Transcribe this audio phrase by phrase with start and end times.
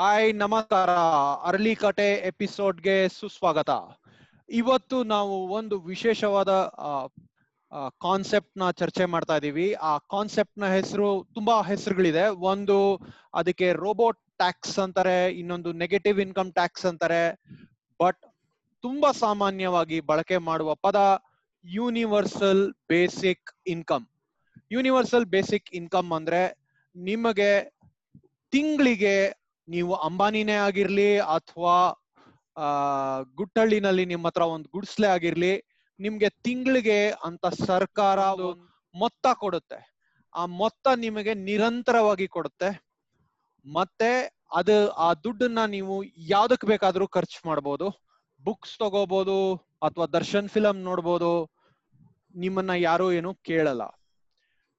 [0.00, 0.90] Hi, ನಮಸ್ಕಾರ.
[1.44, 3.70] ಅರಳಿಕಟೆ ಎಪಿಸೋಡ್ಗೆ ಸುಸ್ವಾಗತ.
[4.48, 6.48] ಇವತ್ತು ನಾವು ಒಂದು ವಿಶೇಷವಾದ
[8.00, 12.22] ಕಾನ್ಸೆಪ್ಟ್ನ ಚರ್ಚೆ ಮಾಡ್ತಾ ಇದೀವಿ ಆ ಕಾನ್ಸೆಪ್ಟ್ನ ಹೆಸರು ತುಂಬಾ ಹೆಸರುಗಳಿದೆ.
[12.52, 13.00] ಒಂದು
[13.34, 17.22] ಅದಕ್ಕೆ ರೋಬೋಟ್ ಟ್ಯಾಕ್ಸ್ ಅಂತಾರೆ, ಇನ್ನೊಂದು ನೆಗೆಟಿವ್ ಇನ್ಕಮ್ ಟ್ಯಾಕ್ಸ್ ಅಂತಾರೆ.
[18.00, 18.22] ಬಟ್
[18.84, 21.22] ತುಂಬಾ ಸಾಮಾನ್ಯವಾಗಿ ಬಳಕೆ ಮಾಡುವ ಪದ
[21.64, 24.06] universal basic income.
[24.72, 26.42] Universal basic income ಅಂದ್ರೆ
[26.96, 27.52] ನಿಮಗೆ
[28.52, 31.90] ತಿಂಗಳಿಗೆ ನೀವು ಅಂಬಾನಿನೇ ಆಗಿರ್ಲಿ ಅಥವಾ,
[32.56, 32.64] ಆ,
[33.20, 35.62] ಗುಟ್ಟಳ್ಳಿನಲ್ಲಿ ನಿಮ್ಮ ಹತ್ರ ಒಂದು ಗುಡ್ಸ್ಲೆ ಆಗಿರ್ಲಿ,
[36.00, 38.18] ನಿಮ್ಗೆ ತಿಂಗಳಿಗೆ ಅಂತ ಸರ್ಕಾರ
[38.94, 39.96] ಮೊತ್ತ ಕೊಡುತ್ತೆ.
[40.34, 42.84] ಆ ಮೊತ್ತ ನಿಮಗೆ ನಿರಂತರವಾಗಿ ಕೊಡುತ್ತೆ.
[43.72, 48.06] ಮತ್ತೆ ಅದು, ಆ ದುಡ್ಡನ್ನ ನೀವು ಯಾವ್ದಕ್ ಬೇಕಾದ್ರೂ ಖರ್ಚು ಮಾಡ್ಬೋದು.
[48.44, 51.50] ಬುಕ್ಸ್ ತಗೋಬಹುದು ಅಥವಾ ದರ್ಶನ್ ಫಿಲಂ ನೋಡ್ಬೋದು.
[52.34, 53.82] ನಿಮ್ಮನ್ನ ಯಾರು ಏನು ಕೇಳಲ್ಲ.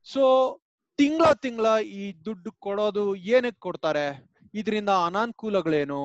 [0.04, 0.58] ಸೊ,
[0.98, 4.31] ತಿಂಗಳ ತಿಂಗಳ ಈ ದುಡ್ಡು ಕೊಡೋದು ಏನಕ್ಕೆ ಕೊಡ್ತಾರೆ?
[4.54, 6.02] ಇದರಿಂದ ಅನಾನುಕೂಲಗಳೇನು?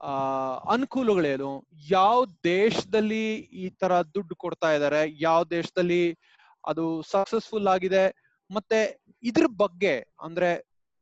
[0.00, 0.12] ಆ,
[0.72, 1.50] ಅನುಕೂಲಗಳೇನು?
[1.90, 6.02] ಯಾವ ದೇಶದಲ್ಲಿ ಈ ತರ ದುಡ್ಡು ಕೊಡ್ತಾ ಇದ್ದಾರೆ ಯಾವ ದೇಶದಲ್ಲಿ
[6.64, 8.04] ಅದು ಸಕ್ಸಸ್ಫುಲ್ ಆಗಿದೆ,
[8.50, 8.80] ಮತ್ತೆ
[9.22, 10.50] ಇದ್ರ ಬಗ್ಗೆ ಅಂದ್ರೆ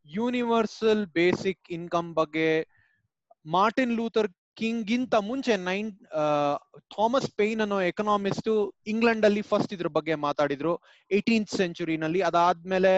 [0.07, 2.49] ಯೂನಿವರ್ಸಲ್ ಬೇಸಿಕ್ ಇನ್ಕಮ್ ಬಗ್ಗೆ
[3.47, 5.91] ಮಾರ್ಟಿನ್ ಲೂಥರ್ ಕಿಂಗ್ ಗಿಂತ ಮುಂಚೆ ನೈನ್
[6.97, 8.49] ಥಾಮಸ್ ಪೇನ್ ಅನ್ನೋ ಎಕನಾಮಿಸ್ಟ್
[8.87, 10.73] ಇಂಗ್ಲೆಂಡ್ ಅಲ್ಲಿ ಫಸ್ಟ್ ಇದ್ರ ಬಗ್ಗೆ ಮಾತಾಡಿದ್ರು
[11.11, 12.93] ಏಟೀನ್ತ್ ಸೆಂಚುರಿನಲ್ಲಿ ಅದಾದ್ಮೇಲೆ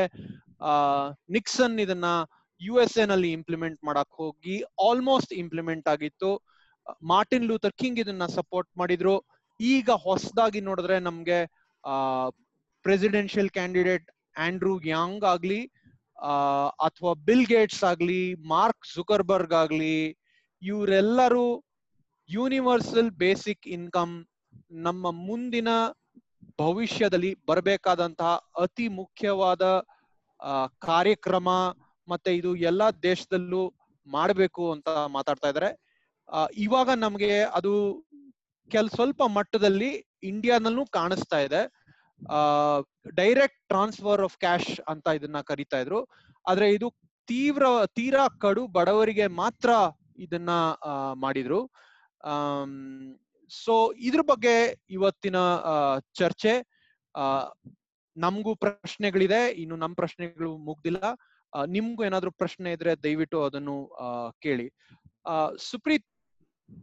[1.28, 2.08] ನಿಕ್ಸನ್ ಇದನ್ನ
[2.62, 4.56] ಯು ಎಸ್ ಎ ನಲ್ಲಿ ಇಂಪ್ಲಿಮೆಂಟ್ ಮಾಡಕ್ ಹೋಗಿ
[4.88, 6.30] ಆಲ್ಮೋಸ್ಟ್ ಇಂಪ್ಲಿಮೆಂಟ್ ಆಗಿತ್ತು.
[7.10, 9.14] ಮಾರ್ಟಿನ್ ಲೂಥರ್ ಕಿಂಗ್ ಇದನ್ನ ಸಪೋರ್ಟ್ ಮಾಡಿದ್ರು.
[9.60, 11.38] ಈಗ ಹೊಸದಾಗಿ ನೋಡಿದ್ರೆ ನಮ್ಗೆ
[12.84, 15.60] ಪ್ರೆಸಿಡೆನ್ಷಿಯಲ್ ಕ್ಯಾಂಡಿಡೇಟ್ ಆಂಡ್ರೂ ಯಾಂಗ್ ಆಗ್ಲಿ
[16.86, 19.96] ಅಥವಾ ಬಿಲ್ ಗೇಟ್ಸ್ ಆಗ್ಲಿ ಮಾರ್ಕ್ ಜುಕರ್ಬರ್ಗ್ ಆಗ್ಲಿ,
[20.62, 21.46] ಇವರೆಲ್ಲರೂ
[22.28, 24.14] ಯೂನಿವರ್ಸಲ್ ಬೇಸಿಕ್ ಇನ್ಕಮ್
[24.86, 25.68] ನಮ್ಮ ಮುಂದಿನ
[26.58, 29.62] ಭವಿಷ್ಯದಲ್ಲಿ ಬರಬೇಕಾದಂತಹ ಅತಿ ಮುಖ್ಯವಾದ
[30.86, 31.48] ಕಾರ್ಯಕ್ರಮ
[32.12, 33.74] ಮತ್ತೆ ಇದು ಎಲ್ಲಾ ದೇಶದಲ್ಲೂ
[34.06, 35.70] ಮಾಡಬೇಕು ಅಂತ ಮಾತಾಡ್ತಾ ಇದ್ದಾರೆ.
[36.54, 38.04] ಇವಾಗ ನಮ್ಗೆ ಅದು
[38.70, 41.62] ಕೆಲ್, ಸ್ವಲ್ಪ ಮಟ್ಟದಲ್ಲಿ ಇಂಡಿಯಾನಲ್ಲೂ ಕಾಣಿಸ್ತಾ ಇದೆ.
[42.32, 42.36] ಆ
[43.10, 46.06] ಡೈರೆಕ್ಟ್ ಟ್ರಾನ್ಸ್ಫರ್ ಆಫ್ ಕ್ಯಾಶ್ ಅಂತ ಇದನ್ನ ಕರಿತಾ ಇದ್ರು.
[46.48, 46.94] ಆದ್ರೆ ಇದು
[47.26, 49.70] ತೀವ್ರ, ತೀರಾ ಕಡು ಬಡವರಿಗೆ ಮಾತ್ರ
[50.18, 50.50] ಇದನ್ನ
[51.14, 51.70] ಮಾಡಿದ್ರು.
[53.64, 55.36] ಸೊ, ಇದ್ರ ಬಗ್ಗೆ ಇವತ್ತಿನ
[56.14, 56.52] ಚರ್ಚೆ
[58.16, 59.50] ನಮ್ಗೂ ಪ್ರಶ್ನೆಗಳಿದೆ.
[59.50, 61.04] ಇನ್ನು ನಮ್ ಪ್ರಶ್ನೆಗಳು ಮುಗ್ದಿಲ್ಲ.
[61.74, 63.76] ನಿಮ್ಗೂ ಏನಾದ್ರು ಪ್ರಶ್ನೆ ಇದ್ರೆ ದಯವಿಟ್ಟು ಅದನ್ನು
[64.44, 64.66] ಕೇಳಿ.
[65.70, 66.06] ಸುಪ್ರೀತ್,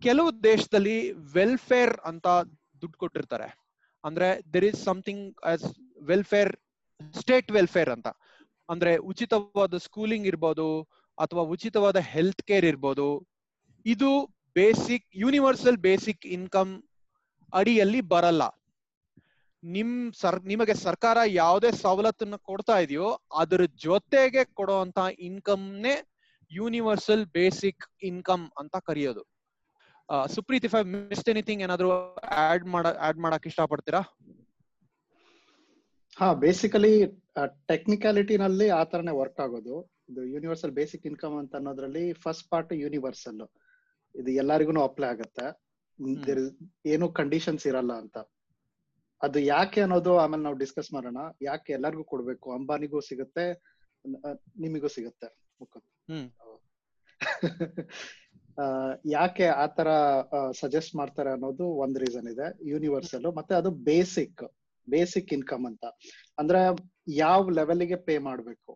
[0.05, 0.97] ಕೆಲವು ದೇಶದಲ್ಲಿ
[1.37, 2.27] ವೆಲ್ಫೇರ್ ಅಂತ
[2.81, 3.47] ದುಡ್ಡು ಕೊಟ್ಟಿರ್ತಾರೆ.
[4.03, 5.65] ಅಂದ್ರೆ there is something as
[6.11, 6.51] welfare
[7.19, 8.07] state welfare ಅಂತ.
[8.69, 10.67] ಅಂದ್ರೆ ಉಚಿತವಾದ ಸ್ಕೂಲಿಂಗ್ ಇರ್ಬೋದು,
[11.17, 13.07] ಅಥವಾ ಉಚಿತವಾದ ಹೆಲ್ತ್ ಕೇರ್ ಇರ್ಬೋದು,
[13.85, 14.11] ಇದು
[14.55, 16.71] ಬೇಸಿಕ್ ಯೂನಿವರ್ಸಲ್ ಬೇಸಿಕ್ ಇನ್ಕಮ್
[17.53, 18.43] ಅಡಿಯಲ್ಲಿ ಬರಲ್ಲ.
[19.63, 23.07] ನಿಮ್ ಸರ್ ನಿಮಗೆ ಸರ್ಕಾರ ಯಾವುದೇ ಸವಲತ್ತನ್ನ ಕೊಡ್ತಾ ಇದೆಯೋ
[23.41, 25.95] ಅದ್ರ ಜೊತೆಗೆ ಕೊಡುವಂತ ಇನ್ಕಮ್ನೇ
[26.51, 29.23] ಯೂನಿವರ್ಸಲ್ ಬೇಸಿಕ್ ಇನ್ಕಮ್ ಅಂತ ಕರೆಯೋದು.
[30.35, 31.89] Supreeth if I miss anything ಏನಾದ್ರು
[32.45, 34.01] ಆಡ್ ಮಾಡ ಆಡ್ ಮಾಡಕ್ ಇಷ್ಟಪಡ್ತೀರಾ?
[36.17, 36.93] ಹಾ ಬೇಸಿಕಲಿ
[37.71, 39.75] ಟೆಕ್ನಿಕಾಲಿಟಿನಲ್ಲಿ ಆ ತರನೇ ವರ್ಕ್ ಆಗೋದು.
[40.11, 43.43] ಇದು ಯೂನಿವರ್ಸಲ್ ಬೇಸಿಕ್ ಇನ್ಕಮ್ ಅಂತ ಅನ್ನೋದ್ರಲ್ಲಿ ಫಸ್ಟ್ ಪಾರ್ಟ್ ಯೂನಿವರ್ಸಲ್
[44.15, 45.45] ಇದು ಎಲ್ಲರಿಗೂ ಅಪ್ಲೈ ಆಗುತ್ತೆ.
[46.93, 48.17] ಏನು ಕಂಡೀಷನ್ಸ್ ಇರಲ್ಲ ಅಂತ.
[49.21, 51.19] ಅದು ಯಾಕೆ ಅನ್ನೋದು ಆಮೇಲೆ ನಾವು ಡಿಸ್ಕಸ್ ಮಾಡೋಣ.
[51.41, 52.47] ಯಾಕೆ ಎಲ್ಲರಿಗೂ ಕೊಡ್ಬೇಕು?
[52.53, 53.45] ಅಂಬಾನಿಗೂ ಸಿಗುತ್ತೆ
[54.57, 55.27] ನಿಮಗೂ ಸಿಗುತ್ತೆ.
[59.13, 59.89] ಯಾಕೆ ಆತರ
[60.51, 62.47] ಸಜೆಸ್ಟ್ ಮಾಡ್ತಾರೆ ಅನ್ನೋದು ಒಂದ್ ರೀಸನ್ ಇದೆ.
[62.69, 64.41] ಯೂನಿವರ್ಸಲ್ ಮತ್ತೆ ಅದು ಬೇಸಿಕ್
[64.87, 65.83] ಬೇಸಿಕ್ ಇನ್ಕಮ್ ಅಂತ.
[66.37, 66.61] ಅಂದ್ರೆ
[67.17, 68.71] ಯಾವ ಲೆವೆಲ್ಗೆ ಪೇ ಮಾಡ್ಬೇಕು?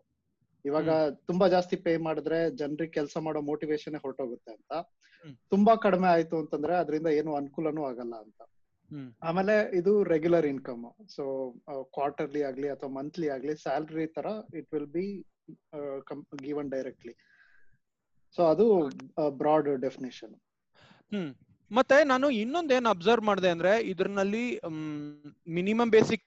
[0.64, 0.88] ಇವಾಗ
[1.26, 4.72] ತುಂಬಾ ಜಾಸ್ತಿ ಪೇ ಮಾಡಿದ್ರೆ ಜನರಿಗೆ ಕೆಲಸ ಮಾಡೋ ಮೋಟಿವೇಶನ್ ಹೊರಟೋಗುತ್ತೆ ಅಂತ.
[5.52, 8.40] ತುಂಬಾ ಕಡಿಮೆ ಆಯ್ತು ಅಂತಂದ್ರೆ ಅದರಿಂದ ಏನು ಅನುಕೂಲನೂ ಆಗಲ್ಲ ಅಂತ.
[9.22, 11.24] ಆಮೇಲೆ ಇದು ರೆಗ್ಯುಲರ್ ಇನ್ಕಮ್ ಸೊ
[11.92, 15.06] ಕ್ವಾರ್ಟರ್ಲಿ ಆಗ್ಲಿ ಅಥವಾ ಮಂತ್ಲಿ ಆಗ್ಲಿ ಸ್ಯಾಲ್ರಿ ತರ it will be
[16.42, 17.14] given directly
[18.36, 18.66] so ಅದು
[19.36, 20.34] ಬ್ರಾಡ್ ಡೆಫಿನೇಷನ್
[21.12, 21.30] ಹ್ಮ್.
[21.70, 24.44] ಮತ್ತೆ ನಾನು ಇನ್ನೊಂದೇನ್ ಅಬ್ಸರ್ವ್ ಮಾಡಿದೆ ಅಂದ್ರೆ ಇದ್ರಲ್ಲಿ
[25.54, 26.26] ಮಿನಿಮಮ್ ಬೇಸಿಕ್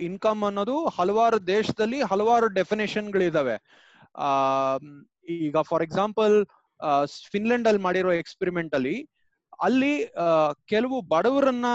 [0.00, 3.56] ಇನ್ಕಮ್ ಅನ್ನೋದು ಹಲವಾರು ದೇಶದಲ್ಲಿ ಹಲವಾರು ಡೆಫಿನೇಷನ್ ಗಳಿದಾವೆ
[4.20, 4.30] ಆ
[5.38, 6.34] ಈಗ ಫಾರ್ ಎಕ್ಸಾಂಪಲ್
[7.32, 8.96] ಫಿನ್ಲೆಂಡ್ ಅಲ್ಲಿ ಮಾಡಿರೋ ಎಕ್ಸ್ಪೆರಿಮೆಂಟ್ ಅಲ್ಲಿ
[9.62, 10.06] ಅಲ್ಲಿ
[10.66, 11.66] ಕೆಲವು ಬಡವರನ್ನ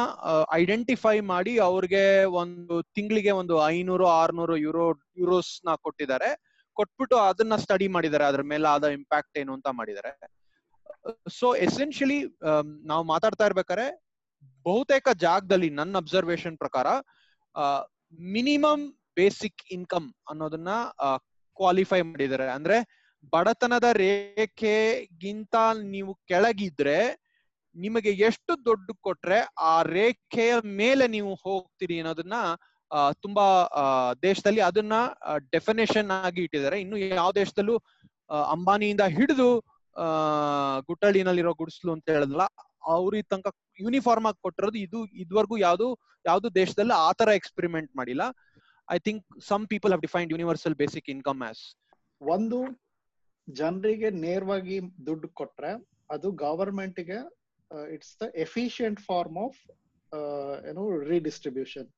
[0.54, 4.86] ಐಡೆಂಟಿಫೈ ಮಾಡಿ ಅವ್ರಿಗೆ ಒಂದು ತಿಂಗಳಿಗೆ ಒಂದು ಐನೂರು, ಆರ್ನೂರು ಯುರೋ
[5.18, 6.30] ಯುರೋಸ್ನ ಕೊಟ್ಟಿದ್ದಾರೆ.
[6.74, 8.26] ಕೊಟ್ಬಿಟ್ಟು ಅದನ್ನ ಸ್ಟಡಿ ಮಾಡಿದ್ದಾರೆ.
[8.26, 10.12] ಅದ್ರ ಮೇಲೆ ಆದ ಇಂಪ್ಯಾಕ್ಟ್ ಏನು ಅಂತ ಮಾಡಿದ್ದಾರೆ.
[11.40, 12.20] ಸೊ ಎಸೆನ್ಷಿಯಲಿ
[12.88, 13.86] ನಾವು ಮಾತಾಡ್ತಾ ಇರ್ಬೇಕಾರೆ
[14.66, 16.88] ಬಹುತೇಕ ಜಾಗದಲ್ಲಿ ನನ್ನ ಅಬ್ಸರ್ವೇಶನ್ ಪ್ರಕಾರ
[18.20, 20.70] ಮಿನಿಮಮ್ ಬೇಸಿಕ್ ಇನ್ಕಮ್ ಅನ್ನೋದನ್ನ
[21.56, 22.48] ಕ್ವಾಲಿಫೈ ಮಾಡಿದ್ದಾರೆ.
[22.50, 22.78] ಅಂದ್ರೆ
[23.32, 26.98] ಬಡತನದ ರೇಖೆಗಿಂತ ನೀವು ಕೆಳಗಿದ್ರೆ
[27.76, 32.34] ನಿಮಗೆ ಎಷ್ಟು ದೊಡ್ಡ ಕೊಟ್ರೆ ಆ ರೇಖೆಯ ಮೇಲೆ ನೀವು ಹೋಗ್ತೀರಿ ಅನ್ನೋದನ್ನ
[33.22, 33.70] ತುಂಬಾ
[34.22, 34.94] ದೇಶದಲ್ಲಿ ಅದನ್ನ
[35.52, 36.82] ಡೆಫಿನೇಷನ್ ಆಗಿ ಇಟ್ಟಿದ್ದಾರೆ.
[36.82, 37.78] ಇನ್ನು ಯಾವ ದೇಶದಲ್ಲೂ
[38.52, 39.60] ಅಂಬಾನಿಯಿಂದ ಹಿಡಿದು,
[39.96, 40.06] ಆ,
[40.80, 42.42] ಗುಟ್ಟಳ್ಳಿನಲ್ಲಿರೋ ಗುಡಿಸ್ಲು ಅಂತ ಹೇಳಿದ್ಲ
[42.84, 48.22] ಅವ್ರಿಗೆ ತನಕ ಯೂನಿಫಾರ್ಮ್ ಆಗಿ ಕೊಟ್ಟಿರೋದು ಇದು, ಇದುವರೆಗೂ ಯಾವ್ದು ಯಾವ್ದು ದೇಶದಲ್ಲಿ ಆ ತರ ಎಕ್ಸ್ಪೆರಿಮೆಂಟ್ ಮಾಡಿಲ್ಲ.
[48.92, 51.76] I think some people have defined universal basic income as
[52.22, 52.84] ಒಂದು,
[53.50, 57.00] ಜನರಿಗೆ ನೇರವಾಗಿ ದುಡ್ಡು ಕೊಟ್ರೆ ಅದು ಗವರ್ಮೆಂಟ್
[57.72, 59.60] ಗೆ it's the efficient form of
[60.76, 61.90] know redistribution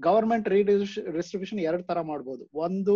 [0.00, 2.44] government redistribution ಎರಡು ತರ ಮಾಡ್ಬೋದು.
[2.66, 2.94] ಒಂದು,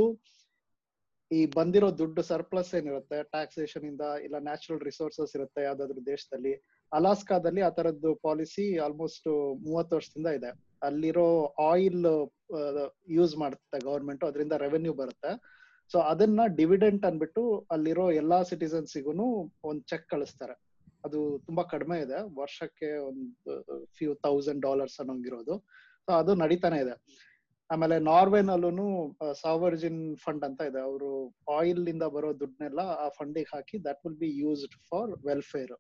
[1.31, 6.53] ಈ ಬಂದಿರೋ ದುಡ್ಡು ಸರ್ಪ್ಲಸ್ ಏನಿರುತ್ತೆ ಟ್ಯಾಕ್ಸೇಷನ್ ಇಂದ ಇಲ್ಲ ನ್ಯಾಚುರಲ್ ರಿಸೋರ್ಸಸ್ ಇರುತ್ತೆ ಯಾವ್ದಾದ್ರು ದೇಶದಲ್ಲಿ.
[6.93, 9.29] ಅಲಾಸ್ಕಾದಲ್ಲಿ ಆ ತರದ್ದು ಪಾಲಿಸಿ ಆಲ್ಮೋಸ್ಟ್
[9.67, 10.51] ಮೂವತ್ತು ವರ್ಷದಿಂದ ಇದೆ.
[10.83, 11.29] ಅಲ್ಲಿರೋ
[11.71, 12.07] ಆಯಿಲ್
[13.09, 15.33] ಯೂಸ್ ಮಾಡುತ್ತೆ ಗವರ್ಮೆಂಟ್ ಅದರಿಂದ ರೆವೆನ್ಯೂ ಬರುತ್ತೆ.
[15.93, 19.29] ಸೊ ಅದನ್ನ ಡಿವಿಡೆಂಟ್ ಅನ್ಬಿಟ್ಟು ಅಲ್ಲಿರೋ ಎಲ್ಲಾ ಸಿಟಿಸನ್ಸಿಗೂ
[19.71, 20.55] ಒಂದ್ ಚೆಕ್ ಕಳಿಸ್ತಾರೆ.
[21.05, 22.19] ಅದು ತುಂಬಾ ಕಡಿಮೆ ಇದೆ.
[22.41, 23.55] ವರ್ಷಕ್ಕೆ ಒಂದು
[23.97, 25.57] ಫ್ಯೂ ತೌಸಂಡ್ ಡಾಲರ್ಸ್ ಅನ್ನೋಂಗಿರೋದು.
[26.07, 26.95] ಸೊ ಅದು ನಡೀತಾನೆ ಇದೆ.
[27.71, 28.89] ಆಮೇಲೆ ನಾರ್ವೆನಲ್ಲೂ
[29.43, 30.81] ಸಾವರ್ಜಿನ್ ಫಂಡ್ ಅಂತ ಇದೆ.
[30.89, 31.11] ಅವರು
[31.59, 35.73] ಆಯಿಲ್ ಇಂದ ಬರೋ ದುಡ್ಡನ್ನೆಲ್ಲ ಆ ಫಂಡಿಗೆ ಹಾಕಿ that will be used for welfare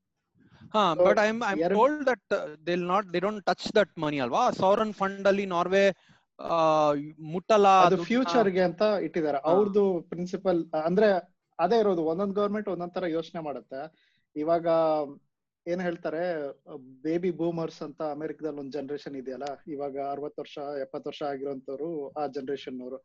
[0.74, 2.32] ಹಾ but I I told that
[2.66, 4.42] they not they don't touch that money ಅಲ್ವಾ?
[4.60, 5.84] ಸಾವರನ್ ಫಂಡ್ ಅಲ್ಲಿ ನಾರ್ವೆ
[7.32, 9.38] ಮುಟ್ಟಲ್ಲ ಅದು ಫ್ಯೂಚರ್ಗೆ ಅಂತ ಇಟ್ಟಿದ್ದಾರೆ.
[9.50, 11.08] ಅವ್ರದ್ದು ಪ್ರಿನ್ಸಿಪಲ್ ಅಂದ್ರೆ
[11.58, 12.02] ಅದೇ ಇರೋದು.
[12.12, 13.80] ಒಂದೊಂದ್ ಗವರ್ಮೆಂಟ್ ಒಂದೊಂದ್ ತರ ಯೋಚನೆ ಮಾಡುತ್ತೆ.
[14.36, 14.66] ಇವಾಗ
[15.66, 16.22] ಏನ್ ಹೇಳ್ತಾರೆ
[17.06, 21.90] ಬೇಬಿ ಬೂಮರ್ಸ್ ಅಂತ ಅಮೆರಿಕದಲ್ಲಿ ಒಂದ್ ಜನರೇಷನ್ ಇದೆಯಲ್ಲ, ಇವಾಗ ಅರವತ್ ವರ್ಷ ಎಪ್ಪತ್ ವರ್ಷ ಆಗಿರೋಂಥವ್ರು
[22.20, 22.98] ಆ ಜನರೇಷನ್ ಅವರು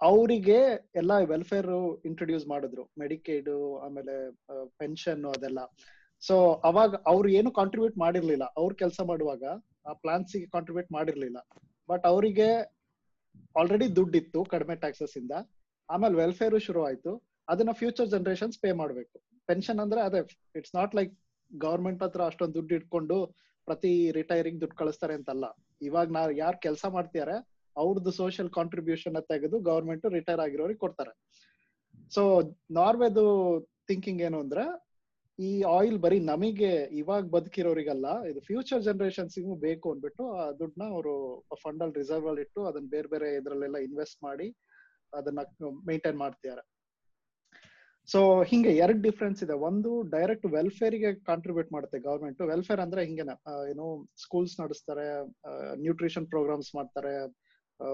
[0.00, 0.58] ಅವರಿಗೆ
[1.00, 1.70] ಎಲ್ಲ ವೆಲ್ಫೇರ್
[2.08, 3.50] ಇಂಟ್ರೊಡ್ಯೂಸ್ ಮಾಡಿದ್ರು ಮೆಡಿಕೇಡ್
[3.86, 4.14] ಆಮೇಲೆ
[4.82, 5.60] ಪೆನ್ಷನ್ ಅದೆಲ್ಲ.
[6.22, 6.36] ಸೊ
[6.68, 8.44] ಅವಾಗ ಅವ್ರು ಏನು ಕಾಂಟ್ರಿಬ್ಯೂಟ್ ಮಾಡಿರ್ಲಿಲ್ಲ.
[8.60, 9.44] ಅವ್ರು ಕೆಲಸ ಮಾಡುವಾಗ
[9.88, 11.38] ಆ ಪ್ಲಾನ್ಸ್ ಕಾಂಟ್ರಿಬ್ಯೂಟ್ ಮಾಡಿರ್ಲಿಲ್ಲ.
[11.88, 12.48] ಬಟ್ ಅವರಿಗೆ
[13.60, 15.32] ಆಲ್ರೆಡಿ ದುಡ್ಡಿತ್ತು ಕಡಿಮೆ ಟ್ಯಾಕ್ಸಸ್ ಇಂದ.
[15.88, 17.12] ಆಮೇಲೆ ವೆಲ್ಫೇರ್ ಶುರು ಆಯ್ತು
[17.48, 19.16] ಅದನ್ನ ಫ್ಯೂಚರ್ ಜನರೇಷನ್ಸ್ ಪೇ ಮಾಡ್ಬೇಕು.
[19.50, 20.20] ಪೆನ್ಷನ್ ಅಂದ್ರೆ ಅದೇ
[20.58, 21.12] ಇಟ್ಸ್ ನಾಟ್ ಲೈಕ್
[21.50, 23.16] ಗವರ್ಮೆಂಟ್ ಹತ್ರ ಅಷ್ಟೊಂದು ದುಡ್ಡು ಇಟ್ಕೊಂಡು
[23.68, 25.46] ಪ್ರತಿ ರಿಟೈರಿಂಗ್ ದುಡ್ಡು ಕಳಿಸ್ತಾರೆ ಅಂತಲ್ಲ.
[25.82, 27.36] ಇವಾಗ ನಾವ್ ಯಾರು ಕೆಲಸ ಮಾಡ್ತಿದಾರೆ
[27.76, 31.12] ಅವ್ರದ್ದು ಸೋಷಿಯಲ್ ಕಾಂಟ್ರಿಬ್ಯೂಷನ್ ತೆಗೆದು ಗವರ್ಮೆಂಟ್ ರಿಟೈರ್ ಆಗಿರೋರಿಗೆ ಕೊಡ್ತಾರೆ.
[32.12, 32.22] ಸೊ
[32.78, 33.24] ನಾರ್ವೆದು
[33.88, 34.64] ಥಿಂಕಿಂಗ್ ಏನು ಅಂದ್ರೆ,
[35.38, 36.70] ಈ ಆಯಿಲ್ ಬರೀ ನಮಗೆ
[37.00, 41.14] ಇವಾಗ ಬದುಕಿರೋರಿಗಲ್ಲ, ಇದು ಫ್ಯೂಚರ್ ಜನರೇಷನ್ಸ್ಗೂ ಬೇಕು ಅಂದ್ಬಿಟ್ಟು ಆ ದುಡ್ಡನ್ನ ಅವರು
[41.62, 44.48] ಫಂಡ್ ಅಲ್ಲಿ ರಿಸರ್ವ್ ಅಲ್ಲಿ ಇಟ್ಟು ಅದನ್ನ ಬೇರೆ ಬೇರೆ ಇದ್ರಲ್ಲೆಲ್ಲ ಇನ್ವೆಸ್ಟ್ ಮಾಡಿ
[45.12, 45.40] ಅದನ್ನ
[45.90, 46.64] ಮೇಂಟೈನ್ ಮಾಡ್ತಿದ್ದಾರೆ
[48.06, 49.52] ಸೊ ಹಿಂಗೆ ಎರಡ್ ಡಿಫ್ರೆನ್ಸ್ ಇದೆ.
[49.52, 53.34] ಒಂದು ಡೈರೆಕ್ಟ್ ವೆಲ್ಫೇರ್ಗೆ ಕಾಂಟ್ರಿಬ್ಯೂಟ್ ಮಾಡುತ್ತೆ ಗವರ್ಮೆಂಟ್ ವೆಲ್ಫೇರ್ ಅಂದ್ರೆ ಹಿಂಗೇನೆ
[53.70, 55.06] ಏನು ಸ್ಕೂಲ್ಸ್ ನಡೆಸ್ತಾರೆ
[55.80, 57.32] ನ್ಯೂಟ್ರಿಷನ್ ಪ್ರೋಗ್ರಾಮ್ಸ್ ಮಾಡ್ತಾರೆ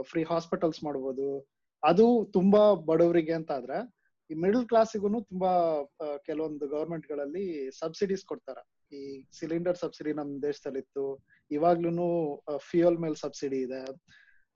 [0.02, 1.46] ಫ್ರೀ ಹಾಸ್ಪಿಟಲ್ಸ್ ಮಾಡ್ಬೋದು.
[1.84, 3.96] ಅದು ತುಂಬಾ ಬಡವರಿಗೆ ಅಂತ ಆದ್ರೆ,
[4.30, 5.84] ಈ ಮಿಡಲ್ ಕ್ಲಾಸಿಗೂ ತುಂಬಾ
[6.26, 8.62] ಕೆಲವೊಂದು ಗವರ್ಮೆಂಟ್ಗಳಲ್ಲಿ ಸಬ್ಸಿಡೀಸ್ ಕೊಡ್ತಾರೆ.
[8.96, 13.80] ಈ ಸಿಲಿಂಡರ್ ಸಬ್ಸಿಡಿ ನಮ್ ದೇಶದಲ್ಲಿ ಇತ್ತು ಇವಾಗ್ಲೂ ಫ್ಯೂಯಲ್ ಮೇಲ್ ಸಬ್ಸಿಡಿ ಇದೆ.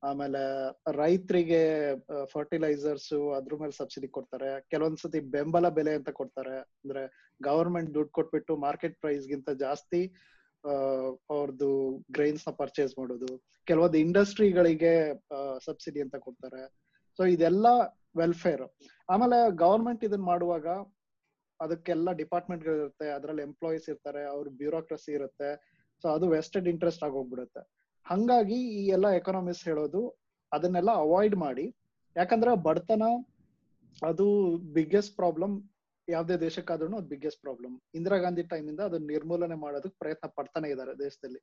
[0.08, 0.42] ಆಮೇಲೆ
[1.00, 1.62] ರೈತರಿಗೆ
[2.34, 4.50] ಫರ್ಟಿಲೈಸರ್ಸ್ ಅದ್ರ ಮೇಲೆ ಸಬ್ಸಿಡಿ ಕೊಡ್ತಾರೆ.
[4.72, 6.56] ಕೆಲವೊಂದ್ಸತಿ ಬೆಂಬಲ ಬೆಲೆ ಅಂತ ಕೊಡ್ತಾರೆ.
[6.82, 7.02] ಅಂದ್ರೆ
[7.48, 10.02] ಗವರ್ಮೆಂಟ್ ದುಡ್ಡು ಕೊಟ್ಬಿಟ್ಟು ಮಾರ್ಕೆಟ್ ಪ್ರೈಸ್ ಗಿಂತ ಜಾಸ್ತಿ
[11.34, 11.70] ಅವ್ರದ್ದು
[12.16, 13.30] ಗ್ರೈನ್ಸ್ನ ಪರ್ಚೇಸ್ ಮಾಡೋದು.
[13.68, 14.94] ಕೆಲವೊಂದು ಇಂಡಸ್ಟ್ರಿಗಳಿಗೆ
[15.66, 16.62] ಸಬ್ಸಿಡಿ ಅಂತ ಕೊಡ್ತಾರೆ.
[17.18, 17.66] ಸೊ ಇದೆಲ್ಲ
[18.20, 18.64] ವೆಲ್ಫೇರ್
[19.08, 20.66] ಆಮೇಲೆ ಗವರ್ಮೆಂಟ್ ಇದನ್ನ ಮಾಡುವಾಗ
[21.60, 25.50] ಅದಕ್ಕೆಲ್ಲ ಡಿಪಾರ್ಟ್ಮೆಂಟ್ ಇರುತ್ತೆ ಅದ್ರಲ್ಲಿ ಎಂಪ್ಲಾಯೀಸ್ ಇರ್ತಾರೆ, ಅವ್ರ ಬ್ಯೂರೋಕ್ರಸಿ ಇರುತ್ತೆ.
[26.02, 27.62] ಸೊ ಅದು ವೆಸ್ಟೆಡ್ ಇಂಟ್ರೆಸ್ಟ್ ಆಗೋಗ್ಬಿಡುತ್ತೆ
[28.10, 30.00] ಹಂಗಾಗಿ ಈ ಎಲ್ಲ ಎಕನಾಮಿಸ್ಟ್ ಹೇಳೋದು
[30.52, 31.66] ಅದನ್ನೆಲ್ಲ ಅವಾಯ್ಡ್ ಮಾಡಿ.
[32.16, 33.04] ಯಾಕಂದ್ರೆ ಬಡತನ
[34.02, 34.26] ಅದು
[34.76, 35.54] ಬಿಗ್ಗೆಸ್ಟ್ ಪ್ರಾಬ್ಲಮ್
[36.08, 40.94] ಯಾವ್ದೇ ದೇಶಕ್ಕಾದ್ರೂ ಅದು biggest problem Indira Gandhi time ಇಂದ ಅದನ್ನ ನಿರ್ಮೂಲನೆ ಮಾಡೋದಕ್ಕೆ ಪ್ರಯತ್ನ ಪಡ್ತಾನೆ ಇದ್ದಾರೆ
[41.04, 41.40] ದೇಶದಲ್ಲಿ.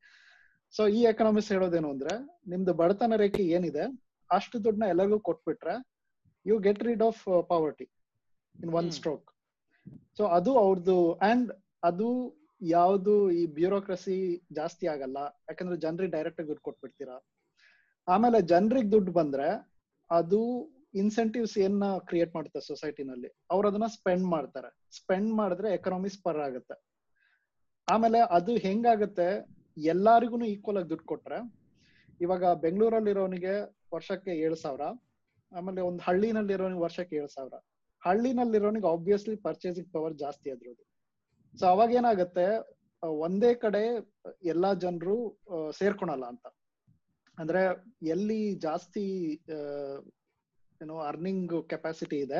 [0.74, 2.14] ಸೊ ಈ ಎಕನಾಮಿಕ್ಸ್ ಹೇಳೋದೇನು ಅಂದ್ರೆ
[2.48, 3.86] ನಿಮ್ದು ಬಡತನ ರೇಖೆ ಏನಿದೆ
[4.30, 5.75] ಅಷ್ಟು ದುಡ್ಡನ್ನ ಎಲ್ಲರಿಗೂ ಕೊಟ್ಬಿಟ್ರೆ
[6.46, 7.88] you get rid of poverty
[8.56, 8.89] in one.
[8.98, 9.30] Stroke
[10.18, 10.98] so ಅದು ಅವ್ರದ್ದು
[11.30, 11.50] ಅಂಡ್
[11.84, 12.10] ಅದು
[12.62, 14.16] ಯಾವ್ದು ಈ ಬ್ಯೂರೋಕ್ರಸಿ
[14.60, 15.18] ಜಾಸ್ತಿ ಆಗಲ್ಲ,
[15.50, 17.18] ಯಾಕಂದ್ರೆ ಜನರಿಗೆ ಡೈರೆಕ್ಟ್ ಆಗಿ ದುಡ್ಡು ಕೊಟ್ಬಿಡ್ತೀರಾ?
[18.08, 19.48] ಆಮೇಲೆ ಜನರಿಗೆ ದುಡ್ಡು ಬಂದ್ರೆ
[20.10, 20.40] ಅದು
[21.02, 24.70] ಇನ್ಸೆಂಟಿವ್ಸ್ ಏನ ಕ್ರಿಯೇಟ್ ಮಾಡುತ್ತೆ ಸೊಸೈಟಿನಲ್ಲಿ ಅವ್ರು ಅದನ್ನ ಸ್ಪೆಂಡ್ ಮಾಡ್ತಾರೆ.
[25.00, 26.76] ಸ್ಪೆಂಡ್ ಮಾಡಿದ್ರೆ ಎಕನಾಮಿ ಸ್ಪರ್ ಆಗುತ್ತೆ.
[27.88, 29.28] ಆಮೇಲೆ ಅದು ಹೆಂಗಾಗತ್ತೆ?
[29.94, 31.40] ಎಲ್ಲಾರಿಗೂ ಈಕ್ವಲ್ ಆಗಿ ದುಡ್ಡು ಕೊಟ್ರೆ,
[32.26, 33.54] ಇವಾಗ ಬೆಂಗಳೂರಲ್ಲಿರೋನಿಗೆ
[33.96, 34.84] ವರ್ಷಕ್ಕೆ ಏಳು ಸಾವಿರ,
[35.52, 37.56] ಆಮೇಲೆ ಒಂದು ಹಳ್ಳಿನಲ್ಲಿರೋನಿಗೆ ವರ್ಷಕ್ಕೆ ಏಳು ಸಾವಿರ.
[38.04, 40.84] ಹಳ್ಳಿನಲ್ಲಿರೋನಿಗೆ ಆಬ್ವಿಯಸ್ಲಿ ಪರ್ಚೇಸಿಂಗ್ ಪವರ್ ಜಾಸ್ತಿ ಅದ್ರದ್ದು.
[41.54, 42.48] ಸೊ ಅವಾಗ ಏನಾಗುತ್ತೆ
[43.24, 43.84] ಒಂದೇ ಕಡೆ
[44.54, 45.16] ಎಲ್ಲಾ ಜನರು
[45.72, 46.46] ಸೇರ್ಕೊಳಲ್ಲ ಅಂತ.
[47.38, 47.62] ಅಂದ್ರೆ
[48.13, 49.06] ಎಲ್ಲಿ ಜಾಸ್ತಿ
[50.82, 52.39] ಏನು ಅರ್ನಿಂಗ್ ಕೆಪಾಸಿಟಿ ಇದೆ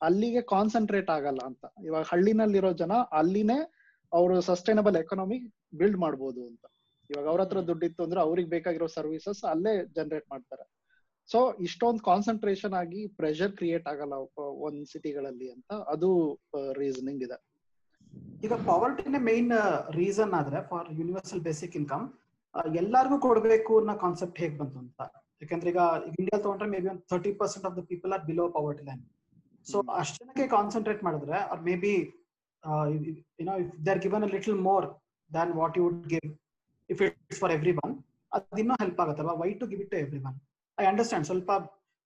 [0.00, 1.64] ಅಲ್ಲಿಗೆ ಕಾನ್ಸಂಟ್ರೇಟ್ ಆಗಲ್ಲ ಅಂತ.
[1.88, 3.58] ಇವಾಗ ಹಳ್ಳಿನಲ್ಲಿರೋ ಜನ ಅಲ್ಲಿನೇ
[4.12, 5.38] ಅವರು ಸಸ್ಟೈನಬಲ್ ಎಕನಾಮಿ
[5.80, 6.64] ಬಿಲ್ಡ್ ಮಾಡ್ಬೋದು ಅಂತ.
[7.10, 10.64] ಇವಾಗ ಅವ್ರ ಹತ್ರ ದುಡ್ಡಿತ್ತು ಅಂದ್ರೆ ಅವ್ರಿಗೆ ಬೇಕಾಗಿರೋ ಸರ್ವಿಸಸ್ ಅಲ್ಲೇ ಜನರೇಟ್ ಮಾಡ್ತಾರೆ.
[11.28, 14.14] ಸೊ ಇಷ್ಟೊಂದು ಕಾನ್ಸಂಟ್ರೇಷನ್ ಆಗಿ ಪ್ರೆಷರ್ ಕ್ರಿಯೇಟ್ ಆಗಲ್ಲ
[14.66, 16.10] ಒಂದ್ ಸಿಟಿಗಳಲ್ಲಿ ಅಂತ ಅದು
[16.78, 17.38] ರೀಸನಿಂಗ್ ಇದೆ.
[18.46, 19.52] ಈಗ ಪಾವರ್ಟಿನೇ ಮೇನ್
[19.98, 22.04] ರೀಸನ್ ಆದ್ರೆ ಫಾರ್ ಯೂನಿವರ್ಸಲ್ ಬೇಸಿಕ್ ಇನ್ಕಮ್
[22.80, 25.00] ಎಲ್ಲಾರ್ಗೂ ಕೊಡಬೇಕು ಅನ್ನೋ ಕಾನ್ಸೆಪ್ಟ್ ಹೇಗ್ ಬಂತು ಅಂತ.
[25.42, 28.84] ಯಾಕಂದ್ರೆ ಈಗ ಇಂಡಿಯಾ ತಗೊಂಡ್ರೆ ಮೇ ಬಿ ಒಂದು thirty percent of the people are below poverty
[28.88, 29.02] line
[29.66, 29.76] so.
[30.00, 31.94] ಅಷ್ಟು ಜನಕ್ಕೆ ಕಾನ್ಸಂಟ್ರೇಟ್ ಮಾಡಿದ್ರೆ are maybe
[33.40, 34.86] you know if they are given a little more
[35.30, 36.28] than what you would give
[36.90, 37.94] if it's for everyone
[38.32, 39.98] ಅದು ಇನ್ನೂ help ಆಗುತ್ತಲ್ವಾ why to give it to
[40.28, 40.36] everyone
[40.78, 41.50] I understand ಸ್ವಲ್ಪ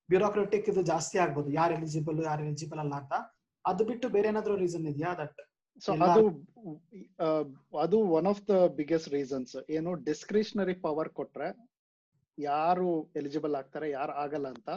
[0.09, 3.15] bureaucratic ಇದು ಜಾಸ್ತಿ ಆಗ್ಬೋದು, ಯಾರು eligible ಯಾರು eligible ಅಲ್ಲ ಅಂತ.
[3.65, 5.39] ಅದು ಬಿಟ್ಟು ಬೇರೆ ಏನಾದ್ರು ರೀಸನ್ ಇದೆಯಾ ದಟ್
[5.81, 6.25] ಸೊ ಅದು
[7.79, 11.49] ಅದು one of the biggest reasons ಏನು ಡಿಸ್ಕ್ರಿಷನರಿ ಪವರ್ ಕೊಟ್ರೆ
[12.39, 14.71] ಯಾರು ಎಲಿಜಿಬಲ್ ಆಗ್ತಾರೆ ಯಾರು ಆಗಲ್ಲ ಅಂತ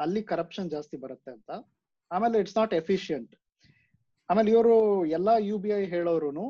[0.00, 1.50] ಅಲ್ಲಿ ಕರಪ್ಷನ್ ಜಾಸ್ತಿ ಬರುತ್ತೆ ಅಂತ.
[2.10, 3.32] ಆಮೇಲೆ ಇಟ್ಸ್ ನಾಟ್ ಎಫಿಷಿಯಂಟ್
[4.30, 6.46] ಆಮೇಲೆ ಇವರು ಎಲ್ಲಾ ಯು ಬಿ ಐ ಹೇಳೋರು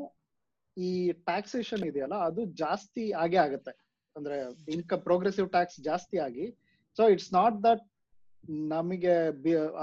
[0.77, 3.73] ಈ ಟ್ಯಾಕ್ಸೇಷನ್ ಇದೆಯಲ್ಲ ಅದು ಜಾಸ್ತಿ ಆಗೇ ಆಗುತ್ತೆ.
[4.15, 4.37] ಅಂದ್ರೆ
[4.71, 6.45] ಇನ್ಕಮ್ ಪ್ರೋಗ್ರೆಸಿವ್ ಟ್ಯಾಕ್ಸ್ ಜಾಸ್ತಿ ಆಗಿ.
[6.97, 7.83] ಸೊ ಇಟ್ಸ್ ನಾಟ್ ದಟ್
[8.71, 9.13] ನಮಗೆ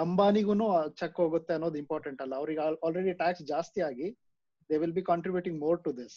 [0.04, 0.54] ಅಂಬಾನಿಗೂ
[1.00, 2.34] ಚೆಕ್ ಹೋಗುತ್ತೆ ಅನ್ನೋದು ಇಂಪಾರ್ಟೆಂಟ್ ಅಲ್ಲ.
[2.40, 4.08] ಅವ್ರಿಗೆ ಆಲ್ರೆಡಿ ಟ್ಯಾಕ್ಸ್ ಜಾಸ್ತಿ ಆಗಿ
[4.70, 6.16] they will be contributing more to this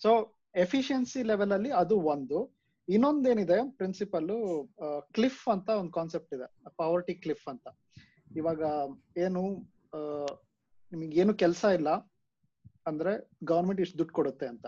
[0.00, 0.10] so
[0.64, 2.38] efficiency level ಅಲ್ಲಿ ಅದು ಒಂದು.
[2.88, 4.28] ಇನ್ನೊಂದೇನಿದೆ ಪ್ರಿನ್ಸಿಪಲ್
[5.16, 6.48] ಕ್ಲಿಫ್ ಅಂತ ಒಂದು ಕಾನ್ಸೆಪ್ಟ್ ಇದೆ
[6.80, 7.66] ಪಾವರ್ಟಿ ಕ್ಲಿಫ್ ಅಂತ.
[8.40, 8.62] ಇವಾಗ
[9.26, 9.42] ಏನು
[10.92, 11.90] ನಿಮಗೆ ಏನು ಕೆಲಸ ಇಲ್ಲ
[12.90, 13.12] ಅಂದ್ರೆ
[13.50, 14.66] ಗವರ್ಮೆಂಟ್ ಇಷ್ಟು ದುಡ್ಡು ಕೊಡುತ್ತೆ ಅಂತ.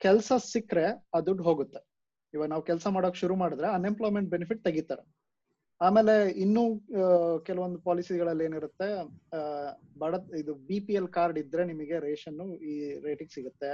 [0.00, 1.80] ಕೆಲಸ ಸಿಕ್ಕರೆ ಆ ದುಡ್ಡು ಹೋಗುತ್ತೆ.
[2.34, 5.04] ಇವಾಗ ನಾವು ಕೆಲಸ ಮಾಡೋಕ್ ಶುರು ಮಾಡಿದ್ರೆ ಅನ್ಎಂಪ್ಲಾಯ್ಮೆಂಟ್ ಬೆನಿಫಿಟ್ ತೆಗಿತಾರೆ.
[5.80, 6.62] ಆಮೇಲೆ ಇನ್ನೂ
[7.46, 8.88] ಕೆಲವೊಂದು ಪಾಲಿಸಿಗಳಲ್ಲಿ ಏನಿರುತ್ತೆ
[10.02, 12.38] ಬಡ, ಇದು ಬಿ ಪಿ ಎಲ್ ಕಾರ್ಡ್ ಇದ್ರೆ ನಿಮಗೆ ರೇಷನ್
[12.72, 12.74] ಈ
[13.06, 13.70] ರೇಟಿಗೆ ಸಿಗುತ್ತೆ.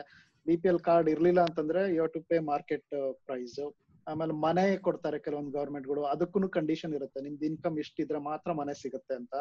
[0.47, 2.95] ಬಿ ಪಿ ಎಲ್ ಕಾರ್ಡ್ ಇರ್ಲಿಲ್ಲ ಅಂತಂದ್ರೆ you to pay market
[3.27, 3.59] price
[4.07, 7.19] ಆಮೇಲೆ ಮನೆ ಕೊಡ್ತಾರೆ ಕೆಲವೊಂದು ಗೌರ್ಮೆಂಟ್ಗಳು ಅದಕ್ಕೂ ಕಂಡೀಷನ್ ಇರುತ್ತೆ.
[7.27, 9.35] ನಿಮ್ದು ಇನ್ಕಮ್ ಇಷ್ಟಿದ್ರೆ ಮಾತ್ರ ಮನೆ ಸಿಗುತ್ತೆ ಅಂತ.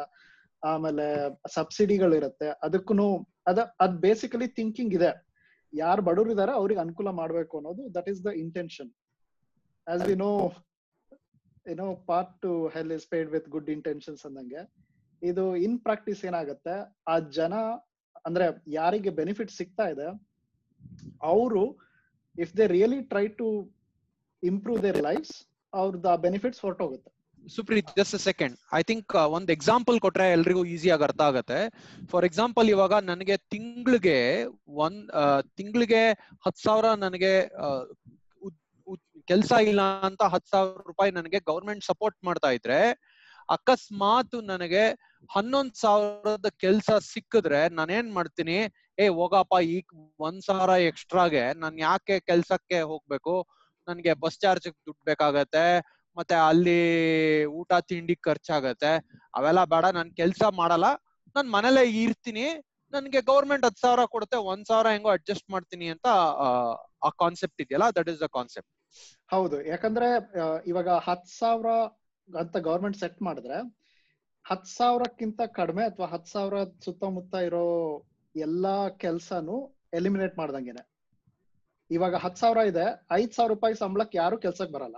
[0.62, 1.06] ಆಮೇಲೆ
[1.56, 2.48] ಸಬ್ಸಿಡಿಗಳು ಇರುತ್ತೆ.
[2.66, 3.08] ಅದಕ್ಕೂ
[3.50, 5.10] ಅದ, ಅದ್ ಬೇಸಿಕಲಿ ಥಿಂಕಿಂಗ್ ಇದೆ.
[5.72, 8.90] ಯಾರು ಬಡವರು ಇದಾರೆ ಅವ್ರಿಗೆ ಅನುಕೂಲ ಮಾಡ್ಬೇಕು ಅನ್ನೋದು that is the intention
[9.94, 10.30] as we know
[11.74, 14.62] ಏನೋ path to hell is paved with good intentions ಅಂದಂಗೆ
[15.22, 16.74] ಇದು ಇನ್ ಪ್ರಾಕ್ಟೀಸ್ ಏನಾಗುತ್ತೆ?
[17.12, 17.54] ಆ ಜನ,
[18.26, 18.46] ಅಂದ್ರೆ
[18.78, 20.08] ಯಾರಿಗೆ ಬೆನಿಫಿಟ್ ಸಿಗ್ತಾ ಇದೆ,
[21.32, 21.62] ಅವರು
[22.38, 23.46] if they really try to
[24.42, 25.36] improve their lives
[25.72, 27.10] ಅವ್ರದ್ದು ಆ ಬೆನಿಫಿಟ್ಸ್ ಹೊರಟೋಗುತ್ತೆ.
[27.44, 31.58] Supreet just second I think ಒಂದ್ ಎಕ್ಸಾಂಪಲ್ ಕೊಟ್ರೆ ಎಲ್ರಿಗೂ ಈಸಿಯಾಗಿ ಅರ್ಥ ಆಗತ್ತೆ.
[32.12, 34.18] ಫಾರ್ ಎಕ್ಸಾಂಪಲ್ ಇವಾಗ ನನಗೆ ತಿಂಗಳಿಗೆ
[34.84, 35.02] ಒಂದ್
[35.58, 36.02] ತಿಂಗಳಿಗೆ
[36.46, 37.32] ಹತ್ ಸಾವಿರ ನನಗೆ
[39.30, 42.78] ಕೆಲಸ ಇಲ್ಲ ಅಂತ ಹತ್ ಸಾವಿರ ರೂಪಾಯಿ ನನಗೆ ಗೌರ್ಮೆಂಟ್ ಸಪೋರ್ಟ್ ಮಾಡ್ತಾ ಇದ್ರೆ,
[43.48, 44.82] ಅಕಸ್ಮಾತ್ ನನಗೆ
[45.30, 48.58] ಹನ್ನೊಂದ್ ಸಾವಿರದ ಕೆಲ್ಸ ಸಿಕ್ಕಿದ್ರೆ ನಾನೇನ್ ಮಾಡ್ತೀನಿ,
[48.98, 49.86] ಏ ಹೋಗಪ್ಪ ಈಗ
[50.26, 53.34] ಒಂದ್ ಸಾವಿರ ಎಕ್ಸ್ಟ್ರಾಗೆ ನಾನ್ ಯಾಕೆ ಕೆಲ್ಸಕ್ಕೆ ಹೋಗ್ಬೇಕು,
[53.88, 55.66] ನನ್ಗೆ ಬಸ್ ಚಾರ್ಜ್ ದುಡ್ಡು ಬೇಕಾಗತ್ತೆ,
[56.16, 56.80] ಮತ್ತೆ ಅಲ್ಲಿ
[57.58, 58.92] ಊಟ ತಿಂಡಿ ಖರ್ಚಾಗತ್ತೆ,
[59.38, 60.86] ಅವೆಲ್ಲ ಬೇಡ ನಾನ್ ಕೆಲ್ಸ ಮಾಡಲ್ಲ,
[61.36, 62.46] ನಾನ್ ಮನೇಲೆ ಇರ್ತೀನಿ,
[62.92, 66.06] ನನ್ಗೆ ಗೌರ್ಮೆಂಟ್ ಹತ್ ಸಾವಿರ ಕೊಡುತ್ತೆ, ಒಂದ್ ಸಾವಿರ ಹೆಂಗೋ ಅಡ್ಜಸ್ಟ್ ಮಾಡ್ತೀನಿ ಅಂತ,
[67.06, 68.72] ಆ ಕಾನ್ಸೆಪ್ಟ್ ಇದೆಯಲ್ಲ ದಟ್ ಇಸ್ ದ ಕಾನ್ಸೆಪ್ಟ್
[69.30, 69.66] ಹೌದು.
[69.66, 70.32] ಯಾಕಂದ್ರೆ
[70.66, 71.66] ಇವಾಗ ಹತ್ ಸಾವಿರ
[72.38, 73.78] ಅಂತ ಗವರ್ಮೆಂಟ್ ಸೆಟ್ ಮಾಡಿದ್ರೆ,
[74.46, 76.54] ಹತ್ ಸಾವಿರಕ್ಕಿಂತ ಕಡಿಮೆ ಅಥವಾ ಹತ್ ಸಾವಿರ
[76.84, 78.04] ಸುತ್ತಮುತ್ತ ಇರೋ
[78.36, 80.90] ಎಲ್ಲಾ ಕೆಲ್ಸನು ಎಲಿಮಿನೇಟ್ ಮಾಡ್ದಂಗೆನೆ.
[81.90, 84.96] ಇವಾಗ ಹತ್ ಸಾವಿರ ಇದೆ, ಐದ್ ಸಾವಿರ ರೂಪಾಯಿ ಸಂಬಳಕ್ಕೆ ಯಾರು ಕೆಲ್ಸಕ್ಕೆ ಬರಲ್ಲ.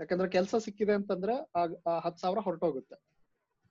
[0.00, 1.50] ಯಾಕಂದ್ರೆ ಕೆಲಸ ಸಿಕ್ಕಿದೆ ಅಂತಂದ್ರೆ
[1.86, 3.12] ಆ- ಹತ್ ಸಾವಿರ ಹೊರಟೋಗುತ್ತೆ.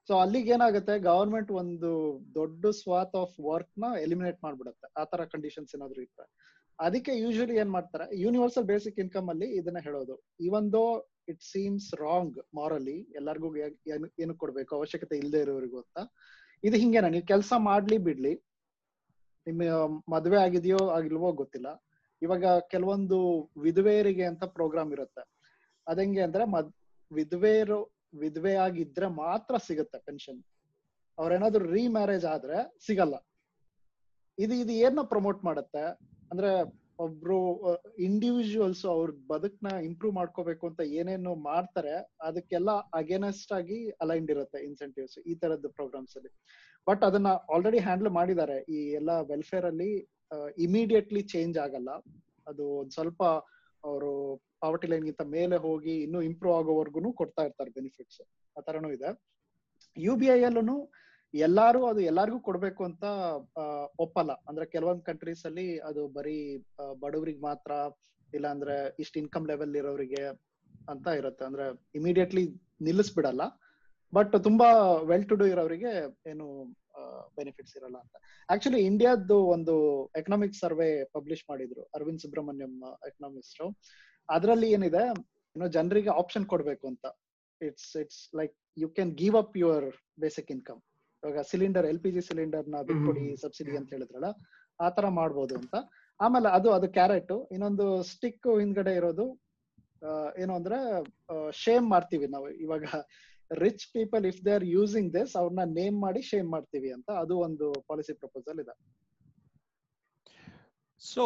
[0.08, 5.02] ಸೊ ಅಲ್ಲಿಗೆ ಏನಾಗುತ್ತೆ ಗವರ್ಮೆಂಟ್ ಒಂದು ದೊಡ್ಡ ಸ್ವಾತ್ ಆಫ್ ವರ್ಕ್ನ ಎಲಿಮಿನೇಟ್ ಮಾಡ್ಬಿಡುತ್ತೆ.
[5.02, 6.41] ಆ ತರ ಕಂಡೀಷನ್ಸ್ ಏನಾದ್ರು ಇರ್ತವೆ
[6.82, 10.24] ಅದಕ್ಕೆ ಯೂಶಲಿ ಏನ್ ಮಾಡ್ತಾರೆ ಯೂನಿವರ್ಸಲ್ ಬೇಸಿಕ್ ಇನ್ಕಮ್ ಅಲ್ಲಿ ಇದನ್ನ ಹೇಳೋದು.
[10.40, 13.56] ಇವನ್ though it seems wrong morally ಎಲ್ಲರಿಗೂ
[14.20, 16.12] ಏನು ಕೊಡ್ಬೇಕು, ಅವಶ್ಯಕತೆ ಇಲ್ಲದೆ ಇರೋರಿಗೂ ಅಂತ,
[16.64, 18.36] ಇದು ಹಿಂಗೇನ, ನೀವು ಕೆಲಸ ಮಾಡ್ಲಿ ಬಿಡ್ಲಿ.
[19.48, 19.62] ನಿಮ್ಮ
[20.14, 21.84] ಮದ್ವೆ ಆಗಿದೆಯೋ ಆಗಿಲ್ವೋ ಗೊತ್ತಿಲ್ಲ.
[22.22, 25.40] ಇವಾಗ ಕೆಲವೊಂದು ವಿಧವೆಯರಿಗೆ ಅಂತ ಪ್ರೋಗ್ರಾಮ್ ಇರುತ್ತೆ.
[25.88, 26.74] ಅದಂಗೆ ಅಂದ್ರೆ, ಮದ್,
[27.14, 30.44] ವಿಧವೆಯರು, ವಿಧವೆ ಆಗಿದ್ರೆ ಮಾತ್ರ ಸಿಗುತ್ತೆ ಪೆನ್ಷನ್
[31.18, 33.28] ಅವ್ರೇನಾದ್ರು ರೀಮ್ಯಾರೇಜ್ ಆದ್ರೆ ಸಿಗಲ್ಲ.
[34.40, 36.12] ಇದು ಇದು ಏನ ಪ್ರಮೋಟ್ ಮಾಡುತ್ತೆ?
[36.32, 36.52] ಅಂದ್ರೆ
[37.06, 37.38] ಒಬ್ರು
[38.08, 41.94] ಇಂಡಿವಿಜುವಲ್ಸ್ ಅವ್ರ ಬದುಕ್ನ ಇಂಪ್ರೂವ್ ಮಾಡ್ಕೋಬೇಕು ಅಂತ ಏನೇನು ಮಾಡ್ತಾರೆ,
[42.28, 46.32] ಅದಕ್ಕೆಲ್ಲ ಅಗೇನೆಸ್ಟ್ ಆಗಿ ಅಲೈನ್ಡ್ ಇರುತ್ತೆ ಇನ್ಸೆಂಟಿವ್ಸ್ ಈ ತರದ್ದು ಪ್ರೋಗ್ರಾಮ್ಸ್ ಅಲ್ಲಿ.
[46.88, 48.58] ಬಟ್ ಅದನ್ನ ಆಲ್ರೆಡಿ ಹ್ಯಾಂಡಲ್ ಮಾಡಿದ್ದಾರೆ.
[48.76, 49.92] ಈ ಎಲ್ಲ ವೆಲ್ಫೇರ್ ಅಲ್ಲಿ
[50.68, 51.90] ಇಮಿಡಿಯೇಟ್ಲಿ ಚೇಂಜ್ ಆಗಲ್ಲ.
[52.48, 53.22] ಅದು ಒಂದ್ ಸ್ವಲ್ಪ
[53.84, 54.12] ಅವರು
[54.64, 58.22] ಪಾವರ್ಟಿ ಲೈನ್ ಗಿಂತ ಮೇಲೆ ಹೋಗಿ ಇನ್ನೂ ಇಂಪ್ರೂವ್ ಆಗೋವರೆಗೂ ಕೊಡ್ತಾ ಇರ್ತಾರೆ ಬೆನಿಫಿಟ್ಸ್
[58.56, 59.10] ಆ ತರನೂ ಇದೆ.
[59.98, 60.78] ಯು ಬಿ ಐ ಅಲ್ಲೂ
[61.34, 63.04] ಎಲ್ಲಾರು ಅದು ಎಲ್ಲಾರ್ಗೂ ಕೊಡ್ಬೇಕು ಅಂತ
[64.00, 64.32] ಒಪ್ಪಲ್ಲ.
[64.50, 66.38] ಅಂದ್ರೆ ಕೆಲವೊಂದ್ ಕಂಟ್ರೀಸ್ ಅಲ್ಲಿ ಅದು ಬರೀ
[67.04, 67.72] ಬಡವ್ರಿಗ್ ಮಾತ್ರ
[68.34, 70.24] ಇಲ್ಲ ಅಂದ್ರೆ ಇಷ್ಟ ಇನ್ಕಮ್ ಲೆವೆಲ್ ಇರೋರಿಗೆ
[70.90, 71.44] ಅಂತ ಇರುತ್ತೆ.
[71.46, 72.44] ಅಂದ್ರೆ ಇಮಿಡಿಯೇಟ್ಲಿ
[72.88, 73.44] ನಿಲ್ಲಿಸ್ಬಿಡಲ್ಲ.
[74.14, 74.68] ಬಟ್ ತುಂಬಾ
[75.10, 75.92] ವೆಲ್ ಟು ಡೂ ಇರೋರಿಗೆ
[76.32, 76.46] ಏನು
[77.38, 78.16] ಬೆನಿಫಿಟ್ಸ್ ಇರಲ್ಲ ಅಂತ.
[78.50, 79.76] ಆಕ್ಚುಲಿ ಇಂಡಿಯಾದ್ದು ಒಂದು
[80.16, 82.74] ಎಕನಾಮಿಕ್ ಸರ್ವೆ ಪಬ್ಲಿಷ್ ಮಾಡಿದ್ರು ಅರವಿಂದ್ ಸುಬ್ರಹ್ಮಣ್ಯಂ
[83.10, 83.62] ಎಕನಾಮಿಸ್ಟ್
[84.30, 85.04] ಅದ್ರಲ್ಲಿ ಏನಿದೆ
[85.56, 87.06] ಏನೋ ಜನರಿಗೆ ಆಪ್ಷನ್ ಕೊಡ್ಬೇಕು ಅಂತ.
[87.62, 89.88] It's it's like you can give up your
[90.20, 90.82] basic income
[91.24, 94.30] ಇವಾಗ ಸಿಲಿಂಡರ್ ಎಲ್ ಪಿ ಜಿ ಸಿಲಿಂಡರ್ನ ಬಿಟ್ಕೊಡಿ ಸಬ್ಸಿಡಿ ಅಂತ ಹೇಳಿದ್ರಲ್ಲ
[94.80, 95.76] ಆ ತರ ಮಾಡ್ಬೋದು ಅಂತ.
[96.20, 99.26] ಆಮೇಲೆ ಅದು ಅದು ಕ್ಯಾರೆಟ್ ಇನ್ನೊಂದು ಸ್ಟಿಕ್ ಹಿಂದ್ಗಡೆ ಇರೋದು
[100.42, 100.78] ಏನು ಅಂದ್ರೆ
[101.64, 102.48] ಶೇಮ್ ಮಾಡ್ತೀವಿ ನಾವು.
[102.66, 102.84] ಇವಾಗ
[103.52, 107.10] rich people if they are using this ಅವ್ರನ್ನ ನೇಮ್ ಮಾಡಿ ಶೇಮ್ ಮಾಡ್ತೀವಿ ಅಂತ.
[107.24, 108.76] ಅದು ಒಂದು ಪಾಲಿಸಿ ಪ್ರಪೋಸಲ್ ಇದೆ.
[111.04, 111.24] ಸೊ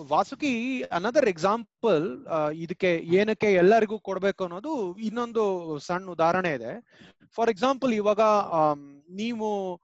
[0.00, 5.42] ವಾಸುಕಿ ಅನದರ್ ಎಕ್ಸಾಂಪಲ್ ಇದಕ್ಕೆ ಏನಕ್ಕೆ ಎಲ್ಲರಿಗೂ ಕೊಡ್ಬೇಕು ಅನ್ನೋದು ಇನ್ನೊಂದು
[5.78, 6.72] ಸಣ್ಣ ಉದಾಹರಣೆ ಇದೆ.
[7.34, 8.20] ಫಾರ್ ಎಕ್ಸಾಂಪಲ್ ಇವಾಗ
[9.10, 9.80] ನೀವು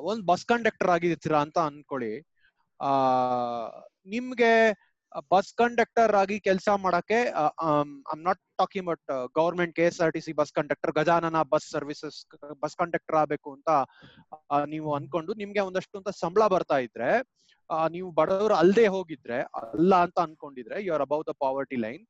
[0.00, 2.14] ಒಂದ್ ಬಸ್ ಕಂಡಕ್ಟರ್ ಆಗಿರ್ತೀರಾ ಅಂತ ಅನ್ಕೊಳ್ಳಿ.
[2.80, 2.90] ಆ,
[4.06, 4.52] ನಿಮ್ಗೆ
[5.30, 7.18] ಬಸ್ ಕಂಡಕ್ಟರ್ ಆಗಿ ಕೆಲಸ ಮಾಡಕ್ಕೆ
[8.12, 9.04] I'm not talking but
[9.36, 12.18] government K S R T C bus conductor Gajanana bus services
[12.62, 13.70] bus conductor ಆಗ್ಬೇಕು ಅಂತ
[14.66, 17.10] ನೀವು ಅನ್ಕೊಂಡು ನಿಮ್ಗೆ ಒಂದಷ್ಟು ಅಂತ ಸಂಬಳ ಬರ್ತಾ ಇದ್ರೆ
[17.90, 22.02] ನೀವು ಬಡವರು ಅಲ್ಲದೆ ಹೋಗಿದ್ರೆ, ಅಲ್ಲ ಅಂತ ಅನ್ಕೊಂಡಿದ್ರೆ you are above the poverty line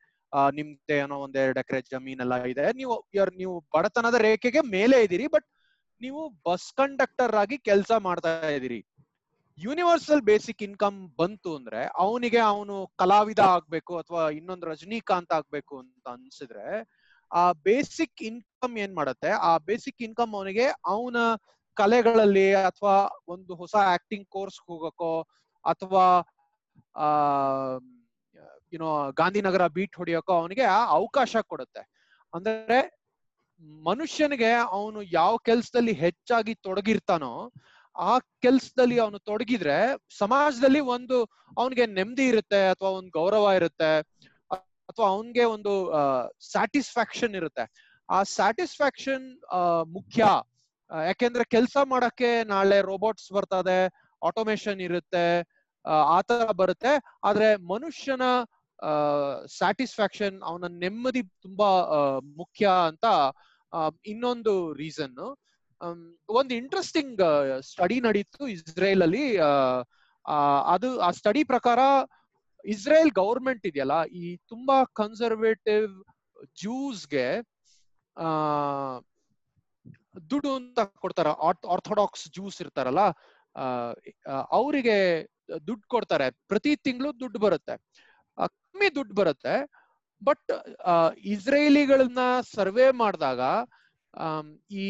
[0.53, 1.81] ನಿಮ್ದೆ ಏನೋ ಒಂದ್ ಎರಡು ಎಕರೆ
[2.17, 2.95] ಎಲ್ಲ ಇದೆ, ನೀವು
[3.41, 5.47] ನೀವು ಬಡತನದ ರೇಖೆಗೆ ಮೇಲೆ ಇದೀರಿ ಬಟ್
[6.01, 8.81] ನೀವು ಬಸ್ ಕಂಡಕ್ಟರ್ ಆಗಿ ಕೆಲಸ ಮಾಡ್ತಾ ಇದೀರಿ
[9.59, 16.67] ಯೂನಿವರ್ಸಲ್ ಬೇಸಿಕ್ ಇನ್ಕಮ್ ಬಂತು ಅಂದ್ರೆ ಅವನಿಗೆ ಅವನು ಕಲಾವಿದ ಆಗ್ಬೇಕು ಅಥವಾ ಇನ್ನೊಂದು ರಜನಿಕಾಂತ್ ಆಗ್ಬೇಕು ಅಂತ ಅನ್ಸಿದ್ರೆ,
[17.31, 19.31] ಆ ಬೇಸಿಕ್ ಇನ್ಕಮ್ ಏನ್ ಮಾಡತ್ತೆ?
[19.31, 21.17] ಆ ಬೇಸಿಕ್ ಇನ್ಕಮ್ ಅವನಿಗೆ ಅವನ
[21.77, 22.97] ಕಲೆಗಳಲ್ಲಿ ಅಥವಾ
[23.29, 25.13] ಒಂದು ಹೊಸ ಆಕ್ಟಿಂಗ್ ಕೋರ್ಸ್ ಹೋಗಕ್ಕೋ
[25.65, 26.05] ಅಥವಾ,
[26.97, 27.07] ಆ
[28.73, 31.83] ಯುನೋ ಗಾಂಧಿನಗರ ಬೀಟ್ ಹೊಡಿಯೋಕೋ ಅವನಿಗೆ ಅವಕಾಶ ಕೊಡುತ್ತೆ.
[32.35, 32.79] ಅಂದ್ರೆ
[33.83, 37.33] ಮನುಷ್ಯನಿಗೆ ಅವನು ಯಾವ ಕೆಲ್ಸದಲ್ಲಿ ಹೆಚ್ಚಾಗಿ ತೊಡಗಿರ್ತಾನೋ
[37.97, 39.77] ಆ ಕೆಲ್ಸದಲ್ಲಿ ಅವನು ತೊಡಗಿದ್ರೆ
[40.19, 41.17] ಸಮಾಜದಲ್ಲಿ ಒಂದು
[41.59, 43.91] ಅವನಿಗೆ ನೆಮ್ಮದಿ ಇರುತ್ತೆ ಅಥವಾ ಒಂದು ಗೌರವ ಇರುತ್ತೆ
[44.89, 45.73] ಅಥವಾ ಅವನ್ಗೆ ಒಂದು
[46.51, 47.65] ಸ್ಯಾಟಿಸ್ಫ್ಯಾಕ್ಷನ್ ಇರುತ್ತೆ.
[48.09, 49.27] ಆ ಸ್ಯಾಟಿಸ್ಫ್ಯಾಕ್ಷನ್
[49.87, 50.23] ಮುಖ್ಯ.
[50.91, 53.79] ಯಾಕೆಂದ್ರೆ ಕೆಲಸ ಮಾಡಕ್ಕೆ ನಾಳೆ ರೋಬೋಟ್ಸ್ ಬರ್ತದೆ
[54.23, 55.25] ಆಟೋಮೇಶನ್ ಇರುತ್ತೆ
[55.85, 56.93] ಆ, ಆ ತರ ಬರುತ್ತೆ.
[57.25, 58.25] ಆದ್ರೆ ಮನುಷ್ಯನ
[59.49, 61.69] ಸ್ಯಾಟಿಸ್ಫ್ಯಾಕ್ಷನ್ ಅವನ ನೆಮ್ಮದಿ ತುಂಬಾ
[62.37, 63.07] ಮುಖ್ಯ ಅಂತ
[64.05, 65.17] ಇನ್ನೊಂದು ರೀಸನ್
[66.39, 67.21] ಒಂದು ಇಂಟ್ರೆಸ್ಟಿಂಗ್
[67.71, 69.25] ಸ್ಟಡಿ ನಡೀತು ಇಸ್ರೇಲ್ ಅಲ್ಲಿ
[70.75, 71.79] ಅದು, ಆ ಸ್ಟಡಿ ಪ್ರಕಾರ
[72.65, 75.91] ಇಸ್ರೇಲ್ ಗೌರ್ಮೆಂಟ್ ಇದೆಯಲ್ಲ, ಈ ತುಂಬಾ ಕನ್ಸರ್ವೇಟಿವ್
[76.61, 77.27] ಜ್ಯೂಸ್ಗೆ
[78.17, 78.27] ಆ,
[80.31, 81.29] ದುಡ್ಡು ಅಂತ ಕೊಡ್ತಾರ.
[81.69, 83.03] ಆರ್ಥೋಡಾಕ್ಸ್ ಜ್ಯೂಸ್ ಇರ್ತಾರಲ್ಲ
[84.59, 84.97] ಅವರಿಗೆ
[85.67, 86.27] ದುಡ್ಡು ಕೊಡ್ತಾರೆ.
[86.49, 87.75] ಪ್ರತಿ ತಿಂಗಳು ದುಡ್ಡು ಬರುತ್ತೆ.
[88.39, 89.55] ಕಮ್ಮಿ ದುಡ್ಡು ಬರುತ್ತೆ.
[90.23, 90.51] ಬಟ್
[91.33, 92.19] ಇಸ್ರೇಲಿಗಳನ್ನ
[92.55, 93.41] ಸರ್ವೆ ಮಾಡಿದಾಗ
[94.71, 94.85] ಈ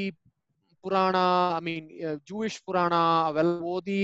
[0.85, 1.17] ಪುರಾಣ
[1.59, 1.89] ಐ ಮೀನ್
[2.31, 2.95] ಜೂಯಿಶ್ ಪುರಾಣ
[3.29, 4.03] ಅವೆಲ್ಲ ಓದಿ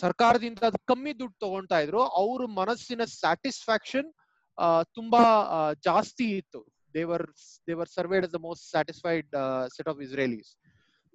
[0.00, 2.02] ಸರ್ಕಾರದಿಂದ ಅದು ಕಮ್ಮಿ ದುಡ್ಡು ತಗೊಂತಾ ಇದ್ರು.
[2.20, 4.08] ಅವ್ರ ಮನಸ್ಸಿನ ಸ್ಯಾಟಿಸ್ಫ್ಯಾಕ್ಷನ್
[4.96, 5.22] ತುಂಬಾ
[5.88, 6.60] ಜಾಸ್ತಿ ಇತ್ತು.
[6.94, 7.24] They were
[7.68, 9.28] they were surveyed the most satisfied
[9.74, 10.50] set of Israelis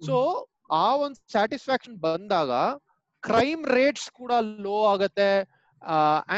[0.00, 0.16] so
[0.84, 2.50] ಆ ಒಂದು ಸ್ಯಾಟಿಸ್ಫ್ಯಾಕ್ಷನ್ ಬಂದಾಗ
[3.22, 4.32] ಕ್ರೈಮ್ ರೇಟ್ಸ್ ಕೂಡ
[4.66, 5.30] ಲೋ ಆಗತ್ತೆ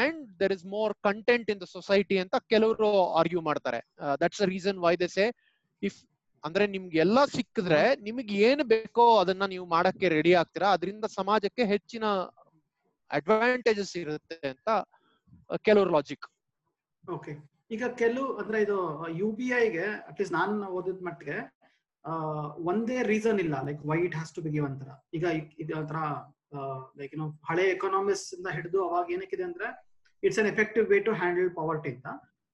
[0.01, 3.79] and there is more content in the society ಅಂತ ಕೆಲವರು ಆರ್ಗ್ಯೂ ಮಾಡ್ತಾರೆ.
[4.21, 5.25] That's a reason why they say
[5.81, 5.97] if
[6.43, 10.69] ಅಂದ್ರೆ ನಿಮ್ಗೆ ಎಲ್ಲ ಸಿಕ್ಕಿದ್ರೆ ನಿಮಗೆ ಏನು ಬೇಕೋ ಅದನ್ನ ನೀವು ಮಾಡಕ್ಕೆ ರೆಡಿ ಆಗ್ತೀರಾ?
[10.75, 12.05] ಅದರಿಂದ ಸಮಾಜಕ್ಕೆ ಹೆಚ್ಚಿನ
[13.11, 14.69] ಅಡ್ವಾಂಟೇಜಸ್ ಇರುತ್ತೆ ಅಂತ
[15.67, 16.27] ಕೆಲವ್ರ ಲಾಜಿಕ್
[17.03, 17.33] ಓಕೆ
[17.75, 18.77] ಈಗ ಕೆಲವು, ಅಂದ್ರೆ ಇದು
[19.21, 21.37] ಯು ಬಿ ಐಗೆ ಅಟ್ಲೀಸ್ಟ್ ನಾನು ಓದಿದ ಮಟ್ಟಿಗೆ
[22.69, 23.55] ಒಂದೇ ರೀಸನ್ ಇಲ್ಲ.
[23.67, 24.89] Like white has to be give ಅಂತರ.
[25.17, 25.25] ಈಗ
[25.63, 25.97] ಇದರ
[26.99, 29.67] ಲೈಕ್ ಏನೋ ಹಳೆ ಎಕನಾಮಿಕ್ಸ್ ಇಂದ ಹಿಡಿದು ಅವಾಗ ಏನಕ್ಕಿದೆ ಅಂದ್ರೆ
[30.23, 32.07] it's an effective way to handle poverty ಅಂತ.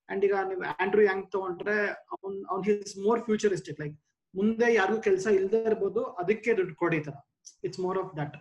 [0.09, 1.77] ಅಂಡ್ ಈಗ ನೀವು ಆಂಡ್ರೂ ಹ್ಯಾಂಗ್ ತಗೊಂಡ್ರೆ
[2.15, 3.95] ಅವ್ನ್ ಅವ್ನ್ ಹಿಸ್ ಮೋರ್ ಫ್ಯೂಚರಿಸ್ಟಿಕ್ ಲೈಕ್
[4.33, 7.15] ಮುಂದೆ ಯಾರಿಗೂ ಕೆಲಸ ಇಲ್ಲದೆ ಇರ್ಬೋದು, ಅದಕ್ಕೆ ದುಡ್ಡು ಕೊಡಿ ತರ.
[7.67, 8.37] ಇಟ್ಸ್ ಮೋರ್ ಆಫ್ ದಟ್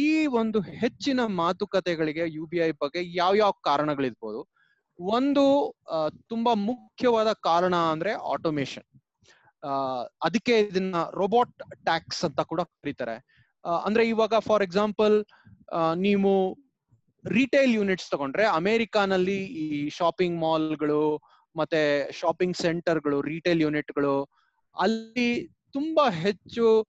[0.00, 0.04] ಈ
[0.40, 4.40] ಒಂದು ಹೆಚ್ಚಿನ ಮಾತುಕತೆಗಳಿಗೆ ಯು ಬಿ ಐ ಬಗ್ಗೆ ಯಾವ ಯಾವ ಕಾರಣಗಳಿರ್ಬೋದು?
[4.98, 5.44] ಒಂದು
[6.32, 8.86] ತುಂಬಾ ಮುಖ್ಯವಾದ ಕಾರಣ ಅಂದ್ರೆ ಆಟೋಮೇಶನ್
[10.26, 11.54] ಅದಕ್ಕೆ ಇದನ್ನ ರೋಬೋಟ್
[11.88, 13.16] ಟ್ಯಾಕ್ಸ್ ಅಂತ ಕೂಡ ಕರೀತಾರೆ.
[13.84, 15.24] ಅಂದ್ರೆ ಇವಾಗ ಫಾರ್ ಎಕ್ಸಾಂಪಲ್
[15.94, 16.58] ನೀವು
[17.26, 21.20] ರಿಟೇಲ್ ಯೂನಿಟ್ಸ್ ತಗೊಂಡ್ರೆ ಅಮೆರಿಕಾನಲ್ಲಿ ಈ ಶಾಪಿಂಗ್ ಮಾಲ್ಗಳು
[21.56, 24.22] ಮತ್ತೆ ಶಾಪಿಂಗ್ ಸೆಂಟರ್ಗಳು ರಿಟೇಲ್ ಯೂನಿಟ್ಗಳು
[24.80, 26.86] ಅಲ್ಲಿ ತುಂಬಾ ಹೆಚ್ಚು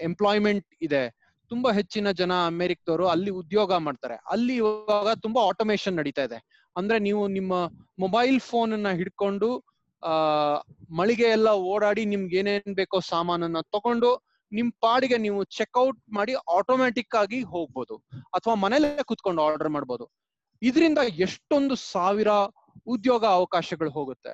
[0.00, 1.10] ಎಂಪ್ಲಾಯ್ಮೆಂಟ್ ಇದೆ.
[1.48, 4.14] ತುಂಬಾ ಹೆಚ್ಚಿನ ಜನ ಅಮೆರಿಕದವರು ಅಲ್ಲಿ ಉದ್ಯೋಗ ಮಾಡ್ತಾರೆ.
[4.14, 6.62] ಅಲ್ಲಿ ಇವಾಗ ತುಂಬಾ ಆಟೋಮೇಶನ್ ನಡೀತಾ ಇದೆ.
[6.76, 7.52] ಅಂದ್ರೆ ನೀವು ನಿಮ್ಮ
[7.98, 9.58] ಮೊಬೈಲ್ ಫೋನ್ ಅನ್ನ ಹಿಡ್ಕೊಂಡು,
[10.02, 10.10] ಆ,
[10.96, 17.42] ಮಳಿಗೆ ಎಲ್ಲ ಓಡಾಡಿ ನಿಮ್ಗೆ ಏನೇನ್ ಬೇಕೋ ಸಾಮಾನನ್ನ ತಗೊಂಡು ನಿಮ್ ಪಾಡಿಗೆ ನೀವು ಚೆಕ್ಔಟ್ ಮಾಡಿ ಆಟೋಮ್ಯಾಟಿಕ್ ಆಗಿ
[17.42, 17.96] ಹೋಗ್ಬೋದು.
[18.34, 20.10] ಅಥವಾ ಮನೇಲೆ ಕುತ್ಕೊಂಡು ಆರ್ಡರ್ ಮಾಡ್ಬೋದು.
[20.62, 22.28] ಇದರಿಂದ ಎಷ್ಟೊಂದು ಸಾವಿರ
[22.86, 24.32] ಉದ್ಯೋಗ ಅವಕಾಶಗಳು ಹೋಗುತ್ತೆ.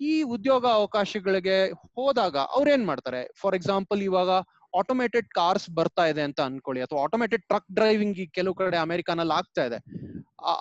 [0.00, 3.30] ಈ ಉದ್ಯೋಗ ಅವಕಾಶಗಳಿಗೆ ಹೋದಾಗ ಅವ್ರೇನ್ ಮಾಡ್ತಾರೆ?
[3.40, 4.30] ಫಾರ್ ಎಕ್ಸಾಂಪಲ್ ಇವಾಗ
[4.78, 6.82] ಆಟೋಮೇಟೆಡ್ ಕಾರ್ಸ್ ಬರ್ತಾ ಇದೆ ಅಂತ ಅನ್ಕೊಳ್ಳಿ.
[6.82, 9.78] ಅಥವಾ ಆಟೋಮೇಟೆಡ್ ಟ್ರಕ್ ಡ್ರೈವಿಂಗ್ ಕೆಲವು ಕಡೆ ಅಮೆರಿಕಾನಲ್ಲಿ ಆಗ್ತಾ ಇದೆ.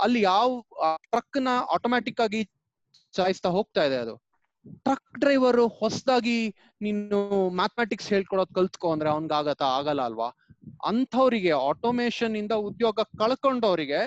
[0.02, 0.62] ಅಲ್ಲಿ ಯಾವ
[1.12, 2.42] ಟ್ರಕ್ನ ಆಟೋಮ್ಯಾಟಿಕ್ ಆಗಿ
[3.14, 4.16] ಚಲಾಯಿಸ್ತಾ ಹೋಗ್ತಾ ಇದೆ ಅದು.
[4.86, 6.38] ಟ್ರಕ್ ಡ್ರೈವರ್ ಹೊಸದಾಗಿ
[6.82, 7.20] ನೀನು
[7.56, 10.30] ಮ್ಯಾಥಮೆಟಿಕ್ಸ್ ಹೇಳ್ಕೊಡೋದ್ ಕಲ್ತ್ಕೊ ಅಂದ್ರೆ ಅವ್ನ್ಗ್ ಆಗತ ಆಗಲ್ಲ ಅಲ್ವಾ?
[10.86, 14.02] ಅಂಥವ್ರಿಗೆ ಆಟೋಮೇಶನ್ ಇಂದ ಉದ್ಯೋಗ ಕಳ್ಕೊಂಡವರಿಗೆ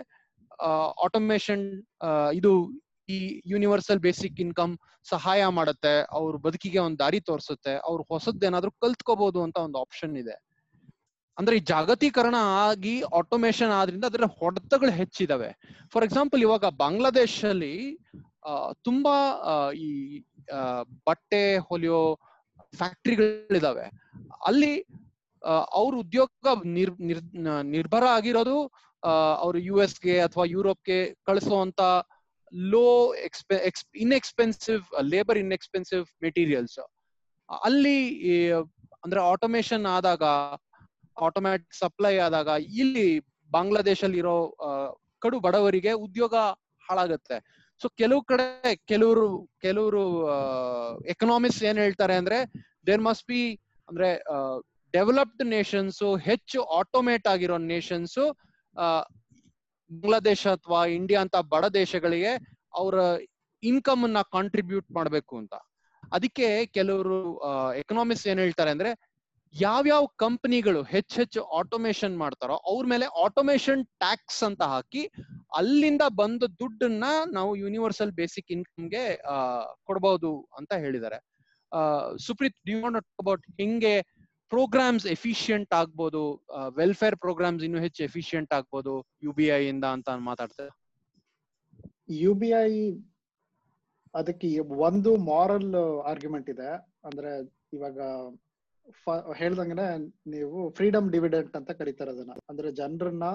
[1.04, 1.64] ಆಟೋಮೇಶನ್
[2.32, 2.52] ಇದು
[3.08, 4.74] ಈ ಯೂನಿವರ್ಸಲ್ ಬೇಸಿಕ್ ಇನ್ಕಮ್
[5.06, 10.36] ಸಹಾಯ ಮಾಡುತ್ತೆ, ಅವ್ರ ಬದುಕಿಗೆ ಒಂದ್ ದಾರಿ ತೋರಿಸುತ್ತೆ, ಅವ್ರ ಹೊಸದ್ದೇನಾದ್ರೂ ಕಲ್ತ್ಕೋಬಹುದು ಅಂತ ಒಂದು ಆಪ್ಷನ್ ಇದೆ.
[11.38, 12.36] ಅಂದ್ರೆ ಈ ಜಾಗತೀಕರಣ
[12.66, 15.50] ಆಗಿ ಆಟೋಮೇಶನ್ ಆದ್ರಿಂದ ಅದ್ರ ಹೊಡೆತಗಳು ಹೆಚ್ಚಿದಾವೆ.
[15.92, 17.74] ಫಾರ್ ಎಕ್ಸಾಂಪಲ್ ಇವಾಗ ಬಾಂಗ್ಲಾದೇಶಲ್ಲಿ
[18.82, 19.16] ತುಂಬಾ
[19.86, 19.90] ಈ
[21.06, 22.00] ಬಟ್ಟೆ ಹೊಲಿಯೋ
[22.74, 23.86] ಫ್ಯಾಕ್ಟ್ರಿಗಳಿದಾವೆ.
[24.46, 24.74] ಅಲ್ಲಿ
[25.72, 27.22] ಅವ್ರ ಉದ್ಯೋಗ ನಿರ್ ನಿರ್
[27.62, 28.58] ನಿರ್ಭರ ಆಗಿರೋದು
[29.38, 31.80] ಅವ್ರು ಯು ಗೆ ಅಥವಾ ಯುರೋಪ್ಗೆ ಕಳಿಸುವಂತ
[32.52, 33.56] ಲೋ ಎಕ್ಸ್ಪೆ
[33.96, 36.78] ಇನ್ಎಕ್ಸ್ಪೆನ್ಸಿವ್ ಲೇಬರ್ ಇನ್ಎಕ್ಸ್ಪೆನ್ಸಿವ್ ಮೆಟೀರಿಯಲ್ಸ್
[37.48, 37.98] ಅಲ್ಲಿ
[39.04, 40.22] ಅಂದ್ರೆ ಆಟೋಮೇಶನ್ ಆದಾಗ
[41.16, 44.36] ಆಟೋಮ್ಯಾಟಿಕ್ ಸಪ್ಲೈ ಆದಾಗ, ಇಲ್ಲಿ ಬಾಂಗ್ಲಾದೇಶಲ್ಲಿ ಇರೋ
[45.22, 46.34] ಕಡು ಬಡವರಿಗೆ ಉದ್ಯೋಗ
[46.84, 47.36] ಹಾಳಾಗತ್ತೆ.
[47.80, 48.46] ಸೊ ಕೆಲವು ಕಡೆ
[48.84, 49.26] ಕೆಲವರು
[49.60, 50.02] ಕೆಲವರು
[51.06, 52.38] ಎಕನಾಮಿಕ್ಸ್ ಏನ್ ಹೇಳ್ತಾರೆ ಅಂದ್ರೆ
[52.86, 53.40] ದೇರ್ ಮಸ್ಟ್ ಬಿ
[53.88, 54.08] ಅಂದ್ರೆ
[54.94, 58.18] ಡೆವಲಪ್ಡ್ ನೇಷನ್ಸ್ ಹೆಚ್ಚು ಆಟೋಮೇಟ್ ಆಗಿರೋ ನೇಷನ್ಸ್
[59.90, 62.32] ಬಾಂಗ್ಲಾದೇಶ ಅಥವಾ ಇಂಡಿಯಾ ಅಂತ ಬಡ ದೇಶಗಳಿಗೆ
[62.74, 62.94] ಅವರ
[63.62, 65.54] ಇನ್ಕಮ್ ಅನ್ನ ಕಾಂಟ್ರಿಬ್ಯೂಟ್ ಮಾಡ್ಬೇಕು ಅಂತ.
[66.12, 67.18] ಅದಕ್ಕೆ ಕೆಲವರು
[67.74, 68.90] ಎಕನಾಮಿಕ್ಸ್ ಏನ್ ಹೇಳ್ತಾರೆ ಅಂದ್ರೆ
[69.54, 75.02] ಯಾವ್ಯಾವ ಕಂಪನಿಗಳು ಹೆಚ್ಚೆಚ್ಚು ಆಟೋಮೇಶನ್ ಮಾಡ್ತಾರೋ ಅವ್ರ ಮೇಲೆ ಆಟೋಮೇಶನ್ ಟ್ಯಾಕ್ಸ್ ಅಂತ ಹಾಕಿ
[75.56, 79.04] ಅಲ್ಲಿಂದ ಬಂದ ದುಡ್ಡನ್ನ ನಾವು ಯೂನಿವರ್ಸಲ್ ಬೇಸಿಕ್ ಇನ್ಕಮ್ಗೆ
[79.88, 81.18] ಕೊಡಬಹುದು ಅಂತ ಹೇಳಿದ್ದಾರೆ.
[82.26, 82.58] ಸುಪ್ರೀತ್
[83.22, 83.94] ಅಬೌಟ್ ಹೆಂಗೆ
[84.52, 86.22] ಪ್ರೋಗ್ರಾಮ್ಸ್ ಎಫಿಷಿಯಂಟ್ ಆಗ್ಬೋದು?
[86.76, 90.72] ವೆಲ್ಫೇರ್ ಪ್ರೋಗ್ರಾಮ್ಸ್ ಇನ್ನೂ ಹೆಚ್ಚು ಎಫಿಷಿಯಂಟ್ ಆಗ್ಬೋದು ಯು ಬಿ ಐ ಇಂದ ಅಂತ ಮಾತಾಡ್ತಾರೆ
[92.22, 92.70] ಯು ಬಿ ಐ
[94.14, 94.48] ಅದಕ್ಕೆ
[94.88, 95.70] ಒಂದು ಮಾರಲ್
[96.10, 96.68] ಆರ್ಗ್ಯುಮೆಂಟ್ ಇದೆ.
[97.04, 97.30] ಅಂದ್ರೆ
[97.72, 97.98] ಇವಾಗ
[99.40, 99.86] ಹೇಳ್ದಂಗೆನೆ
[100.26, 102.34] ನೀವು ಫ್ರೀಡಮ್ ಡಿವಿಡೆಂಟ್ ಅಂತ ಕರೀತಾರೆ ಅದನ್ನ.
[102.50, 103.26] ಅಂದ್ರೆ ಜನರನ್ನ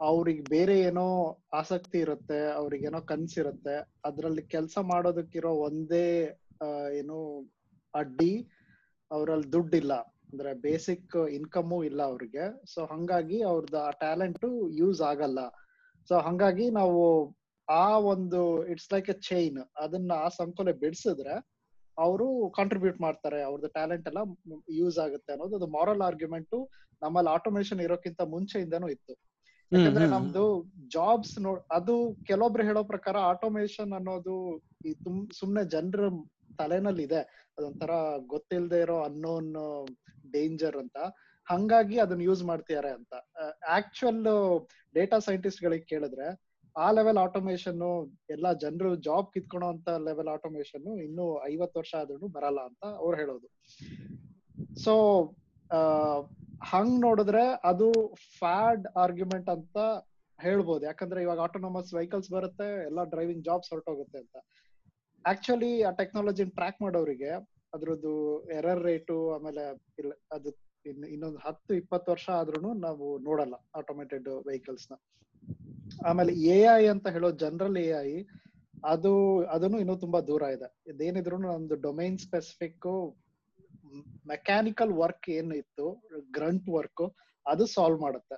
[0.00, 1.06] ಅವ್ರಿಗೆ ಬೇರೆ ಏನೋ
[1.52, 6.06] ಆಸಕ್ತಿ ಇರುತ್ತೆ ಅವ್ರಿಗೇನೋ ಕನ್ಸಿರುತ್ತೆ, ಅದ್ರಲ್ಲಿ ಕೆಲಸ ಮಾಡೋದಕ್ಕಿರೋ ಒಂದೇ
[7.00, 7.18] ಏನು
[7.94, 8.32] ಅಡ್ಡಿ
[9.10, 9.94] ಅವ್ರಲ್ಲಿ ದುಡ್ಡಿಲ್ಲ.
[10.32, 12.44] ಅಂದ್ರೆ ಬೇಸಿಕ್ ಇನ್ಕಮು ಇಲ್ಲ ಅವ್ರಿಗೆ.
[12.72, 14.46] ಸೊ ಹಂಗಾಗಿ ಅವ್ರದ್ದು ಆ ಟ್ಯಾಲೆಂಟ್
[14.80, 15.40] ಯೂಸ್ ಆಗಲ್ಲ.
[16.08, 17.00] ಸೊ ಹಂಗಾಗಿ ನಾವು
[17.68, 18.40] ಆ ಒಂದು
[18.72, 21.34] ಇಟ್ಸ್ ಲೈಕ್ ಎ ಚೈನ್ ಅದನ್ನ ಆ ಸಂಕೋಲೆ ಬಿಡಿಸಿದ್ರೆ
[21.98, 24.20] ಅವರು ಕಾಂಟ್ರಿಬ್ಯೂಟ್ ಮಾಡ್ತಾರೆ ಅವ್ರದ್ದು ಟ್ಯಾಲೆಂಟ್ ಎಲ್ಲ
[24.80, 26.56] ಯೂಸ್ ಆಗುತ್ತೆ ಅನ್ನೋದು ಅದು ಮಾರಲ್ ಆರ್ಗ್ಯುಮೆಂಟ್
[27.02, 29.14] ನಮ್ಮಲ್ಲಿ ಆಟೋಮೇಶನ್ ಇರೋಕ್ಕಿಂತ ಮುಂಚೆಯಿಂದನೂ ಇತ್ತು.
[29.72, 30.44] ಯಾಕಂದ್ರೆ ನಮ್ದು
[30.94, 31.94] ಜಾಬ್ಸ್ ನೋಡ್ ಅದು
[32.28, 34.36] ಕೆಲವೊಬ್ರು ಹೇಳೋ ಪ್ರಕಾರ ಆಟೋಮೇಶನ್ ಅನ್ನೋದು
[34.88, 36.08] ಈ ತುಮ್ ಸುಮ್ನೆ ಜನರ
[36.60, 37.20] ತಲೆನಲ್ಲಿ ಇದೆ.
[37.56, 37.90] ಅದೊಂಥರ
[38.34, 39.50] ಗೊತ್ತಿಲ್ಲದೆ ಇರೋ ಅನ್ನೋನ್
[40.36, 40.98] ಡೇಂಜರ್ ಅಂತ.
[41.46, 43.12] ಹಂಗಾಗಿ ಅದನ್ನ ಯೂಸ್ ಮಾಡ್ತಿದ್ದಾರೆ ಅಂತ.
[43.78, 44.22] ಆಕ್ಚುಯಲ್
[44.94, 46.28] ಡೇಟಾ ಸೈಂಟಿಸ್ಟ್ ಗಳಿಗೆ ಕೇಳಿದ್ರೆ
[46.84, 47.82] ಆ ಲೆವೆಲ್ ಆಟೋಮೇಶನ್
[48.34, 53.48] ಎಲ್ಲಾ ಜನರು ಜಾಬ್ ಕಿತ್ಕೊಳೋ ಅಂತ ಲೆವೆಲ್ ಆಟೋಮೇಶನ್ ಇನ್ನು ಐವತ್ತು ವರ್ಷ ಆದ್ರೂ ಬರಲ್ಲ ಅಂತ ಅವ್ರು ಹೇಳೋದು.
[54.84, 54.94] ಸೊ
[56.72, 57.88] ಹಂಗ್ ನೋಡಿದ್ರೆ ಅದು
[58.38, 59.78] ಫ್ಯಾಡ್ ಆರ್ಗ್ಯುಮೆಂಟ್ ಅಂತ
[60.38, 60.82] ಹೇಳ್ಬೋದು.
[60.90, 64.36] ಯಾಕಂದ್ರೆ ಇವಾಗ ಆಟೋನಮಸ್ ವೆಹಿಕಲ್ಸ್ ಬರುತ್ತೆ, ಎಲ್ಲ ಡ್ರೈವಿಂಗ್ ಜಾಬ್ಸ್ ಹೊರಟೋಗುತ್ತೆ ಅಂತ.
[65.24, 67.32] ಆಕ್ಚುಲಿ ಆ ಟೆಕ್ನಾಲಜಿ ಟ್ರ್ಯಾಕ್ ಮಾಡೋರಿಗೆ
[67.76, 68.12] ಅದ್ರದ್ದು
[68.58, 69.64] ಎರರ್ ರೇಟು ಆಮೇಲೆ
[70.36, 70.50] ಅದು
[70.90, 74.94] ಇನ್ ಇನ್ನೊಂದು ಹತ್ತು, ಇಪ್ಪತ್ತು ವರ್ಷ ಆದ್ರೂ ನಾವು ನೋಡಲ್ಲ ಆಟೋಮೇಟೆಡ್ ವೆಹಿಕಲ್ಸ್ನ.
[76.08, 78.10] ಆಮೇಲೆ ಎ ಐ ಅಂತ ಹೇಳೋ ಜನರಲ್ ಎ ಐ
[78.92, 79.12] ಅದು
[79.54, 80.68] ಅದನ್ನು ಇನ್ನೂ ತುಂಬಾ ದೂರ ಇದೆ.
[80.92, 82.88] ಇದೇನಿದ್ರು ನಮ್ದು ಡೊಮೈನ್ ಸ್ಪೆಸಿಫಿಕ್
[84.32, 85.86] ಮೆಕ್ಯಾನಿಕಲ್ ವರ್ಕ್ ಏನು ಇತ್ತು
[86.36, 87.04] ಗ್ರಂಟ್ ವರ್ಕ್
[87.46, 88.36] ಅದು ಸಾಲ್ವ್ ಮಾಡುತ್ತೆ.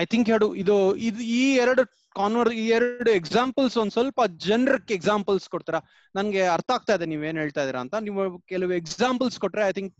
[0.00, 0.76] ಐ ಥಿಂಕ್ ಎರಡು ಇದು
[1.08, 1.82] ಇದು ಈ ಎರಡು
[2.20, 5.76] ಕಾನ್ವರ್ ಈ ಎರಡು ಎಕ್ಸಾಂಪಲ್ಸ್ ಒಂದ್ ಸ್ವಲ್ಪ ಜನರಕ್ಕೆ ಎಕ್ಸಾಂಪಲ್ಸ್ ಕೊಡ್ತಾರ?
[6.18, 7.94] ನನ್ಗೆ ಅರ್ಥ ಆಗ್ತಾ ಇದೆ, ನೀವೇನ್ ಹೇಳ್ತಾ ಇದೀರಾ ಅಂತ.
[8.06, 9.94] ನೀವು ಕೆಲವು ಎಕ್ಸಾಂಪಲ್ಸ್ ಕೊಟ್ರೆ ಐ ಥಿಂಕ್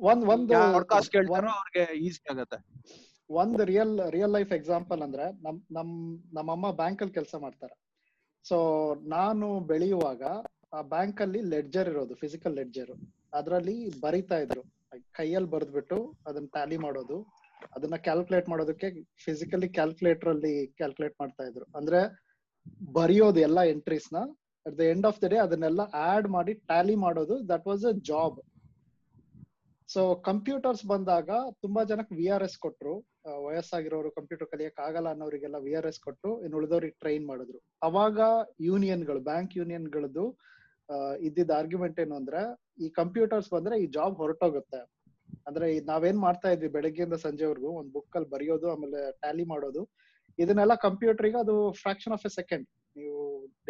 [0.00, 2.84] ಒಂದ್ ಒಂದು ಪಾಡ್ಕಾಸ್ಟ್ ಕೇಳ್ತಾರೋ ಅವ್ರಿಗೆ ಈಸಿ ಆಗುತ್ತೆ.
[3.30, 7.78] ಒಂದ್ ರಿಯಲ್ ರಿಯಲ್ ಲೈಫ್ ಎಕ್ಸಾಂಪಲ್ ಅಂದ್ರೆ ನಮ್ ನಮ್ ನಮ್ಮಮ್ಮ ಬ್ಯಾಂಕ್ ಅಲ್ಲಿ ಕೆಲಸ ಮಾಡ್ತಾರೆ.
[8.48, 8.56] ಸೊ
[8.94, 10.22] ನಾನು ಬೆಳೆಯುವಾಗ
[10.72, 12.90] ಆ ಬ್ಯಾಂಕ್ ಅಲ್ಲಿ ಲೆಡ್ಜರ್ ಇರೋದು ಫಿಸಿಕಲ್ ಲೆಡ್ಜರ್
[13.34, 14.62] ಅದ್ರಲ್ಲಿ ಬರಿತಾ ಇದ್ರು.
[15.12, 17.26] ಕೈಯಲ್ಲಿ ಬರೆದ್ಬಿಟ್ಟು ಅದನ್ನ ಟ್ಯಾಲಿ ಮಾಡೋದು
[17.76, 21.64] ಅದನ್ನ ಕ್ಯಾಲ್ಕುಲೇಟ್ ಮಾಡೋದಕ್ಕೆ ಫಿಸಿಕಲಿ ಕ್ಯಾಲ್ಕುಲೇಟರ್ ಅಲ್ಲಿ ಕ್ಯಾಲ್ಕುಲೇಟ್ ಮಾಡ್ತಾ ಇದ್ರು.
[21.76, 22.26] ಅಂದ್ರೆ
[22.92, 24.16] ಬರೆಯೋದು ಎಲ್ಲಾ ಎಂಟ್ರೀಸ್ನ
[24.66, 28.40] at the end of the day ಅದನ್ನೆಲ್ಲ ಆಡ್ ಮಾಡಿ ಟ್ಯಾಲಿ ಮಾಡೋದು that was a job
[29.88, 31.30] so computers ಬಂದಾಗ
[31.64, 32.94] ತುಂಬಾ ಜನಕ್ಕೆ ವಿ ಆರ್ ಎಸ್ ಕೊಟ್ರು.
[33.46, 37.58] ವಯಸ್ಸಾಗಿರೋರು ಕಂಪ್ಯೂಟರ್ ಕಲಿಯಕ್ ಆಗಲ್ಲ ಅನ್ನೋರಿಗೆಲ್ಲ ವಿ ಆರ್ ಎಸ್ ಕೊಟ್ಟು ಇನ್ನು ಉಳಿದವ್ರಿಗೆ ಟ್ರೈನ್ ಮಾಡಿದ್ರು.
[37.88, 38.18] ಅವಾಗ
[38.68, 40.24] ಯೂನಿಯನ್ಗಳು ಬ್ಯಾಂಕ್ ಯೂನಿಯನ್ಗಳದ್ದು
[41.26, 42.40] ಇದ್ದಿದ್ದ ಆರ್ಗ್ಯುಮೆಂಟ್ ಏನು ಅಂದ್ರೆ,
[42.84, 44.80] ಈ ಕಂಪ್ಯೂಟರ್ಸ್ ಬಂದ್ರೆ ಈ ಜಾಬ್ ಹೊರಟೋಗುತ್ತೆ.
[45.48, 49.82] ಅಂದ್ರೆ ನಾವೇನ್ ಮಾಡ್ತಾ ಇದ್ವಿ ಬೆಳಗ್ಗೆಯಿಂದ ಸಂಜೆವರೆಗೂ, ಒಂದ್ ಬುಕ್ ಅಲ್ಲಿ ಬರೆಯೋದು, ಆಮೇಲೆ ಟ್ಯಾಲಿ ಮಾಡೋದು.
[50.38, 53.16] ಇದನ್ನೆಲ್ಲ ಕಂಪ್ಯೂಟರ್ಗೆ ಅದು ಫ್ರಾಕ್ಷನ್ ಆಫ್ ಎ ಸೆಕೆಂಡ್ ನೀವು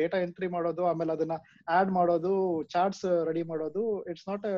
[0.00, 1.36] ಡೇಟಾ ಎಂಟ್ರಿ ಮಾಡೋದು, ಆಮೇಲೆ ಅದನ್ನ
[1.78, 2.34] ಆಡ್ ಮಾಡೋದು
[2.74, 4.56] ಚಾರ್ಟ್ಸ್ ರೆಡಿ ಮಾಡೋದು it's not a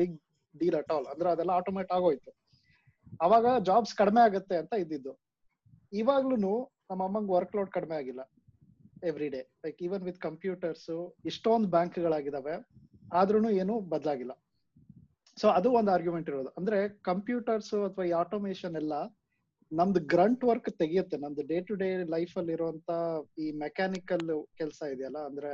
[0.00, 0.16] big
[0.60, 2.30] deal at all ಅಂದ್ರೆ ಅದೆಲ್ಲ ಆಟೋಮೇಟ್ ಆಗೋಯ್ತು.
[3.20, 5.12] ಅವಾಗ ಜಾಬ್ಸ್ ಕಡಿಮೆ ಆಗುತ್ತೆ ಅಂತ ಇದ್ದಿದ್ದು.
[5.92, 6.36] ಇವಾಗ್ಲೂ
[6.90, 8.22] ನಮ್ಮ ಅಮ್ಮಂಗ್ ವರ್ಕ್ ಲೋಡ್ ಕಡಿಮೆ ಆಗಿಲ್ಲ
[9.10, 10.88] every day like even with computers
[11.26, 12.54] ಇಷ್ಟೊಂದು ಬ್ಯಾಂಕ್ಗಳಾಗಿದಾವೆ.
[13.12, 14.34] ಆದ್ರೂ ಏನು ಬದಲಾಗಿಲ್ಲ.
[15.40, 16.50] ಸೊ ಅದು ಒಂದು ಆರ್ಗ್ಯುಮೆಂಟ್ ಇರೋದು.
[16.58, 16.78] ಅಂದ್ರೆ
[17.10, 18.94] ಕಂಪ್ಯೂಟರ್ಸ್ ಅಥವಾ ಈ ಆಟೋಮೇಶನ್ ಎಲ್ಲ
[19.72, 21.16] ನಮ್ದು ಗ್ರಂಟ್ ವರ್ಕ್ ತೆಗಿಯುತ್ತೆ.
[21.16, 22.90] ನಮ್ದು ಡೇ ಟು ಡೇ ಲೈಫ್ ಅಲ್ಲಿ ಇರುವಂತ
[23.38, 25.50] ಈ ಮೆಕ್ಯಾನಿಕಲ್ ಕೆಲಸ ಇದೆಯಲ್ಲ, ಅಂದ್ರೆ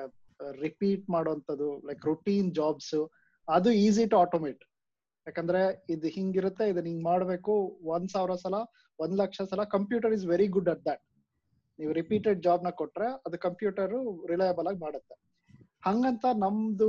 [0.60, 2.94] ರಿಪೀಟ್ ಮಾಡುವಂತದ್ದು ಲೈಕ್ ರುಟೀನ್ ಜಾಬ್ಸ್
[3.48, 4.62] ಅದು ಈಸಿ ಟು ಆಟೋಮೇಟ್
[5.26, 8.54] ಯಾಕಂದ್ರೆ ಇದು ಹಿಂಗಿರುತ್ತೆ ಇದನ್ನ ಹಿಂಗ್ ಮಾಡ್ಬೇಕು, ಒಂದ್ ಸಾವಿರ ಸಲ,
[8.98, 11.02] ಒಂದ್ ಲಕ್ಷ ಸಲ computer is very good at that
[11.78, 13.92] ನೀವು ರಿಪೀಟೆಡ್ ಜಾಬ್ನ ಕೊಟ್ರೆ ಅದು ಕಂಪ್ಯೂಟರ್
[14.28, 15.14] ರಿಲಯಬಲ್ ಆಗಿ ಮಾಡುತ್ತೆ.
[15.84, 16.88] ಹಂಗಂತ ನಮ್ದು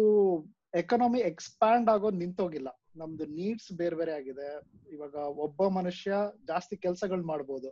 [0.76, 2.68] ಎಕನಾಮಿ ಎಕ್ಸ್ಪ್ಯಾಂಡ್ ಆಗೋದು ನಿಂತೋಗಿಲ್ಲ.
[2.96, 4.48] ನಮ್ದು ನೀಡ್ಸ್ ಬೇರೆ ಬೇರೆ ಆಗಿದೆ.
[4.92, 6.12] ಇವಾಗ ಒಬ್ಬ ಮನುಷ್ಯ
[6.48, 7.70] ಜಾಸ್ತಿ ಕೆಲಸಗಳು ಮಾಡ್ಬೋದು.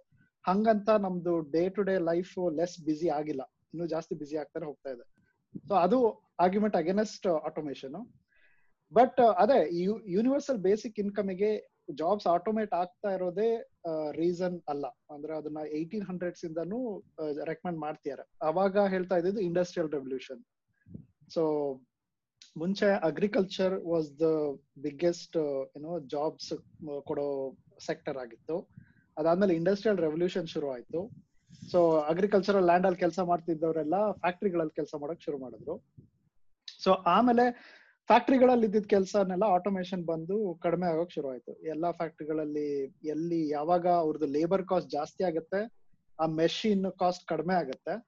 [0.47, 3.41] ಹಂಗಂತ ನಮ್ದು day to day life less busy ಆಗಿಲ್ಲ.
[3.73, 5.05] ಇನ್ನು ಜಾಸ್ತಿ ಬಿಸಿ ಆಗ್ತಾನೆ ಹೋಗ್ತಾ ಇದೆ.
[5.67, 5.99] ಸೊ ಅದು
[6.39, 7.95] ಆರ್ಗ್ಯುಮೆಂಟ್ ಅಗೇನೆಸ್ಟ್ ಆಟೋಮೇಶನ್
[8.97, 9.57] ಬಟ್ ಅದೇ
[10.15, 11.51] ಯೂನಿವರ್ಸಲ್ ಬೇಸಿಕ್ ಇನ್ಕಮಿಗೆ
[11.99, 13.49] ಜಾಬ್ಸ್ ಆಟೋಮೇಟ್ ಆಗ್ತಾ ಇರೋದೇ
[14.21, 14.85] ರೀಸನ್ ಅಲ್ಲ.
[15.13, 16.79] ಅಂದ್ರೆ ಅದನ್ನ ಏಯ್ಟೀನ್ ಹಂಡ್ರೆಡ್ಸ್ ಇಂದನೂ
[17.51, 18.25] ರೆಕಮೆಂಡ್ ಮಾಡ್ತಿದ್ದಾರೆ.
[18.49, 20.41] ಅವಾಗ ಹೇಳ್ತಾ ಇದ್ದಿದ್ದು ಇಂಡಸ್ಟ್ರಿಯಲ್ ರೆವಲ್ಯೂಷನ್
[21.35, 21.43] ಸೊ
[22.61, 24.27] ಮುಂಚೆ ಅಗ್ರಿಕಲ್ಚರ್ ವಾಸ್ ದ
[24.85, 25.37] ಬಿಗ್ಗೆಸ್ಟ್
[25.77, 26.51] ಏನೋ ಜಾಬ್ಸ್
[27.09, 27.27] ಕೊಡೋ
[27.87, 28.55] ಸೆಕ್ಟರ್ ಆಗಿತ್ತು.
[29.17, 31.01] ಅದಾದ್ಮೇಲೆ ಇಂಡಸ್ಟ್ರಿಯಲ್ ರೆವಲ್ಯೂಷನ್ ಶುರು ಆಯ್ತು.
[31.71, 31.79] ಸೊ
[32.11, 35.75] ಅಗ್ರಿಕಲ್ಚರಲ್ ಲ್ಯಾಂಡ್ ಅಲ್ಲಿ ಕೆಲಸ ಮಾಡ್ತಿದ್ದವರೆಲ್ಲ ಫ್ಯಾಕ್ಟ್ರಿಗಳಲ್ಲಿ ಕೆಲಸ ಮಾಡಕ್ ಶುರು ಮಾಡಿದ್ರು.
[36.83, 37.45] ಸೊ ಆಮೇಲೆ
[38.09, 44.65] ಫ್ಯಾಕ್ಟ್ರಿಗಳಲ್ಲಿ ಇದ್ದಿದ್ದ ಕೆಲಸನೆಲ್ಲ ಆಟೋಮೇಶನ್ ಬಂದು ಕಡಿಮೆ ಆಗೋಕ್ ಶುರು ಆಯ್ತು ಎಲ್ಲಾ ಫ್ಯಾಕ್ಟ್ರಿಗಳಲ್ಲಿ ಎಲ್ಲಿ ಯಾವಾಗ ಅವ್ರದ್ದು ಲೇಬರ್
[44.65, 45.59] ಕಾಸ್ಟ್ ಜಾಸ್ತಿ ಆಗುತ್ತೆ,
[46.19, 48.07] ಆ ಮೆಷಿನ್ ಕಾಸ್ಟ್ ಕಡಿಮೆ ಆಗುತ್ತೆ.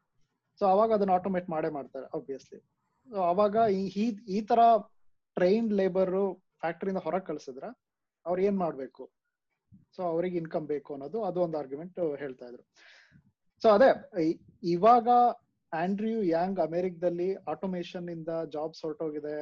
[0.59, 2.59] ಸೊ ಅವಾಗ ಅದನ್ನ ಆಟೋಮೇಟ್ ಮಾಡೇ ಮಾಡ್ತಾರೆ ಆಬ್ವಿಯಸ್ಲಿ
[3.09, 3.87] ಸೊ ಅವಾಗ ಈ,
[4.27, 4.59] ಈ- ತರ
[5.35, 7.63] ಟ್ರೈನ್ ಲೇಬರ್ ಫ್ಯಾಕ್ಟ್ರಿಯಿಂದ ಹೊರಗೆ ಕಳ್ಸಿದ್ರ
[8.25, 9.11] ಅವ್ರ ಏನ್ ಮಾಡ್ಬೇಕು?
[9.95, 12.63] ಸೊ ಅವ್ರಿಗೆ ಇನ್ಕಮ್ ಬೇಕು ಅನ್ನೋದು, ಅದು ಒಂದು ಆರ್ಗ್ಯುಮೆಂಟ್ ಹೇಳ್ತಾ ಇದ್ರು.
[13.61, 13.89] ಸೊ ಅದೇ
[14.63, 15.07] ಇವಾಗ
[15.73, 19.35] ಆಂಡ್ರಿಯೂ ಯಾಂಗ್ ಅಮೆರಿಕದಲ್ಲಿ ಆಟೋಮೇಶನ್ ಇಂದ ಜಾಬ್ಸ್ ಹೊರಟೋಗಿದೆ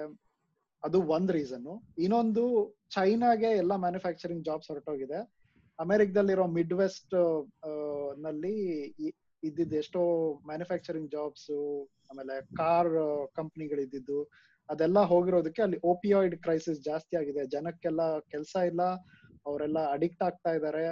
[0.83, 2.43] ಅದು ಒಂದ್ ರೀಸನ್ ಇನ್ನೊಂದು
[2.89, 5.19] ಚೈನಾಗೆ ಎಲ್ಲ ಮ್ಯಾನುಫ್ಯಾಕ್ಚರಿಂಗ್ ಜಾಬ್ಸ್ ಹೊರಟೋಗಿದೆ.
[5.79, 8.55] ಅಮೆರಿಕದಲ್ಲಿರೋ ಮಿಡ್ ವೆಸ್ಟ್ನಲ್ಲಿ
[9.43, 14.29] ಇದ್ದಿದ್ದು ಎಷ್ಟೋ ಮ್ಯಾನುಫ್ಯಾಕ್ಚರಿಂಗ್ ಜಾಬ್ಸ್, ಆಮೇಲೆ ಕಾರ್ ಕಂಪ್ನಿಗಳು ಇದ್ದಿದ್ದು
[14.69, 17.45] ಅದೆಲ್ಲ ಹೋಗಿರೋದಕ್ಕೆ ಅಲ್ಲಿ ಓಪಿಯಾಯ್ಡ್ ಕ್ರೈಸಿಸ್ ಜಾಸ್ತಿ ಆಗಿದೆ.
[17.45, 18.81] ಜನಕ್ಕೆಲ್ಲ ಕೆಲಸ ಇಲ್ಲ,
[19.45, 20.83] ಅವರೆಲ್ಲ ಅಡಿಕ್ಟ್ ಆಗ್ತಾ ಇದ್ದಾರೆ.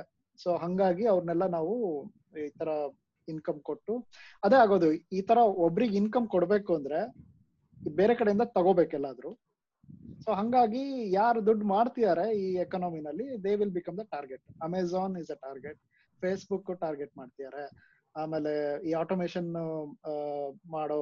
[0.43, 2.03] ಸೊ, ಹಂಗಾಗಿ ಅವ್ರನ್ನೆಲ್ಲ ನಾವು
[2.45, 2.67] ಈ ತರ
[3.27, 4.07] ಇನ್ಕಮ್ ಕೊಟ್ಟು,
[4.43, 6.99] ಅದೇ ಆಗೋದು, ಈ ತರ ಒಬ್ರಿಗೆ ಇನ್ಕಮ್ ಕೊಡ್ಬೇಕು ಅಂದ್ರೆ
[7.89, 9.46] ಬೇರೆ ಕಡೆಯಿಂದ ತಗೋಬೇಕೆಲ್ಲಾದ್ರು.
[10.27, 15.37] ಸೊ ಹಂಗಾಗಿ ಯಾರು ದುಡ್ಡು ಮಾಡ್ತಿದಾರೆ ಈ ಎಕನಾಮಿನಲ್ಲಿ they will become the target Amazon is a
[15.41, 15.77] target
[16.21, 17.63] Facebook target ಮಾಡ್ತಿದ್ದಾರೆ
[18.15, 18.53] ಆಮೇಲೆ
[18.89, 19.47] ಈ ಆಟೋಮೇಶನ್
[20.69, 20.97] ಮಾಡೋ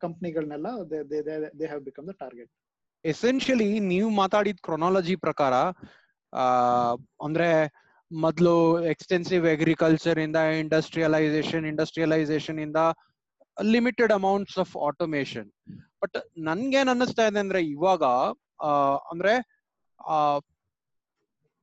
[0.00, 2.50] ಕಂಪ್ನಿಗಳನ್ನೆಲ್ಲ they have become the target
[3.04, 5.54] essentially ನೀವು ಮಾತಾಡಿದ ಕ್ರೊನಾಲಜಿ ಪ್ರಕಾರ
[7.22, 7.48] ಅಂದ್ರೆ
[8.10, 12.80] ಮೊದಲು ಎಕ್ಸ್ಟೆನ್ಸಿವ್ ಅಗ್ರಿಕಲ್ಚರ್ ಇಂದ ಇಂಡಸ್ಟ್ರಿಯಲೈಸೇಷನ್ ಇಂಡಸ್ಟ್ರಿಯಲೈಸೇಷನ್ ಇಂದ
[13.56, 15.48] limited amounts of automation
[16.02, 18.04] but ನನ್ಗೇನ್ ಅನ್ನಿಸ್ತಾ ಇದೆ ಅಂದ್ರೆ ಇವಾಗ
[19.12, 19.34] ಅಂದ್ರೆ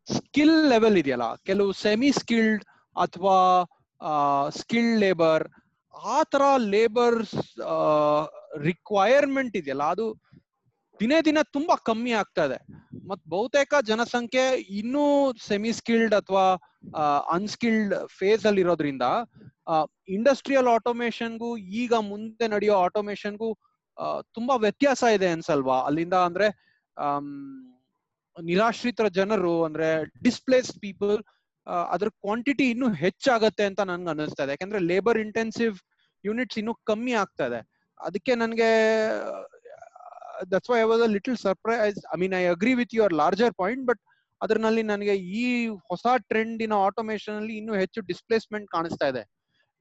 [0.08, 2.64] ಸ್ಕಿಲ್ ಲೆವೆಲ್ ಇದೆಯಲ್ಲ, ಕೆಲವು ಸೆಮಿ ಸ್ಕಿಲ್ಡ್
[2.96, 3.38] ಅಥವಾ
[4.60, 5.44] ಸ್ಕಿಲ್ಡ್ ಲೇಬರ್
[5.94, 7.18] ಆ ತರ ಲೇಬರ್
[8.70, 10.06] ರಿಕ್ವೈರ್ಮೆಂಟ್ ಇದೆಯಲ್ಲ, ಅದು
[11.00, 12.58] ದಿನೇ ದಿನ ತುಂಬಾ ಕಮ್ಮಿ ಆಗ್ತಾ ಇದೆ.
[13.10, 14.44] ಮತ್ ಬಹುತೇಕ ಜನಸಂಖ್ಯೆ
[14.80, 15.06] ಇನ್ನೂ
[15.48, 16.44] ಸೆಮಿ ಸ್ಕಿಲ್ಡ್ ಅಥವಾ
[17.36, 19.06] ಅನ್ಸ್ಕಿಲ್ಡ್ ಫೇಸ್ ಅಲ್ಲಿ ಇರೋದ್ರಿಂದ
[20.18, 21.50] ಇಂಡಸ್ಟ್ರಿಯಲ್ ಆಟೋಮೇಶನ್ಗೂ
[21.82, 23.50] ಈಗ ಮುಂದೆ ನಡೆಯೋ ಆಟೋಮೇಶನ್ಗೂ
[24.36, 25.78] ತುಂಬಾ ವ್ಯತ್ಯಾಸ ಇದೆ ಅನ್ಸಲ್ವಾ?
[25.88, 26.48] ಅಲ್ಲಿಂದ ಅಂದ್ರೆ
[28.38, 29.88] ನಿರಾಶ್ರಿತರ ಜನರು ಅಂದ್ರೆ
[30.24, 31.16] ಡಿಸ್ಪ್ಲೇಸ್ಡ್ ಪೀಪಲ್
[31.92, 34.52] ಅದ್ರ ಕ್ವಾಂಟಿಟಿ ಇನ್ನೂ ಹೆಚ್ಚಾಗತ್ತೆ ಅಂತ ನನ್ಗೆ ಅನಿಸ್ತಾ ಇದೆ.
[34.52, 35.76] ಯಾಕಂದ್ರೆ ಲೇಬರ್ ಇಂಟೆನ್ಸಿವ್
[36.24, 37.60] ಯೂನಿಟ್ಸ್ ಇನ್ನೂ ಕಮ್ಮಿ ಆಗ್ತಾ ಇದೆ.
[38.00, 38.70] ಅದಕ್ಕೆ ನನಗೆ
[40.52, 43.86] that's why I was a little surprise I mean I agree with your larger point
[43.86, 44.02] but
[44.42, 49.24] ಅದ್ರಲ್ಲಿ ನನಗೆ ಈ ಹೊಸ ಟ್ರೆಂಡಿನ ಆಟೋಮೇಶನ್ ಅಲ್ಲಿ ಇನ್ನೂ ಹೆಚ್ಚು ಡಿಸ್ಪ್ಲೇಸ್ಮೆಂಟ್ ಕಾಣಿಸ್ತಾ ಇದೆ.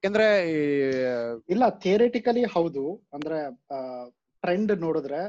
[0.03, 0.27] ಯಾಕಂದ್ರೆ
[1.49, 2.83] ಇಲ್ಲ ಥಿಯರಿಟಿಕಲಿ ಹೌದು.
[3.13, 3.39] ಅಂದ್ರೆ
[4.43, 5.19] ಟ್ರೆಂಡ್ ನೋಡಿದ್ರೆ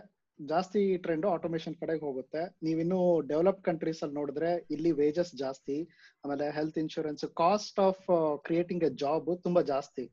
[0.51, 2.43] ಜಾಸ್ತಿ ಟ್ರೆಂಡ್ ಆಟೋಮೇಶನ್ ಕಡೆಗೆ ಹೋಗುತ್ತೆ.
[2.67, 3.01] ನೀವಿನ್ನು
[3.33, 5.77] ಡೆವಲಪ್ ಕಂಟ್ರೀಸ್ ಅಲ್ಲಿ ನೋಡಿದ್ರೆ ಇಲ್ಲಿ ವೇಜಸ್ ಜಾಸ್ತಿ,
[6.23, 8.05] ಆಮೇಲೆ health insurance cost of
[8.47, 10.05] creating a job ತುಂಬಾ ಜಾಸ್ತಿ.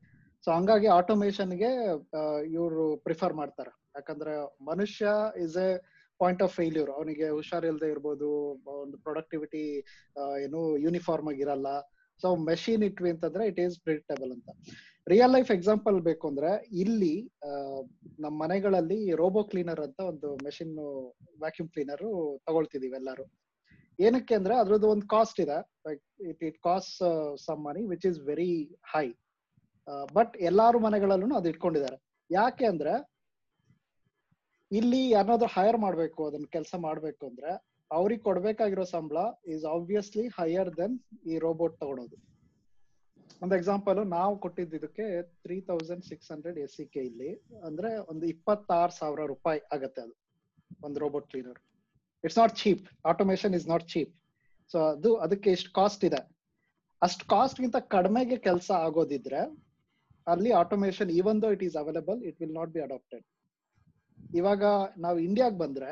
[0.44, 1.70] ಸೊ ಹಂಗಾಗಿ ಆಟೋಮೇಶನ್ಗೆ
[2.56, 3.72] ಇವರು ಪ್ರಿಫರ್ ಮಾಡ್ತಾರೆ.
[3.98, 4.34] ಯಾಕಂದ್ರೆ
[4.70, 5.06] ಮನುಷ್ಯ
[5.46, 5.68] is a
[6.20, 8.30] point of failure ಅವನಿಗೆ ಹುಷಾರಿಲ್ದೆ ಇರ್ಬೋದು,
[8.84, 9.64] ಒಂದು ಪ್ರೊಡಕ್ಟಿವಿಟಿ
[10.46, 11.68] ಏನು ಯೂನಿಫಾರ್ಮ್ ಆಗಿರಲ್ಲ.
[12.22, 14.48] ಸೊ ಮೆಷಿನ್ ಇಟ್ವಿ ಅಂತಂದ್ರೆ ಇಟ್ ಈಸ್ ಪ್ರಿಡಿಕ್ಟಬಲ್ ಅಂತ.
[15.12, 16.50] ರಿಯಲ್ ಲೈಫ್ ಎಕ್ಸಾಂಪಲ್ ಬೇಕು ಅಂದ್ರೆ
[16.82, 17.14] ಇಲ್ಲಿ
[18.24, 20.74] ನಮ್ಮ ಮನೆಗಳಲ್ಲಿ ರೋಬೋ ಕ್ಲೀನರ್ ಅಂತ ಒಂದು ಮೆಷಿನ್
[21.42, 22.04] ವ್ಯಾಕ್ಯೂಮ್ ಕ್ಲೀನರ್
[22.48, 23.24] ತಗೊಳ್ತಿದೀವಿ ಎಲ್ಲರೂ.
[23.98, 25.58] ಏನಕ್ಕೆ ಅಂದ್ರೆ ಅದ್ರದ್ದು ಒಂದು ಕಾಸ್ಟ್ ಇದೆ.
[26.30, 27.00] It it cost
[27.46, 28.52] some money which is very
[28.92, 29.06] high
[30.16, 31.98] but ಎಲ್ಲಾರು ಮನೆಗಳಲ್ಲೂ ಅದು ಇಟ್ಕೊಂಡಿದ್ದಾರೆ.
[32.30, 32.92] ಯಾಕೆ ಅಂದ್ರೆ,
[34.70, 37.52] ಇಲ್ಲಿ ಯಾರಾದ್ರೂ ಹೈರ್ ಮಾಡ್ಬೇಕು, ಅದನ್ನ ಕೆಲಸ ಮಾಡ್ಬೇಕು ಅಂದ್ರೆ
[37.98, 39.18] ಅವ್ರಿಗೆ ಕೊಡ್ಬೇಕಾಗಿರೋ ಸಂಬಳ
[39.54, 40.94] ಈಸ್ ಆಬ್ವಿಯಸ್ಲಿ ಹೈಯರ್ ದೆನ್
[41.32, 42.16] ಈ ರೋಬೋಟ್ ತಗೊಳೋದು.
[43.44, 45.06] ಒಂದು ಎಕ್ಸಾಂಪಲ್ ನಾವು ಕೊಟ್ಟಿದ್ದ ಇದಕ್ಕೆ
[45.44, 47.30] three thousand six hundred S C K ಇಲ್ಲಿ,
[47.68, 50.14] ಅಂದ್ರೆ ಒಂದು ಇಪ್ಪತ್ತಾರು ಸಾವಿರ ರೂಪಾಯಿ ಆಗತ್ತೆ ಅದು,
[50.86, 51.58] ಒಂದು robot cleaner
[52.24, 54.12] it's not cheap automation is not cheap
[54.70, 56.20] so ಅದು ಅದಕ್ಕೆ ಎಷ್ಟು ಕಾಸ್ಟ್ ಇದೆ.
[57.02, 59.40] ಅಷ್ಟು ಕಾಸ್ಟ್ ಗಿಂತ ಕಡಿಮೆಗೆ ಕೆಲಸ ಆಗೋದಿದ್ರೆ,
[60.26, 63.24] ಅಲ್ಲಿ automation even though it is available it will not be adapted
[64.40, 64.64] ಇವಾಗ
[65.04, 65.90] ನಾವು ಇಂಡಿಯಾಗೆ ಬಂದ್ರೆ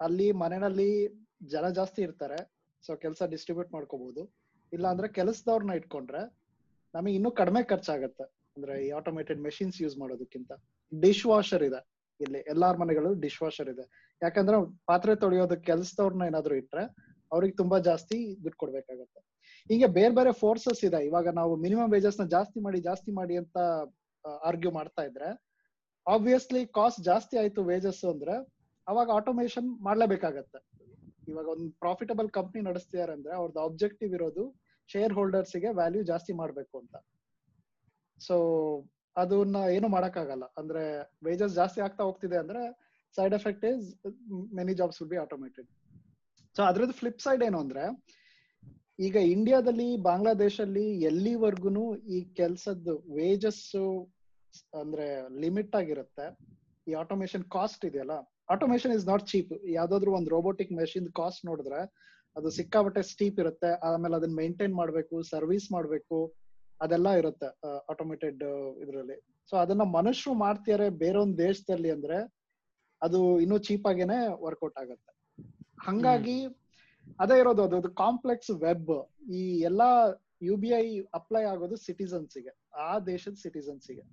[0.00, 0.90] ಅಲ್ಲಿ ಮನೆಯಲ್ಲಿ
[1.46, 2.38] ಜನ ಜಾಸ್ತಿ ಇರ್ತಾರೆ
[2.84, 4.22] ಸೊ ಕೆಲಸ ಡಿಸ್ಟ್ರಿಬ್ಯೂಟ್ ಮಾಡ್ಕೋಬಹುದು
[4.72, 6.22] ಇಲ್ಲ ಅಂದ್ರೆ ಕೆಲಸದವ್ರನ್ನ ಇಟ್ಕೊಂಡ್ರೆ
[6.94, 8.24] ನಮಗೆ ಇನ್ನೂ ಕಡಿಮೆ ಖರ್ಚಾಗತ್ತೆ.
[8.56, 10.52] ಅಂದ್ರೆ ಈ ಆಟೋಮೇಟೆಡ್ ಮೆಷಿನ್ಸ್ ಯೂಸ್ ಮಾಡೋದಕ್ಕಿಂತ.
[11.00, 11.80] ಡಿಶ್ ವಾಷರ್ ಇದೆ
[12.20, 13.84] ಇಲ್ಲಿ, ಎಲ್ಲಾರ ಮನೆಗಳು ಡಿಶ್ ವಾಷರ್ ಇದೆ.
[14.22, 14.56] ಯಾಕಂದ್ರೆ
[14.86, 16.84] ಪಾತ್ರೆ ತೊಳೆಯೋದಕ್ಕೆ ಕೆಲಸದವ್ರನ್ನ ಏನಾದ್ರು ಇಟ್ರೆ
[17.32, 19.20] ಅವ್ರಿಗೆ ತುಂಬಾ ಜಾಸ್ತಿ ದುಡ್ಡು ಕೊಡ್ಬೇಕಾಗತ್ತೆ.
[19.70, 21.00] ಹೀಗೆ ಬೇರೆ ಬೇರೆ ಫೋರ್ಸಸ್ ಇದೆ.
[21.06, 23.58] ಇವಾಗ ನಾವು ಮಿನಿಮಮ್ ವೇಜಸ್ನ ಜಾಸ್ತಿ ಮಾಡಿ ಜಾಸ್ತಿ ಮಾಡಿ ಅಂತ
[24.44, 25.28] ಆರ್ಗ್ಯೂ ಮಾಡ್ತಾ ಇದ್ರೆ
[26.06, 28.34] ಆಬ್ವಿಯಸ್ಲಿ ಕಾಸ್ಟ್ ಜಾಸ್ತಿ ಆಯ್ತು ವೇಜಸ್ ಅಂದ್ರೆ
[28.88, 30.58] ಅವಾಗ ಆಟೋಮೇಶನ್ ಮಾಡ್ಲೇಬೇಕಾಗತ್ತೆ.
[31.28, 34.54] ಇವಾಗ ಒಂದು ಪ್ರಾಫಿಟಬಲ್ ಕಂಪ್ನಿ ನಡೆಸ್ತಿದಾರೆ ಅಂದ್ರೆ ಅವ್ರದ್ದು ಆಬ್ಜೆಕ್ಟಿವ್ ಇರೋದು
[34.86, 36.96] ಶೇರ್ ಹೋಲ್ಡರ್ಸ್ಗೆ ವ್ಯಾಲ್ಯೂ ಜಾಸ್ತಿ ಮಾಡ್ಬೇಕು ಅಂತ.
[38.18, 38.36] ಸೊ
[39.16, 40.44] ಅದನ್ನ ಏನು ಮಾಡಕ್ಕಾಗಲ್ಲ.
[40.58, 42.62] ಅಂದ್ರೆ ವೇಜಸ್ ಜಾಸ್ತಿ ಆಗ್ತಾ ಹೋಗ್ತಿದೆ ಅಂದ್ರೆ
[43.16, 43.94] side effect is
[44.54, 45.68] many jobs will be automated
[46.56, 48.04] so ಅದ್ರದ್ದು ಫ್ಲಿಪ್ ಸೈಡ್ ಏನು ಅಂದ್ರೆ,
[49.00, 53.74] ಈಗ ಇಂಡಿಯಾದಲ್ಲಿ ಬಾಂಗ್ಲಾದೇಶಲ್ಲಿ ಎಲ್ಲಿವರೆಗೂ ಈ ಕೆಲ್ಸದ್ದು ವೇಜಸ್
[54.74, 56.38] ಅಂದ್ರೆ ಲಿಮಿಟ್ ಆಗಿರುತ್ತೆ.
[56.88, 61.80] ಈ ಆಟೋಮೇಶನ್ ಕಾಸ್ಟ್ ಇದೆಯಲ್ಲ ಆಟೋಮೇಶನ್ ಇಸ್ ನಾಟ್ ಚೀಪ್ ಯಾವ್ದಾದ್ರು ಒಂದು ರೋಬೋಟಿಕ್ ಮೆಷಿನ್ ಕಾಸ್ಟ್ ನೋಡಿದ್ರೆ
[62.36, 63.70] ಅದು ಸಿಕ್ಕಾಬಟ್ಟೆ ಸ್ಟೀಪ್ ಇರುತ್ತೆ.
[63.88, 66.18] ಆಮೇಲೆ ಅದನ್ನ ಮೇಂಟೈನ್ ಮಾಡಬೇಕು ಸರ್ವಿಸ್ ಮಾಡಬೇಕು
[66.80, 67.48] ಅದೆಲ್ಲ ಇರುತ್ತೆ
[67.92, 68.42] ಆಟೋಮೇಟೆಡ್
[68.84, 69.16] ಇದ್ರಲ್ಲಿ.
[69.50, 72.18] ಸೊ ಅದನ್ನ ಮನುಷ್ಯರು ಮಾಡ್ತಿದ್ದಾರೆ ಬೇರೆ ಒಂದು ದೇಶದಲ್ಲಿ ಅಂದ್ರೆ
[73.02, 75.12] ಅದು ಇನ್ನೂ ಚೀಪ್ ಆಗೇನೆ ವರ್ಕೌಟ್ ಆಗುತ್ತೆ.
[75.86, 76.38] ಹಂಗಾಗಿ
[77.20, 78.90] ಅದೇ ಇರೋದು ಅದು ಕಾಂಪ್ಲೆಕ್ಸ್ ವೆಬ್
[79.38, 79.90] ಈ ಎಲ್ಲಾ
[80.42, 80.84] ಯು ಬಿ ಐ
[81.18, 82.52] ಅಪ್ಲೈ ಆಗೋದು ಸಿಟಿಸನ್ಸಿಗೆ
[82.86, 84.04] ಆ ದೇಶದ ಸಿಟಿಸನ್ಸಿಗೆ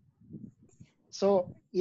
[1.19, 1.27] ಸೊ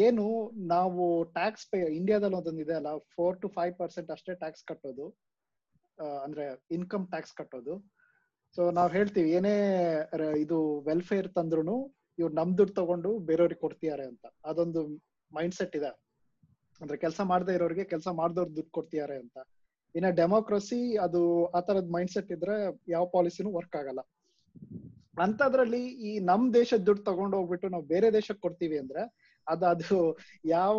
[0.06, 0.24] ಏನು
[0.72, 1.04] ನಾವು
[1.36, 5.06] ಟ್ಯಾಕ್ಸ್ ಪೇ ಇಂಡಿಯಾದಲ್ಲಿ ಒಂದೊಂದು ಇದೆ ಅಲ್ಲ ಫೋರ್ ಟು ಫೈವ್ ಪರ್ಸೆಂಟ್ ಅಷ್ಟೇ ಟ್ಯಾಕ್ಸ್ ಕಟ್ಟೋದು.
[6.24, 6.44] ಅಂದ್ರೆ
[6.76, 7.74] ಇನ್ಕಮ್ ಟ್ಯಾಕ್ಸ್ ಕಟ್ಟೋದು.
[8.56, 9.54] ಸೊ ನಾವ್ ಹೇಳ್ತೀವಿ, ಏನೇ
[10.44, 11.76] ಇದು ವೆಲ್ಫೇರ್ ತಂದ್ರು
[12.18, 14.24] ಇವ್ರು ನಮ್ ದುಡ್ಡು ತಗೊಂಡು ಬೇರೆಯವ್ರಿಗೆ ಕೊಡ್ತಿದ್ದಾರೆ ಅಂತ.
[14.50, 14.80] ಅದೊಂದು
[15.30, 15.90] ಮೈಂಡ್ ಸೆಟ್ ಇದೆ.
[16.80, 19.36] ಅಂದ್ರೆ ಕೆಲಸ ಮಾಡದೇ ಇರೋರಿಗೆ ಕೆಲಸ ಮಾಡ್ದವ್ರ ದುಡ್ಡು ಕೊಡ್ತಿದ್ದಾರೆ ಅಂತ.
[19.94, 21.20] ಇನ್ನ ಡೆಮೋಕ್ರಸಿ ಅದು
[21.56, 22.56] ಆ ತರದ್ ಮೈಂಡ್ ಸೆಟ್ ಇದ್ರೆ
[22.94, 24.00] ಯಾವ ಪಾಲಿಸಿನೂ ವರ್ಕ್ ಆಗಲ್ಲ.
[25.24, 29.02] ಅಂತದ್ರಲ್ಲಿ ಈ ನಮ್ ದೇಶದ ದುಡ್ಡು ತಗೊಂಡು ಹೋಗ್ಬಿಟ್ಟು ನಾವು ಬೇರೆ ದೇಶಕ್ಕೆ ಕೊಡ್ತೀವಿ ಅಂದ್ರೆ
[29.46, 29.98] ಅದು ಅದು
[30.50, 30.74] ಯಾವ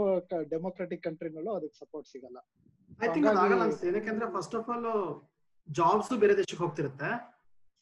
[0.52, 2.38] ಡೆಮೋಕ್ರೆಟಿಕ್ ಕಂಟ್ರಿನಲ್ಲೂ ಅದಕ್ಕೆ ಸಪೋರ್ಟ್ ಸಿಗಲ್ಲ.
[3.00, 3.88] ಐ ಥಿಂಕ್ ಆಗಲ್ಲ ಅನ್ಸುತ್ತೆ.
[3.92, 4.88] ಏನಕ್ಕೆ ಫಸ್ಟ್ ಆಫ್ ಆಲ್
[5.70, 7.10] ಜಾಬ್ಸ್ ಬೇರೆ ದೇಶಕ್ಕೆ ಹೋಗ್ತಿರುತ್ತೆ.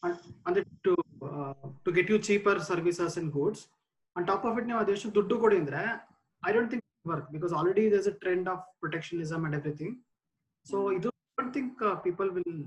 [0.03, 0.17] ಅಂಡ್
[0.47, 0.93] ಅಂದ್ರೆ to
[1.83, 3.63] to get you cheaper services and goods
[4.15, 5.81] on top of it ನೀವು ಆ ದೇಶಕ್ಕೆ ದುಡ್ಡು ಕೊಡಿ ಅಂದ್ರೆ
[6.43, 9.95] I don't think work because already does a trend of protectionism and everything
[10.65, 12.57] so ಇದು don't think people will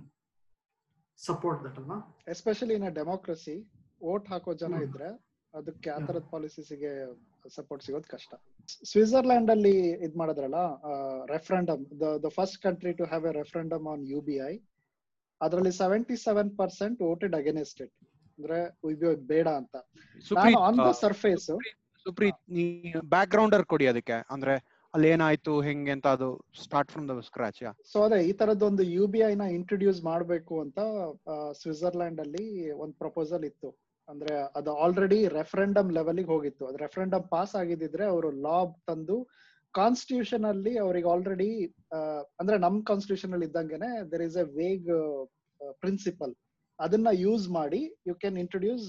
[1.18, 1.98] support that ಅಲ್ವಾ?
[2.28, 3.56] Especially in democracy
[4.02, 4.86] vote ಹಾಕೋ ಜನ ಹ್ಮ್.
[4.86, 5.08] ಇದ್ರೆ
[5.56, 5.98] ಅದಕ್ಕೆ ಆ.
[6.00, 6.90] ತರದ ಪಾಲಿಸಿಗೆ
[7.50, 8.30] ಸಪೋರ್ಟ್ ಸಿಗೋದು ಕಷ್ಟ.
[8.84, 9.74] ಸ್ವಿಟ್ಜರ್ಲ್ಯಾಂಡ್ ಅಲ್ಲಿ
[10.06, 10.60] ಇದ್ ಮಾಡಿದ್ರಲ್ಲ
[11.26, 11.82] referendum
[12.24, 14.54] the first country to have a referendum on U B I
[15.40, 17.94] ಅದರಲ್ಲಿ seventy seven percent voted against it
[18.38, 18.58] ಅಂದ್ರೆ
[19.26, 19.74] ಬೇಡ ಅಂತ.
[20.30, 21.46] ನಾನು ಆನ್ ದ ಸರ್ಫೇಸ್
[22.06, 22.64] ಸುಪ್ರೀತ್ ನೀ
[23.08, 24.18] ಬ್ಯಾಕ್ ಗ್ರೌಂಡರ್ ಕೊಡಿ ಅದಕ್ಕೆ.
[24.30, 24.54] ಅಂದ್ರೆ
[24.94, 26.28] ಅಲ್ಲಿ ಏನಾಯ್ತು ಹೆಂಗೆ ಅಂತ ಅದು
[26.62, 27.70] ಸ್ಟಾರ್ಟ್ ಫ್ರಮ್ ದ ಸ್ಕ್ರಾಚ್ ಯಾ?
[27.84, 30.78] ಸೊ ಅದೇ ಈ ತರದೊಂದು ಯು ಬಿ ಐ ನ ಇಂಟ್ರೊಡ್ಯೂಸ್ ಮಾಡಬೇಕು ಅಂತ
[31.52, 32.44] ಸ್ವಿಟ್ಜರ್ಲ್ಯಾಂಡ್ ಅಲ್ಲಿ
[32.76, 33.70] ಒಂದು ಪ್ರಪೋಸಲ್ ಇತ್ತು.
[34.08, 36.62] ಅಂದ್ರೆ ಅದು ಆಲ್ರೆಡಿ ರೆಫರೆಂಡಮ್ ಲೆವೆಲ್ಗೆ ಹೋಗಿತ್ತು.
[36.68, 39.16] ಅದು ರೆಫರೆಂಡಮ್ ಪಾಸ್ ಆಗಿದ್ದಿದ್ರೆ ಅವರು ಲಾ ತಂದು
[39.74, 41.48] ಕಾನ್ಸ್ಟಿಟ್ಯೂಷನ್ ಅಲ್ಲಿ ಅವ್ರಿಗೆ ಆಲ್ರೆಡಿ
[42.40, 44.88] ಅಂದ್ರೆ ನಮ್ ಕಾನ್ಸ್ಟಿಟ್ಯೂಷನ್ ಅಲ್ಲಿ ಇದ್ದಂಗೆನೆ there is a vague
[45.82, 46.32] principle
[46.78, 48.88] ಅದನ್ನ ಯೂಸ್ ಮಾಡಿ you can introduce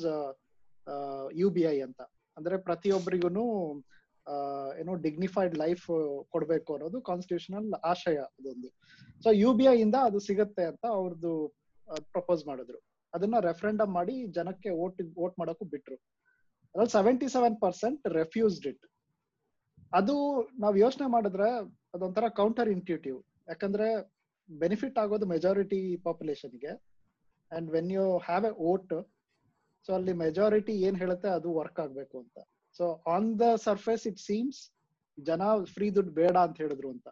[1.41, 2.01] U B I ಅಂತ.
[2.37, 3.45] ಅಂದ್ರೆ ಪ್ರತಿಯೊಬ್ಬರಿಗೂ
[4.81, 5.85] ಏನೋ ಡಿಗ್ನಿಫೈಡ್ ಲೈಫ್
[6.33, 8.69] ಕೊಡ್ಬೇಕು ಅನ್ನೋದು ಕಾನ್ಸ್ಟಿಟ್ಯೂಷನಲ್ ಆಶಯ ಅದೊಂದು.
[9.23, 11.31] ಸೊ ಯು ಬಿ ಐ ಇಂದ ಅದು ಸಿಗುತ್ತೆ ಅಂತ ಅವ್ರದ್ದು
[12.15, 12.79] ಪ್ರಪೋಸ್ ಮಾಡಿದ್ರು.
[13.13, 15.97] ಅದನ್ನ ರೆಫರೆಂಡಮ್ ಮಾಡಿ ಜನಕ್ಕೆ ವೋಟ್ ವೋಟ್ ಮಾಡೋಕ್ಕೂ ಬಿಟ್ರು.
[16.75, 18.85] ಅದ್ರಲ್ಲಿ seventy seven percent refused it
[19.99, 20.15] ಅದು
[20.63, 21.49] ನಾವ್ ಯೋಚನೆ ಮಾಡಿದ್ರೆ
[21.95, 23.17] ಅದೊಂಥರ ಕೌಂಟರ್ ಇಂಟ್ಯೂಟಿವ್
[23.51, 23.87] ಯಾಕಂದ್ರೆ
[24.49, 26.73] ಬೆನಿಫಿಟ್ ಆಗೋದು majority ಪಾಪ್ಯುಲೇಷನ್ಗೆ
[27.51, 28.93] and when you have a vote
[29.87, 32.37] so ಅಲ್ಲಿ ಮೆಜಾರಿಟಿ ಏನ್ ಹೇಳುತ್ತೆ ಅದು ವರ್ಕ್ ಆಗ್ಬೇಕು ಅಂತ.
[32.79, 34.59] So on the surface it seems
[35.17, 35.41] ಜನ
[35.75, 37.07] ಫ್ರೀ ದುಡ್ಡು ಬೇಡ ಅಂತ ಹೇಳಿದ್ರು ಅಂತ.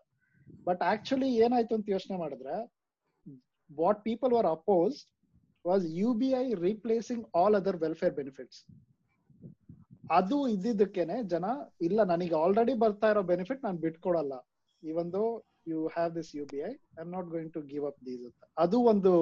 [0.67, 2.55] ಬಟ್ ಆಕ್ಚುಲಿ ಏನಾಯ್ತು ಅಂತ ಯೋಚನೆ ಮಾಡಿದ್ರೆ
[3.69, 4.97] what people were oppose
[6.21, 8.59] B I replacing all other welfare benefits
[10.17, 11.45] ಅದು ಇದ್ದಿದ್ದಕ್ಕೇನೆ ಜನ,
[11.85, 14.33] ಇಲ್ಲ, ನನಗೆ ಆಲ್ರೆಡಿ ಬರ್ತಾ ಇರೋ ಬೆನಿಫಿಟ್ ನಾನು ಬಿಟ್ಕೊಡಲ್ಲ.
[14.83, 15.21] ಇವೊಂದು
[15.71, 18.41] you have this U B I I not going to give up these ಅಂತ.
[18.63, 19.13] ಅದು ಒಂದು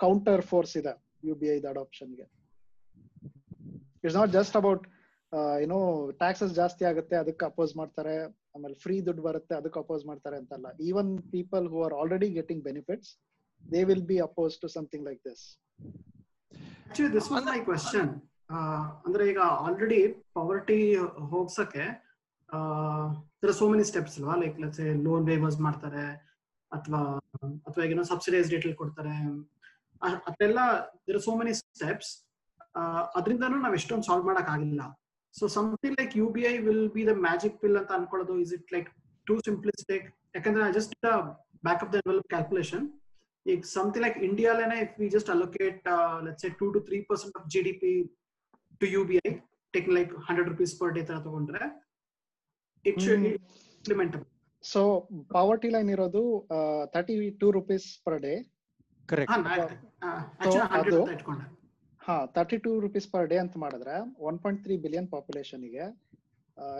[0.00, 0.94] ಕೌಂಟರ್ ಫೋರ್ಸ್ ಇದೆ
[1.28, 2.26] ಯು ಬಿ ಐ ಅಡಾಪ್ಷನ್ಗೆ
[4.04, 4.84] ಇಟ್ಸ್ ನಾಟ್ ಜಸ್ಟ್ ಅಬೌಟ್
[5.64, 5.78] ಏನೋ
[6.20, 8.14] ಟ್ಯಾಕ್ಸಸ್ ಜಾಸ್ತಿ ಆಗುತ್ತೆ, ಅದಕ್ಕೆ ಅಪೋಸ್ ಮಾಡ್ತಾರೆ.
[8.54, 10.66] ಆಮೇಲೆ ಫ್ರೀ ದುಡ್ಡು ಬರುತ್ತೆ, ಅದಕ್ಕೆ ಅಪೋಸ್ ಮಾಡ್ತಾರೆ ಅಂತಲ್ಲ.
[10.88, 13.10] Even people who are already getting benefits
[13.72, 15.44] they will be oppose to something like this
[16.88, 18.10] actually this was my question
[19.06, 20.00] ಅಂದ್ರೆ ಈಗ ಆಲ್ರೆಡಿ
[20.38, 20.78] ಪವರ್ಟಿ
[21.34, 21.84] ಹೋಗ್ಸಕ್ಕೆ
[23.42, 24.34] ದರ್ ಸೋ ಮೆನಿ ಸ್ಟೆಪ್ಸ್ ಅಲ್ವಾ?
[24.42, 26.04] ಲೈಕ್ ಲೆಟ್ಸ್ ಲೋನ್ ವೇವರ್ಸ್ ಮಾಡ್ತಾರೆ,
[26.72, 27.00] ಅಥವಾ
[27.68, 29.14] ಅಥವಾ ಏನೋ ಸಬ್ಸಿಡೈಸ್ ಡೇಟಲ್ ಕೊಡ್ತಾರೆ.
[30.30, 30.60] ಅದೆಲ್ಲ
[31.08, 32.10] ದರ್ ಸೋ ಮೆನಿ ಸ್ಟೆಪ್ಸ್
[33.18, 34.82] ಅದರಿಂದನೂ ನಾವ್ ಎಷ್ಟೊಂದು ಸಾಲ್ವ್ ಮಾಡಕ್ ಆಗಿಲ್ಲ.
[35.34, 38.72] So something like U B I will be the magic pill ಅಂತ ಅನ್ಕೊಳ್ಳೋದು is it
[38.76, 38.88] like
[39.26, 40.94] too simplistic ಯಾಕಂದ್ರೆ just
[41.68, 42.00] back of the
[42.34, 42.86] calculation
[43.46, 47.60] ಈಗ something like India, if we just allocate uh, let's two three percent of G
[47.66, 47.92] D P
[48.80, 49.30] to U B I
[49.74, 51.66] take like hundred rupees per day ತರ ತಗೊಂಡ್ರೆ
[52.84, 53.26] it should hmm.
[53.78, 54.26] Implementable
[54.64, 54.80] so
[55.30, 56.22] poverty line ಇರೋದು
[56.94, 58.32] thirty two rupees per day
[59.08, 59.48] correct
[62.00, 63.96] ಹಾ thirty two rupees per day ಅಂತ ಮಾಡಿದ್ರೆ
[64.28, 65.84] one point three billion ಪಾಪ್ಯುಲೇಷನ್ಗೆ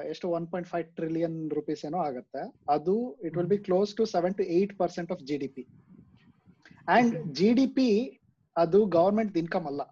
[0.08, 2.42] ಎಷ್ಟು one point five trillion rupees ಏನೋ ಆಗುತ್ತೆ.
[2.68, 2.94] ಅದು
[3.26, 5.62] it will be close to seven to eight percent of G D P
[6.88, 7.88] and G D P
[8.56, 9.82] ಅದು government income ಅಲ್ಲ.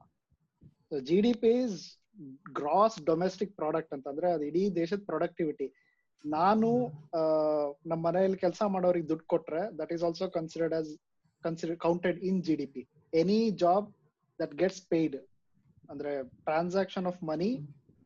[1.03, 1.77] G D P is
[2.59, 5.67] gross domestic product ಅಂತಂದ್ರೆ ಅದು ಇಡೀ ದೇಶದ productivity
[6.25, 6.69] ನಾನು
[7.91, 10.91] ನಮ್ಮ ಮನೆಯಲ್ಲಿ ಕೆಲಸ ಮಾಡೋರಿಗೆ ದುಡ್ಡು ಕೊಟ್ರೆ that is also considered as
[11.45, 12.83] consider counted in G D P
[13.13, 13.87] any job
[14.39, 15.17] that gets paid
[15.91, 16.13] ಅಂದ್ರೆ
[16.45, 17.51] transaction of money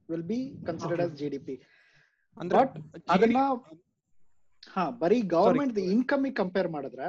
[0.08, 1.56] will be considered as G D P
[2.36, 2.76] but
[3.08, 3.40] ಅದನ್ನ
[4.70, 7.08] ಹಾ ಬರೀ ಗವರ್ಮೆಂಟ್ ಇನ್ಕಮ್ ಕಂಪೇರ್ ಮಾಡಿದ್ರೆ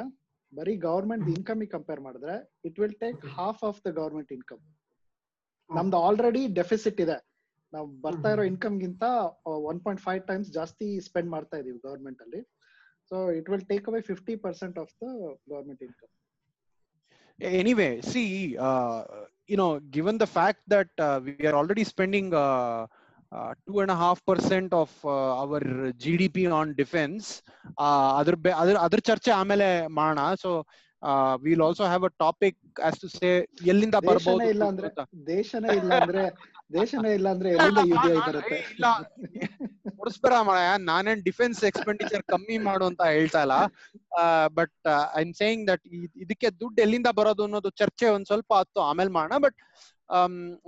[0.54, 2.36] ಬರೀ ಗವರ್ಮೆಂಟ್ ಇನ್ಕಮ್ ಕಂಪೇರ್ ಮಾಡಿದ್ರೆ
[2.68, 4.62] it will take half of the government income
[5.70, 7.18] ನಮ್ದು already deficit ಇದೆ.
[7.74, 9.04] ನಾವು ಬರ್ತಾ ಇರೋ ಇನ್ಕಮ್ ಗಿಂತ
[9.70, 12.42] ಒನ್ ಪಾಯಿಂಟ್ ಫೈವ್ ಟೈಮ್ಸ್ ಜಾಸ್ತಿ ಸ್ಪೆಂಡ್ ಮಾಡ್ತಾ ಇದೀವಿ ಗವರ್ಮೆಂಟ್ ಅಲ್ಲಿ.
[13.12, 15.08] So it will take away fifty percent of the
[15.54, 16.12] government income
[17.40, 18.22] anyway see
[19.50, 22.88] you know given the fact that we are already are
[23.68, 25.62] two and a half percent of uh, our
[25.94, 27.26] gdp on defense.
[27.78, 30.50] Uh, ಬೆ- ಅದ್ರ ಅದ್ರ ಚರ್ಚೆ ಆಮೇಲೆ ಮಾಡೋಣ so
[31.44, 33.30] will also have a topic as to say
[33.66, 34.90] ಎಲ್ಲಿಂದ ದೇಶನೇ ಇಲ್ಲ ಅಂದ್ರೆ
[35.28, 36.24] ದೇಶನೇ ಇಲ್ಲ ಅಂದ್ರೆ
[36.74, 38.58] ದೇಶನೇ ಇಲ್ಲ ಅಂದ್ರೆ ಎಲ್ಲಿಂದ ಯು ಬರುತ್ತೆ?
[38.74, 38.86] ಇಲ್ಲ.
[40.00, 40.78] ಕೊಡಿಸ್ಬೇಡ ಮಾರಾಯ.
[40.84, 43.58] ನಾನೇನ್ ಡಿಫೆನ್ಸ್ ಎಕ್ಸ್ಪೆಂಡಿಚರ್ ಕಮ್ಮಿ ಮಾಡು ಅಂತ ಹೇಳ್ತಾ ಇಲ್ಲ.
[44.56, 49.10] But I am saying that ಇದಕ್ಕೆ ದುಡ್ಡು ಎಲ್ಲಿಂದ ಬರೋದು ಅನ್ನೋದು ಚರ್ಚೆ ಒಂದ್ ಸ್ವಲ್ಪ ಹತ್ತು ಆಮೇಲೆ
[49.10, 49.60] ಮಾಡೋಣ ಬಟ್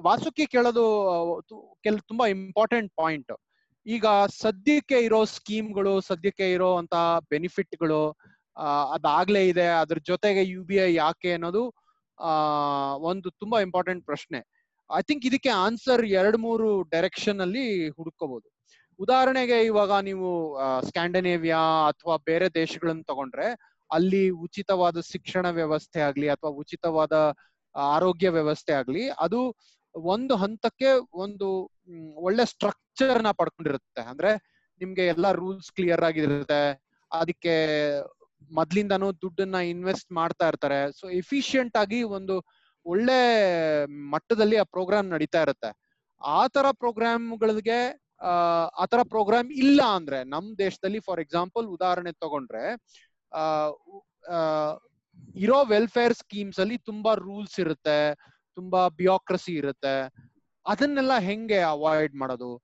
[0.06, 0.84] ವಾಸುಕಿ ಕೇಳೋದು
[1.84, 3.34] ಕೆಲ, ತುಂಬಾ ಇಂಪಾರ್ಟೆಂಟ್ ಪಾಯಿಂಟ್
[3.86, 4.06] ಈಗ
[4.42, 6.96] ಸದ್ಯಕ್ಕೆ ಇರೋ ಸ್ಕೀಮ್ಗಳು, ಸದ್ಯಕ್ಕೆ ಇರೋ ಅಂತ
[7.34, 8.04] ಬೆನಿಫಿಟ್ಗಳು
[8.96, 9.68] ಅದಾಗ್ಲೇ ಇದೆ.
[9.82, 11.64] ಅದ್ರ ಜೊತೆಗೆ ಯು ಬಿ ಐ ಯಾಕೆ ಅನ್ನೋದು
[12.20, 12.32] ಆ
[13.10, 14.40] ಒಂದು ತುಂಬಾ ಇಂಪಾರ್ಟೆಂಟ್ ಪ್ರಶ್ನೆ.
[14.90, 17.66] ಐ ಥಿಂಕ್ ಇದಕ್ಕೆ ಆನ್ಸರ್ ಎರಡ್, ಮೂರು ಡೈರೆಕ್ಷನ್ ಅಲ್ಲಿ
[17.98, 18.48] ಹುಡುಕೋಬಹುದು
[19.00, 20.28] ಉದಾಹರಣೆಗೆ ಇವಾಗ ನೀವು
[20.88, 23.48] ಸ್ಕ್ಯಾಂಡನೇವಿಯಾ ಅಥವಾ ಬೇರೆ ದೇಶಗಳನ್ನ ತಗೊಂಡ್ರೆ,
[23.90, 27.16] ಅಲ್ಲಿ ಉಚಿತವಾದ ಶಿಕ್ಷಣ ವ್ಯವಸ್ಥೆ ಆಗ್ಲಿ, ಅಥವಾ ಉಚಿತವಾದ
[27.76, 29.40] ಆರೋಗ್ಯ ವ್ಯವಸ್ಥೆ ಆಗ್ಲಿ ಅದು
[29.96, 31.48] ಒಂದು ಹಂತಕ್ಕೆ ಒಂದು
[32.18, 34.02] ಒಳ್ಳೆ ಸ್ಟ್ರಕ್ಚರ್ನ ಪಡ್ಕೊಂಡಿರುತ್ತೆ.
[34.02, 34.32] ಅಂದ್ರೆ
[34.82, 36.62] ನಿಮ್ಗೆ ಎಲ್ಲಾ ರೂಲ್ಸ್ ಕ್ಲಿಯರ್ ಆಗಿರುತ್ತೆ.
[37.12, 37.54] ಅದಕ್ಕೆ
[38.52, 40.92] ಮೊದ್ಲಿಂದಾನು ದುಡ್ಡನ್ನ ಇನ್ವೆಸ್ಟ್ ಮಾಡ್ತಾ ಇರ್ತಾರೆ.
[40.92, 42.36] ಸೊ ಎಫಿಷಿಯಂಟ್ ಆಗಿ ಒಂದು
[42.86, 43.20] ಒಳ್ಳೆ
[44.10, 45.70] ಮಟ್ಟದಲ್ಲಿ ಆ ಪ್ರೋಗ್ರಾಮ್ ನಡೀತಾ ಇರುತ್ತೆ.
[46.22, 47.80] ಆ ತರ ಪ್ರೋಗ್ರಾಮ್ಗಳಿಗೆ
[48.76, 52.64] ಆ ತರ ಪ್ರೋಗ್ರಾಮ್ ಇಲ್ಲ ಅಂದ್ರೆ ನಮ್ ದೇಶದಲ್ಲಿ ಫಾರ್ ಎಕ್ಸಾಂಪಲ್ ಉದಾಹರಣೆ ತಗೊಂಡ್ರೆ
[53.32, 53.44] ಆ,
[55.36, 58.16] ಇರೋ ವೆಲ್ಫೇರ್ ಸ್ಕೀಮ್ಸ್ ಅಲ್ಲಿ ತುಂಬಾ ರೂಲ್ಸ್ ಇರುತ್ತೆ,
[58.56, 60.04] ತುಂಬಾ ಬಿಯೋಕ್ರಸಿ ಇರುತ್ತೆ.
[60.68, 62.62] ಅದನ್ನೆಲ್ಲ ಹೆಂಗೆ ಅವಾಯ್ಡ್ ಮಾಡೋದು?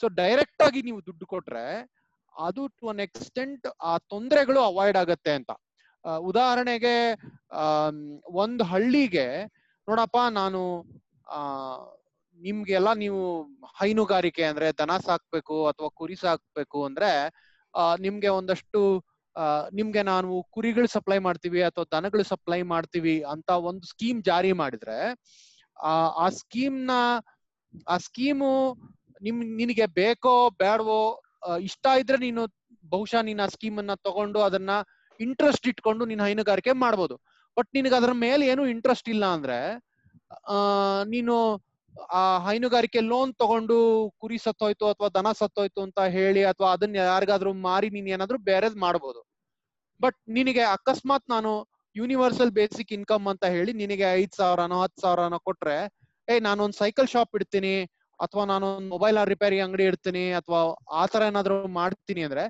[0.00, 1.90] ಸೊ ಡೈರೆಕ್ಟ್ ಆಗಿ ನೀವು ದುಡ್ಡು ಕೊಟ್ರೆ
[2.38, 5.50] ಅದು ಟು ಅನ್ ಎಕ್ಸ್ಟೆಂಟ್ ಆ ತೊಂದರೆಗಳು ಅವಾಯ್ಡ್ ಆಗತ್ತೆ ಅಂತ.
[6.18, 7.14] ಉದಾಹರಣೆಗೆ
[8.30, 9.44] ಒಂದು ಹಳ್ಳಿಗೆ,
[9.88, 10.84] ನೋಡಪ್ಪ, ನಾನು,
[11.28, 11.38] ಆ,
[12.42, 17.32] ನಿಮ್ಗೆಲ್ಲ ನೀವು ಹೈನುಗಾರಿಕೆ ಅಂದ್ರೆ ದನ ಸಾಕ್ಬೇಕು ಅಥವಾ ಕುರಿ ಸಾಕ್ಬೇಕು ಅಂದ್ರೆ
[18.00, 19.04] ನಿಮ್ಗೆ ಒಂದಷ್ಟು
[19.72, 24.98] ನಿಮ್ಗೆ ನಾವು ಕುರಿಗಳು ಸಪ್ಲೈ ಮಾಡ್ತೀವಿ ಅಥವಾ ದನಗಳು ಸಪ್ಲೈ ಮಾಡ್ತೀವಿ ಅಂತ ಒಂದು ಸ್ಕೀಮ್ ಜಾರಿ ಮಾಡಿದ್ರೆ,
[26.22, 26.92] ಆ ಸ್ಕೀಮ್ನ,
[27.88, 28.52] ಆ ಸ್ಕೀಮು
[29.22, 31.02] ನಿಮ್, ನಿನಗೆ ಬೇಕೋ ಬೇಡವೋ
[31.62, 32.42] ಇಷ್ಟ ಇದ್ರೆ ನೀನು
[32.84, 34.70] ಬಹುಶಃ ನೀನ್ ಆ ಸ್ಕೀಮ್ ಅನ್ನ ತಗೊಂಡು ಅದನ್ನ
[35.20, 37.16] ಇಂಟ್ರೆಸ್ಟ್ ಇಟ್ಕೊಂಡು ನೀನ್ ಹೈನುಗಾರಿಕೆ ಮಾಡ್ಬೋದು.
[37.56, 39.58] ಬಟ್ ನಿನಗೆ ಅದರ ಮೇಲೆ ಏನು ಇಂಟ್ರೆಸ್ಟ್ ಇಲ್ಲ ಅಂದ್ರೆ
[41.04, 41.34] ನೀನು
[42.10, 43.76] ಆ ಹೈನುಗಾರಿಕೆ ಲೋನ್ ತಗೊಂಡು
[44.20, 49.20] ಕುರಿ ಸತ್ತೋಯ್ತು ಅಥವಾ ದನ ಸತ್ತೋಯ್ತು ಅಂತ ಹೇಳಿ ಅಥವಾ ಅದನ್ನ ಯಾರಿಗಾದ್ರೂ ಮಾರಿ ನೀನ್ ಏನಾದ್ರೂ ಬೇರೆದ್ ಮಾಡ್ಬೋದು.
[50.00, 51.52] ಬಟ್ ನಿನಗೆ ಅಕಸ್ಮಾತ್ ನಾನು
[51.96, 55.78] ಯೂನಿವರ್ಸಲ್ ಬೇಸಿಕ್ ಇನ್ಕಮ್ ಅಂತ ಹೇಳಿ ನಿನಗೆ ಐದ್ ಸಾವಿರನೋ, ಹತ್ ಸಾವಿರನೋ ಕೊಟ್ರೆ
[56.28, 57.74] ಏ ನಾನೊಂದ್ ಸೈಕಲ್ ಶಾಪ್ ಇಡ್ತೀನಿ
[58.20, 60.60] ಅಥವಾ ನಾನೊಂದ್ ಮೊಬೈಲ್ ರಿಪೇರಿ ಅಂಗಡಿ ಇಡ್ತೀನಿ ಅಥವಾ
[61.02, 62.44] ಆತರ ಏನಾದ್ರು ಮಾಡ್ತೀನಿ ಅಂದ್ರೆ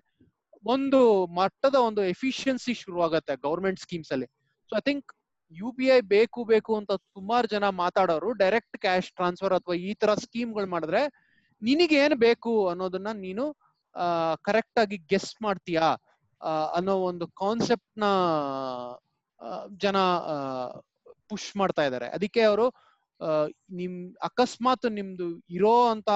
[0.64, 1.00] ಒಂದು
[1.38, 4.28] ಮಟ್ಟದ ಒಂದು ಎಫಿಷಿಯನ್ಸಿ ಶುರುವಾಗತ್ತೆ ಗೌರ್ಮೆಂಟ್ ಸ್ಕೀಮ್ಸ್ ಅಲ್ಲಿ.
[4.72, 5.08] So I think
[5.52, 10.10] U P I ಬೇಕು ಬೇಕು ಅಂತ ಸುಮಾರು ಜನ ಮಾತಾಡೋರು ಡೈರೆಕ್ಟ್ ಕ್ಯಾಶ್ ಟ್ರಾನ್ಸ್ಫರ್ ಅಥವಾ ಈ ತರ
[10.14, 11.02] ಸ್ಕೀಮ್ಗಳು ಮಾಡಿದ್ರೆ
[11.62, 13.44] ನಿನಗೆ ಏನ್ ಬೇಕು ಅನ್ನೋದನ್ನ ನೀನು
[14.44, 15.88] ಕರೆಕ್ಟ್ ಆಗಿ ಗೆಸ್ ಮಾಡ್ತೀಯಾ
[16.72, 18.04] ಅನ್ನೋ ಒಂದು ಕಾನ್ಸೆಪ್ಟ್ನ
[19.76, 19.96] ಜನ
[21.28, 22.66] ಪುಷ್ ಮಾಡ್ತಾ ಇದ್ದಾರೆ ಅದಕ್ಕೆ ಅವರು
[23.70, 26.10] ನಿಮ್, ಅಕಸ್ಮಾತ್ ನಿಮ್ದು ಇರೋ ಅಂತ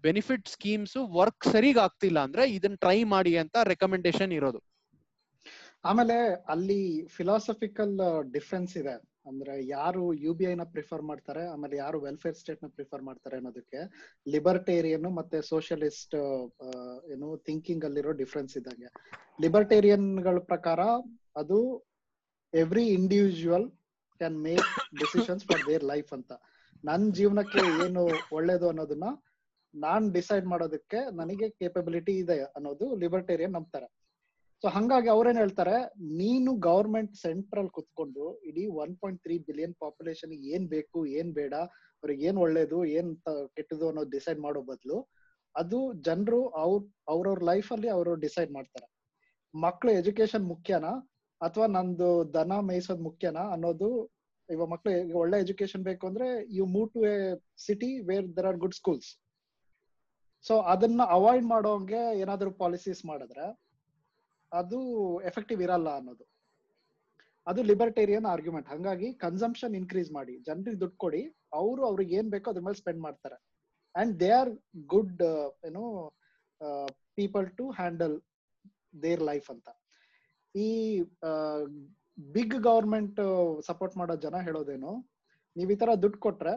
[0.00, 4.60] ಬೆನಿಫಿಟ್ ಸ್ಕೀಮ್ಸ್ ವರ್ಕ್ ಸರಿಗ್ ಆಗ್ತಿಲ್ಲ ಅಂದ್ರೆ ಇದನ್ನ ಟ್ರೈ ಮಾಡಿ ಅಂತ ರೆಕಮೆಂಡೇಶನ್ ಇರೋದು.
[5.84, 6.16] ಆಮೇಲೆ
[6.54, 6.82] ಅಲ್ಲಿ
[7.16, 7.94] ಫಿಲಾಸಫಿಕಲ್
[8.36, 8.94] ಡಿಫ್ರೆನ್ಸ್ ಇದೆ.
[9.30, 13.80] ಅಂದ್ರೆ ಯಾರು ಯು ಬಿ ಐ ನ ಪ್ರಿಫರ್ ಮಾಡ್ತಾರೆ, ಆಮೇಲೆ ಯಾರು ವೆಲ್ಫೇರ್ ಸ್ಟೇಟ್ನ ಪ್ರಿಫರ್ ಮಾಡ್ತಾರೆ ಅನ್ನೋದಕ್ಕೆ
[14.34, 16.16] ಲಿಬರ್ಟೇರಿಯನ್ ಮತ್ತೆ ಸೋಷಿಯಲಿಸ್ಟ್
[17.14, 18.90] ಏನು ಥಿಂಕಿಂಗ್ ಅಲ್ಲಿರೋ ಡಿಫ್ರೆನ್ಸ್ ಇದ್ದಂಗೆ.
[19.44, 20.80] ಲಿಬರ್ಟೇರಿಯನ್ಗಳ ಪ್ರಕಾರ
[21.42, 21.58] ಅದು
[22.52, 23.68] every individual
[24.20, 24.70] can make
[25.02, 26.32] decisions for their life ಅಂತ.
[26.88, 28.02] ನನ್ನ ಜೀವನಕ್ಕೆ ಏನು
[28.38, 29.08] ಒಳ್ಳೇದು ಅನ್ನೋದನ್ನ
[29.74, 33.88] ನಾನ್ ಡಿಸೈಡ್ ಮಾಡೋದಕ್ಕೆ ನನಗೆ ಕೇಪಬಿಲಿಟಿ ಇದೆ ಅನ್ನೋದು ಲಿಬರ್ಟೇರಿಯನ್ ನಂಬ್ತಾರೆ.
[34.62, 35.76] ಸೊ ಹಂಗಾಗಿ ಅವ್ರೇನ್ ಹೇಳ್ತಾರೆ,
[36.18, 41.54] ನೀನು ಗವರ್ಮೆಂಟ್ ಸೆಂಟ್ರಲ್ ಕುತ್ಕೊಂಡು ಇಡೀ one point three billion population ಏನ್ ಬೇಕು, ಏನ್ ಬೇಡ,
[42.02, 43.10] ಅವ್ರಿಗೆ ಏನ್ ಒಳ್ಳೇದು, ಏನ್
[43.56, 44.98] ಕೆಟ್ಟದು ಅನ್ನೋದು ಡಿಸೈಡ್ ಮಾಡೋ ಬದಲು
[45.54, 48.86] ಅದು ಜನರು ಅವ್ರ, ಅವ್ರವ್ರ ಲೈಫ್ ಅಲ್ಲಿ ಅವರು ಡಿಸೈಡ್ ಮಾಡ್ತಾರೆ.
[49.54, 50.92] ಮಕ್ಳು ಎಜುಕೇಶನ್ ಮುಖ್ಯನಾ?
[51.40, 53.88] ಅಥವಾ ನಂದು ದನ ಮೇಯಿಸೋದ್ ಮುಖ್ಯನಾ ಅನ್ನೋದು
[54.48, 54.90] ಇವಾಗ ಮಕ್ಳು
[55.22, 57.16] ಒಳ್ಳೆ ಎಜುಕೇಶನ್ ಬೇಕು ಅಂದ್ರೆ you move to a
[57.64, 59.08] city where there are good schools
[60.44, 63.46] so ಅದನ್ನ ಅವಾಯ್ಡ್ ಮಾಡೋಂಗೆ ಏನಾದ್ರು ಪಾಲಿಸೀಸ್ ಮಾಡಿದ್ರೆ
[64.60, 64.78] ಅದು
[65.30, 66.24] ಎಫೆಕ್ಟಿವ್ ಇರಲ್ಲ ಅನ್ನೋದು.
[67.46, 71.22] ಅದು ಲಿಬರ್ಟೇರಿಯನ್ ಆರ್ಗ್ಯುಮೆಂಟ್ ಹಂಗಾಗಿ ಕನ್ಸಂಪ್ಷನ್ ಇನ್ಕ್ರೀಸ್ ಮಾಡಿ, ಜನರಿಗೆ ದುಡ್ಡು ಕೊಡಿ,
[71.60, 73.38] ಅವರು ಅವ್ರಿಗೆ ಏನ್ ಬೇಕೋ ಅದ್ರ ಮೇಲೆ ಸ್ಪೆಂಡ್ ಮಾಡ್ತಾರೆ.
[73.94, 74.52] ಅಂಡ್ ದೇ ಆರ್
[74.92, 75.22] ಗುಡ್
[75.68, 75.84] ಏನೋ
[77.18, 78.14] people to handle
[79.04, 79.68] their life ಅಂತ.
[80.54, 80.68] ಈ
[82.36, 83.18] ಬಿಗ್ ಗವರ್ಮೆಂಟ್
[83.68, 84.92] ಸಪೋರ್ಟ್ ಮಾಡೋ ಜನ ಹೇಳೋದೇನು,
[85.56, 86.54] ನೀವ್ ಈ ತರ ದುಡ್ಡು ಕೊಟ್ರೆ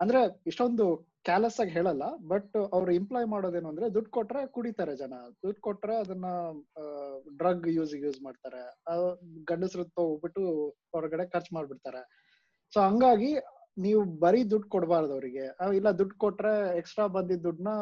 [0.00, 0.20] ಅಂದ್ರೆ
[0.50, 0.84] ಇಷ್ಟೊಂದು
[1.28, 5.14] ಕ್ಯಾಲಸ್ ಆಗಿ ಹೇಳಲ್ಲ ಬಟ್ ಅವ್ರು ಇಂಪ್ಲಾಯ್ ಮಾಡೋದೇನು ಅಂದ್ರೆ ದುಡ್ಡು ಕೊಟ್ರೆ ಕುಡಿತಾರೆ ಜನ.
[5.44, 6.26] ದುಡ್ಡು ಕೊಟ್ರೆ ಅದನ್ನ
[7.40, 8.62] ಡ್ರಗ್ ಯೂಸ್ ಯೂಸ್ ಮಾಡ್ತಾರೆ.
[9.50, 10.42] ಗಂಡಸ್ರ ಹೋಗ್ಬಿಟ್ಟು
[10.94, 12.02] ಹೊರಗಡೆ ಖರ್ಚು ಮಾಡ್ಬಿಡ್ತಾರೆ.
[12.72, 13.30] ಸೊ ಹಂಗಾಗಿ
[13.86, 15.44] ನೀವು ಬರೀ ದುಡ್ಡು ಕೊಡಬಾರ್ದು ಅವರಿಗೆ.
[15.78, 17.74] ಇಲ್ಲ ದುಡ್ಡು ಕೊಟ್ರೆ ಎಕ್ಸ್ಟ್ರಾ ಬಂದಿದ್ದ ದುಡ್ಡನ್ನ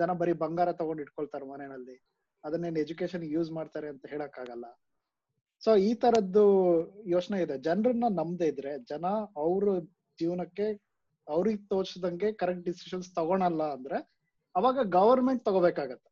[0.00, 1.96] ಜನ ಬರೀ ಬಂಗಾರ ತಗೊಂಡ್ ಇಟ್ಕೊಳ್ತಾರೆ ಮನೆಯಲ್ಲಿ.
[2.44, 4.66] ಅದನ್ನೇನು ಎಜುಕೇಶನ್ ಯೂಸ್ ಮಾಡ್ತಾರೆ ಅಂತ ಹೇಳಕ್ ಆಗಲ್ಲ
[5.62, 6.46] ಸೊ ಈ ತರದ್ದು
[7.14, 7.54] ಯೋಚನೆ ಇದೆ.
[7.68, 9.06] ಜನರನ್ನ ನಂಬದೇ ಇದ್ರೆ ಜನ
[9.44, 9.64] ಅವ್ರ
[10.18, 10.66] ಜೀವನಕ್ಕೆ
[11.28, 13.98] ಅವ್ರಿಗೆ ತೋಚದಂಗೆ ಕರೆಕ್ಟ್ ಡಿಸಿಷನ್ಸ್ ತಗೋಣಲ್ಲ ಅಂದ್ರೆ
[14.54, 16.10] ಅವಾಗ government ತಗೋಬೇಕಾಗತ್ತೆ.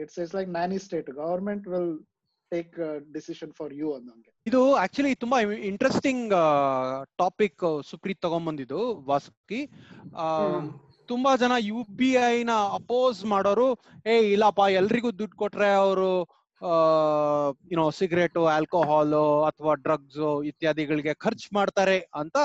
[0.00, 1.98] It's it's like nanny state government will
[2.50, 2.74] take
[3.12, 4.30] decision for you ಅನ್ನೋಂಗೆ.
[4.46, 6.30] ಇದು ಆಕ್ಚುಲಿ ತುಂಬಾ ಇಂಟ್ರೆಸ್ಟಿಂಗ್
[7.18, 9.60] ಟಾಪಿಕ್ ಸುಪ್ರೀತ್ ತಗೊಂಡ್ಬಂದಿದ್ದು ವಾಸುಕಿ.
[10.16, 10.60] ಆ,
[11.06, 13.68] ತುಂಬಾ ಜನ ಯು ಬಿ ಐ ನ ಅಪೋಸ್ ಮಾಡೋರು
[14.06, 16.10] ಏ ಇಲ್ಲಪ್ಪ ಎಲ್ರಿಗೂ ದುಡ್ಡು ಕೊಟ್ರೆ ಅವರು
[17.72, 19.14] ಯುನೋ ಸಿಗರೇಟು ಆಲ್ಕೋಹಾಲ್
[19.46, 22.36] ಅಥವಾ ಡ್ರಗ್ಸ್ ಇತ್ಯಾದಿಗಳಿಗೆ ಖರ್ಚು ಮಾಡ್ತಾರೆ ಅಂತ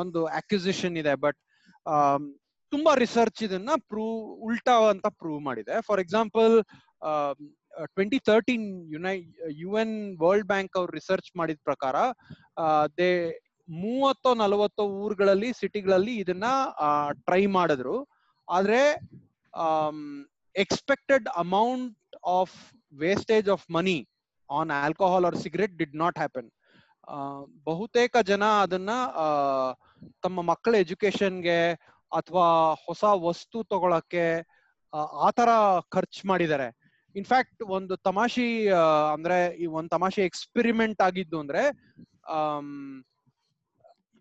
[0.00, 1.38] ಒಂದು ಅಕ್ಯುಸಿಷನ್ ಇದೆ ಬಟ್
[2.72, 5.76] ತುಂಬಾ ರಿಸರ್ಚ್ ಇದನ್ನ ಪ್ರೂವ್ ಉಲ್ಟಾ ಅಂತ ಪ್ರೂವ್ ಮಾಡಿದೆ.
[5.86, 6.52] For example
[7.94, 9.14] twenty thirteen uni
[9.62, 11.96] U N World Bank ಅವ್ರು ರಿಸರ್ಚ್ ಮಾಡಿದ ಪ್ರಕಾರ
[12.98, 13.10] ದೇ,
[13.68, 16.44] ಮೂವತ್ತೋ ನಲವತ್ತೋ ಊರುಗಳಲ್ಲಿ ಸಿಟಿಗಳಲ್ಲಿ ಇದನ್ನ
[17.26, 17.96] ಟ್ರೈ ಮಾಡಿದ್ರು.
[18.48, 18.80] ಆದ್ರೆ
[20.54, 22.56] expected amount of
[23.02, 23.98] wastage of money
[24.50, 26.48] on alcohol or cigarette did not happen
[27.64, 28.90] ಬಹುತೇಕ ಜನ ಅದನ್ನ
[30.22, 31.58] ತಮ್ಮ ಮಕ್ಕಳ ಎಜುಕೇಶನ್ಗೆ
[32.12, 32.46] ಅಥವಾ
[32.86, 34.24] ಹೊಸ ವಸ್ತು ತಗೊಳಕ್ಕೆ
[34.92, 35.50] ಆ, ತರ
[35.90, 36.68] ಖರ್ಚು ಮಾಡಿದ್ದಾರೆ.
[37.16, 38.46] ಇನ್ಫ್ಯಾಕ್ಟ್ ಒಂದು ತಮಾಷಿ
[39.12, 41.62] ಅಂದ್ರೆ ಈ ಒಂದು ತಮಾಷೆ ಎಕ್ಸ್ಪೆರಿಮೆಂಟ್ ಆಗಿದ್ದು ಅಂದ್ರೆ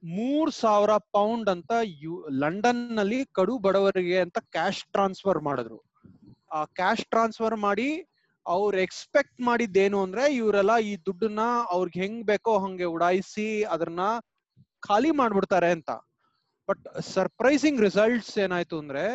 [0.03, 1.71] ಮೂರ್ ಸಾವಿರ ಪೌಂಡ್ ಅಂತ
[2.01, 5.79] ಯು ಲಂಡನ್ನಲ್ಲಿ ಕಡು ಬಡವರಿಗೆ ಅಂತ ಕ್ಯಾಶ್ ಟ್ರಾನ್ಸ್ಫರ್ ಮಾಡಿದ್ರು.
[6.51, 7.89] ಆ ಕ್ಯಾಶ್ ಟ್ರಾನ್ಸ್ಫರ್ ಮಾಡಿ
[8.49, 14.01] ಅವ್ರು ಎಕ್ಸ್ಪೆಕ್ಟ್ ಮಾಡಿದ್ದೇನು ಅಂದ್ರೆ ಇವರೆಲ್ಲ ಈ ದುಡ್ಡನ್ನ ಅವ್ರಿಗೆ ಹೆಂಗ್ ಬೇಕೋ ಹಂಗೆ ಉಡಾಯಿಸಿ ಅದನ್ನ
[14.83, 15.91] ಖಾಲಿ ಮಾಡ್ಬಿಡ್ತಾರೆ ಅಂತ.
[16.69, 19.05] ಬಟ್ ಸರ್ಪ್ರೈಸಿಂಗ್ ರಿಸಲ್ಟ್ಸ್ ಏನಾಯ್ತು ಅಂದ್ರೆ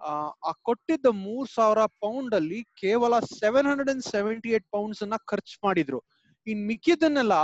[0.00, 0.12] ಆ,
[0.62, 5.98] ಕೊಟ್ಟಿದ್ದ ಮೂರ್ ಸಾವಿರ ಪೌಂಡ್ ಅಲ್ಲಿ ಕೇವಲ seven hundred and seventy eight pounds ಅನ್ನ ಖರ್ಚು ಮಾಡಿದ್ರು.
[6.46, 7.34] ಇನ್ ಮಿಕ್ಕಿದನ್ನೆಲ್ಲ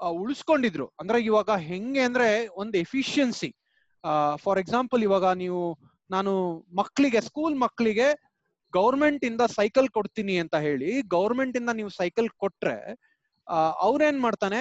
[0.00, 0.86] ಉಳಿಸ್ಕೊಂಡಿದ್ರು.
[1.00, 3.50] ಅಂದ್ರೆ ಇವಾಗ ಹೆಂಗೆ ಅಂದ್ರೆ ಒಂದು ಎಫಿಷಿಯನ್ಸಿ
[4.36, 5.62] ಫಾರ್ ಎಕ್ಸಾಂಪಲ್ ಇವಾಗ ನೀವು
[6.10, 6.32] ನಾನು
[6.72, 8.06] ಮಕ್ಕಳಿಗೆ ಸ್ಕೂಲ್ ಮಕ್ಕಳಿಗೆ
[8.74, 12.76] ಗೌರ್ಮೆಂಟ್ ಇಂದ ಸೈಕಲ್ ಕೊಡ್ತೀನಿ ಅಂತ ಹೇಳಿ ಗೌರ್ಮೆಂಟ್ ಇಂದ ನೀವು ಸೈಕಲ್ ಕೊಟ್ರೆ
[13.80, 14.60] ಅವ್ರೇನ್ ಮಾಡ್ತಾನೆ,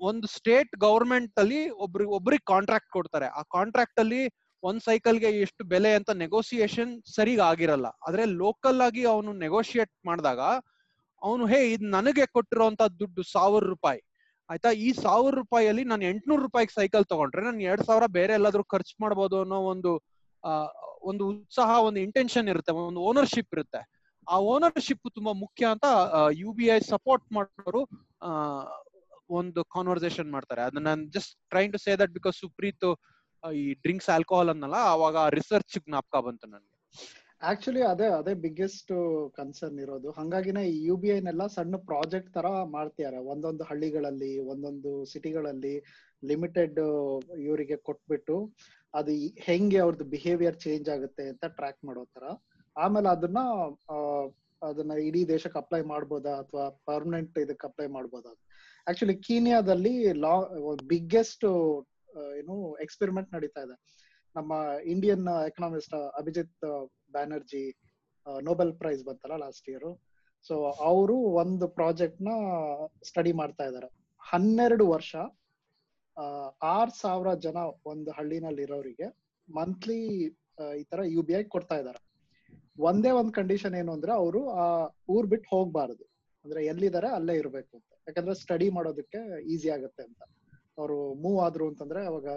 [0.00, 3.26] ಒಂದು ಸ್ಟೇಟ್ ಗೌರ್ಮೆಂಟ್ ಅಲ್ಲಿ ಒಬ್ರಿ, ಒಬ್ರಿಗೆ ಕಾಂಟ್ರಾಕ್ಟ್ ಕೊಡ್ತಾರೆ.
[3.26, 4.22] ಆ ಕಾಂಟ್ರಾಕ್ಟ್ ಅಲ್ಲಿ
[4.62, 7.86] ಒಂದ್ ಸೈಕಲ್ಗೆ ಎಷ್ಟು ಬೆಲೆ ಅಂತ ನೆಗೋಸಿಯೇಷನ್ ಸರಿಗ್ ಆಗಿರಲ್ಲ.
[7.86, 10.40] ಆದ್ರೆ ಲೋಕಲ್ ಆಗಿ ಅವನು ನೆಗೋಷಿಯೇಟ್ ಮಾಡಿದಾಗ,
[11.22, 14.00] ಅವನು, ಹೇ, ಇದು ನನಗೆ ಕೊಟ್ಟಿರುವಂತ ದುಡ್ಡು ಸಾವಿರ ರೂಪಾಯಿ.
[14.50, 14.70] ಆಯ್ತಾ?
[14.70, 19.40] ಈ ಸಾವಿರ ರೂಪಾಯಿಯಲ್ಲಿ ನಾನು ಎಂಟ್ನೂರು ರೂಪಾಯಿಗೆ ಸೈಕಲ್ ತಗೊಂಡ್ರೆ, ನಾನು ಎರಡ್ ಸಾವಿರ ಬೇರೆ ಎಲ್ಲಾದ್ರೂ ಖರ್ಚು ಮಾಡ್ಬೋದು
[19.40, 19.92] ಅನ್ನೋ ಒಂದು
[21.10, 23.80] ಒಂದು ಉತ್ಸಾಹ, ಒಂದು ಇಂಟೆನ್ಷನ್ ಇರುತ್ತೆ, ಒಂದು ಓನರ್ಶಿಪ್ ಇರುತ್ತೆ.
[24.26, 25.86] ಆ ಓನರ್ಶಿಪ್ ತುಂಬಾ ಮುಖ್ಯ ಅಂತ
[26.40, 27.82] ಯು ಬಿ ಐ ಸಪೋರ್ಟ್ ಮಾಡೋರು
[29.38, 30.62] ಒಂದು ಕಾನ್ವರ್ಸೇಷನ್ ಮಾಡ್ತಾರೆ.
[30.62, 32.86] ಅದನ್ನ ನಾನು just trying to say that because Supreet
[33.44, 36.76] ಈ ಡ್ರಿಂಕ್ಸ್ ಆಲ್ಕೋಹಾಲ್ ಅನ್ನಲ್ಲ ಅವಾಗ ರಿಸರ್ಚ್ ಜ್ಞಾಪಕ ಬಂತು ನನಗೆ.
[37.42, 38.92] ಆಕ್ಚುಲಿ ಅದೇ ಅದೇ ಬಿಗ್ಗೆಸ್ಟ್
[39.36, 40.08] ಕನ್ಸರ್ನ್ ಇರೋದು.
[40.18, 45.74] ಹಂಗಾಗಿನೇ ಯು ಬಿ ಐನೆಲ್ಲ ಸಣ್ಣ ಪ್ರಾಜೆಕ್ಟ್ ತರ ಮಾಡ್ತಿದ್ದಾರೆ ಒಂದೊಂದು ಹಳ್ಳಿಗಳಲ್ಲಿ, ಒಂದೊಂದು ಸಿಟಿಗಳಲ್ಲಿ
[46.22, 46.80] ಲಿಮಿಟೆಡ್
[47.46, 48.36] ಇವರಿಗೆ ಕೊಟ್ಬಿಟ್ಟು
[48.94, 49.12] ಅದು
[49.46, 52.24] ಹೆಂಗೆ ಅವ್ರದ್ದು ಬಿಹೇವಿಯರ್ ಚೇಂಜ್ ಆಗುತ್ತೆ ಅಂತ ಟ್ರ್ಯಾಕ್ ಮಾಡೋ ತರ.
[52.76, 53.38] ಆಮೇಲೆ ಅದನ್ನ
[54.62, 58.32] ಅದನ್ನ ಇಡೀ ದೇಶಕ್ಕೆ ಅಪ್ಲೈ ಮಾಡ್ಬೋದಾ ಅಥವಾ ಪರ್ಮನೆಂಟ್ ಇದಕ್ಕೆ ಅಪ್ಲೈ ಮಾಡ್ಬೋದಾ?
[58.86, 60.34] ಆಕ್ಚುಲಿ ಕೀನಿಯಾದಲ್ಲಿ ಲಾ
[60.92, 61.46] ಬಿಗ್ಗೆಸ್ಟ್
[62.40, 63.76] ಏನು ಎಕ್ಸ್ಪೆರಿಮೆಂಟ್ ನಡೀತಾ ಇದೆ.
[64.36, 64.52] ನಮ್ಮ
[64.94, 66.66] Indian economist Abhijit
[67.12, 67.64] Banerjee
[68.42, 69.90] Nobel Prize ಬಂತಲ್ಲ ಲಾಸ್ಟ್ ಇಯರ್
[70.50, 72.32] ಸೊ ಅವರು ಒಂದು ಪ್ರಾಜೆಕ್ಟ್ನ
[73.04, 73.88] ಸ್ಟಡಿ ಮಾಡ್ತಾ ಇದ್ದಾರೆ
[74.22, 75.12] ಹನ್ನೆರಡು ವರ್ಷ
[76.70, 79.08] ಆರ್ ಸಾವಿರ ಜನ ಒಂದು ಹಳ್ಳಿನಲ್ಲಿ ಇರೋರಿಗೆ
[79.48, 79.98] ಮಂತ್ಲಿ
[80.80, 82.00] ಈ ತರ ಯು ಬಿ ಐ ಕೊಡ್ತಾ ಇದ್ದಾರೆ
[82.88, 84.66] ಒಂದೇ ಒಂದ್ ಕಂಡೀಷನ್ ಏನು ಅಂದ್ರೆ ಅವರು ಆ
[85.08, 86.04] ಊರ್ ಬಿಟ್ಟು ಹೋಗ್ಬಾರ್ದು.
[86.44, 87.90] ಅಂದ್ರೆ ಎಲ್ಲಿದ್ದಾರೆ ಅಲ್ಲೇ ಇರ್ಬೇಕು ಅಂತ.
[88.06, 90.20] ಯಾಕಂದ್ರೆ ಸ್ಟಡಿ ಮಾಡೋದಕ್ಕೆ ಈಸಿ ಆಗುತ್ತೆ ಅಂತ.
[90.78, 92.28] ಅವರು ಮೂವ್ ಆದ್ರು ಅಂತಂದ್ರೆ ಅವಾಗ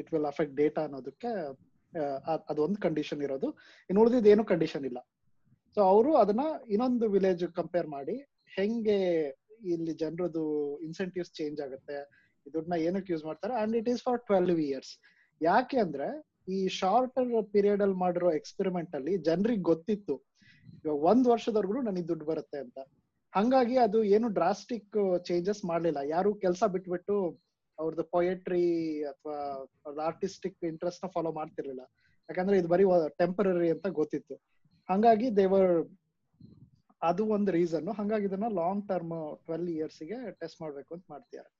[0.00, 1.30] ಇಟ್ ವಿಲ್ ಅಫೆಕ್ಟ್ ಡೇಟಾ ಅನ್ನೋದಕ್ಕೆ
[2.48, 3.48] ಅದೊಂದು ಕಂಡೀಷನ್ ಇರೋದು.
[3.90, 4.98] ಇನ್ನು ಉಳಿದಿದ್ದು ಏನು ಕಂಡೀಷನ್ ಇಲ್ಲ.
[5.76, 8.16] ಸೊ ಅವರು ಅದನ್ನ ಇನ್ನೊಂದು ವಿಲೇಜ್ ಕಂಪೇರ್ ಮಾಡಿ
[8.58, 8.98] ಹೆಂಗೆ
[9.72, 10.44] ಇಲ್ಲಿ ಜನರದು
[10.86, 11.96] ಇನ್ಸೆಂಟಿವ್ಸ್ ಚೇಂಜ್ ಆಗುತ್ತೆ
[12.46, 14.92] ದುಡ್ಡನ್ನ ಏನಕ್ಕೆ ಯೂಸ್ ಮಾಡ್ತಾರೆ and it is for twelve years
[15.40, 16.08] ಯಾಕೆ ಅಂದ್ರೆ,
[16.48, 20.14] ಈ ಶಾರ್ಟರ್ ಪೀರಿಯಡ್ ಅಲ್ಲಿ ಮಾಡಿರೋ ಎಕ್ಸ್ಪೆರಿಮೆಂಟ್ ಅಲ್ಲಿ ಜನರಿಗೆ ಗೊತ್ತಿತ್ತು,
[20.84, 22.78] ಇವಾಗ ಒಂದ್ ವರ್ಷದವರೆಗೂ ನನಗೆ ದುಡ್ಡು ಬರುತ್ತೆ ಅಂತ.
[23.34, 24.96] ಹಂಗಾಗಿ ಅದು ಏನು ಡ್ರಾಸ್ಟಿಕ್
[25.28, 26.00] ಚೇಂಜಸ್ ಮಾಡ್ಲಿಲ್ಲ.
[26.16, 27.16] ಯಾರು ಕೆಲಸ ಬಿಟ್ಬಿಟ್ಟು
[27.78, 28.64] ಅವ್ರದ್ದು ಪೊಯೆಟ್ರಿ
[29.04, 29.36] ಅಥವಾ
[30.04, 31.84] ಆರ್ಟಿಸ್ಟಿಕ್ ಇಂಟ್ರೆಸ್ಟ್ನ ಫಾಲೋ ಮಾಡ್ತಿರ್ಲಿಲ್ಲ.
[32.28, 32.84] ಯಾಕಂದ್ರೆ ಇದು ಬರೀ
[33.18, 34.36] ಟೆಂಪರರಿ ಅಂತ ಗೊತ್ತಿತ್ತು.
[34.88, 35.72] ಹಂಗಾಗಿ ದೇವರ್
[37.02, 39.14] ಅದು ಒಂದು ರೀಸನ್ ಹಂಗಾಗಿ ಇದನ್ನ ಲಾಂಗ್ ಟರ್ಮ್
[39.46, 41.50] ಟ್ವೆಲ್ ಇಯರ್ಸ್ಗೆ ಟೆಸ್ಟ್ ಮಾಡ್ಬೇಕು ಅಂತ ಮಾಡ್ತಿದ್ದಾರೆ.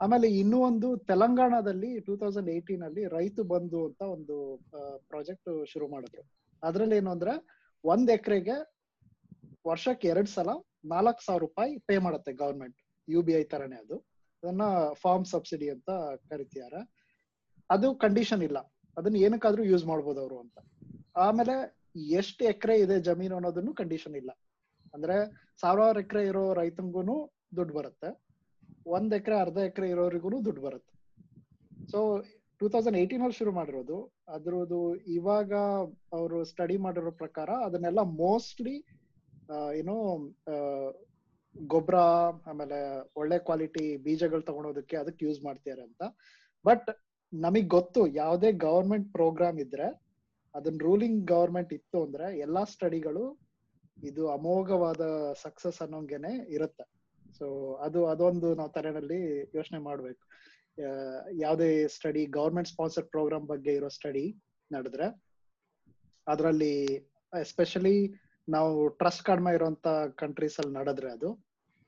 [0.00, 4.36] ಆಮೇಲೆ ಇನ್ನೂ ಒಂದು ತೆಲಂಗಾಣದಲ್ಲಿ ಟೂ ತೌಸಂಡ್ ಏಯ್ಟೀನ್ ಅಲ್ಲಿ ರೈತ ಬಂಧು ಅಂತ ಒಂದು
[5.08, 6.22] ಪ್ರಾಜೆಕ್ಟ್ ಶುರು ಮಾಡಿದ್ರು.
[6.62, 7.34] ಅದ್ರಲ್ಲಿ ಏನು ಅಂದ್ರೆ
[7.84, 8.56] ಒಂದ್ ಎಕರೆಗೆ
[9.66, 10.50] ವರ್ಷಕ್ಕೆ ಎರಡ್ ಸಲ
[10.84, 12.76] ನಾಲ್ಕ್ ಸಾವಿರ ರೂಪಾಯಿ ಪೇ ಮಾಡುತ್ತೆ ಗವರ್ಮೆಂಟ್
[13.08, 13.96] ಯು ಬಿ ತರನೇ ಅದು.
[14.42, 14.62] ಅದನ್ನ
[14.94, 15.90] ಫಾರ್ಮ್ ಸಬ್ಸಿಡಿ ಅಂತ
[16.30, 16.92] ಕರಿತಿದ್ದಾರೆ
[17.70, 18.58] ಅದು ಕಂಡೀಷನ್ ಇಲ್ಲ.
[18.98, 20.58] ಅದನ್ನ ಏನಕ್ಕಾದ್ರೂ ಯೂಸ್ ಮಾಡ್ಬೋದು ಅವರು ಅಂತ.
[21.16, 24.30] ಆಮೇಲೆ ಎಷ್ಟು ಎಕರೆ ಇದೆ ಜಮೀನು ಅನ್ನೋದನ್ನು ಕಂಡೀಷನ್ ಇಲ್ಲ.
[24.94, 28.22] ಅಂದ್ರೆ ಸಾವಿರಾರು ಎಕರೆ ಇರೋ ರೈತಂಗೂನು ದುಡ್ಡು ಬರುತ್ತೆ.
[28.86, 30.92] ಒಂದ್ ಎಕರೆ, ಅರ್ಧ ಎಕರೆ ಇರೋರಿಗೂ ದುಡ್ಡು ಬರುತ್ತೆ.
[31.90, 32.24] ಸೊ
[32.58, 34.12] ಟೂ ತೌಸಂಡ್ ಏಯ್ಟೀನ್ ಅಲ್ಲಿ ಶುರು ಮಾಡಿರೋದು.
[34.28, 35.52] ಅದ್ರದ್ದು ಇವಾಗ
[36.12, 38.76] ಅವರು ಸ್ಟಡಿ ಮಾಡಿರೋ ಪ್ರಕಾರ ಅದನ್ನೆಲ್ಲ ಮೋಸ್ಟ್ಲಿ
[39.74, 40.18] ಏನೋ
[41.56, 41.94] ಗೊಬ್ಬರ,
[42.46, 42.78] ಆಮೇಲೆ
[43.16, 46.02] ಒಳ್ಳೆ ಕ್ವಾಲಿಟಿ ಬೀಜಗಳು ತಗೊಳೋದಕ್ಕೆ ಅದಕ್ಕೆ ಯೂಸ್ ಮಾಡ್ತಾರೆ ಅಂತ.
[46.66, 46.88] ಬಟ್
[47.34, 50.02] ನಮಗ್ ಗೊತ್ತು ಯಾವುದೇ ಗವರ್ಮೆಂಟ್ ಪ್ರೋಗ್ರಾಮ್ ಇದ್ರೆ
[50.54, 53.38] ಅದನ್ನ ರೂಲಿಂಗ್ ಗವರ್ಮೆಂಟ್ ಇತ್ತು ಅಂದ್ರೆ ಎಲ್ಲಾ ಸ್ಟಡಿಗಳು
[54.04, 56.84] ಇದು ಅಮೋಘವಾದ ಸಕ್ಸಸ್ ಅನ್ನೋಂಗೆನೆ ಇರುತ್ತೆ.
[57.38, 60.24] ಸೊ ಅದು, ಅದೊಂದು ನಾವು ತಲೆನಲ್ಲಿ ಯೋಚನೆ ಮಾಡ್ಬೇಕು.
[61.40, 64.36] ಯಾವುದೇ ಸ್ಟಡಿ ಗವರ್ಮೆಂಟ್ ಸ್ಪಾನ್ಸರ್ ಪ್ರೋಗ್ರಾಮ್ ಬಗ್ಗೆ ಇರೋ ಸ್ಟಡಿ
[64.72, 65.22] ನಡೆದ್ರೆ,
[66.26, 66.84] ಅದರಲ್ಲಿ
[67.40, 67.96] ಎಸ್ಪೆಷಲಿ
[68.48, 71.44] ನಾವು ಟ್ರಸ್ಟ್ ಕಡಿಮೆ ಇರುವಂತ ಕಂಟ್ರೀಸ್ ಅಲ್ಲಿ ನಡೆದ್ರೆ ಅದು,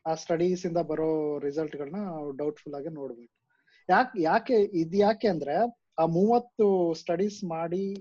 [0.06, 1.96] ಆ ಸ್ಟಡೀಸ್ ಇಂದ ಬರೋ ರಿಸಲ್ಟ್ ಗಳನ್ನ
[2.36, 3.48] ಡೌಟ್ಫುಲ್ ಆಗಿ ನೋಡ್ಬೇಕು.
[3.90, 7.94] ಯಾಕೆ ಯಾಕೆ, ಇದ್ ಯಾಕೆ ಅಂದ್ರೆ, ಆ ಮೂವತ್ತು ಸ್ಟಡೀಸ್ ಮಾಡಿ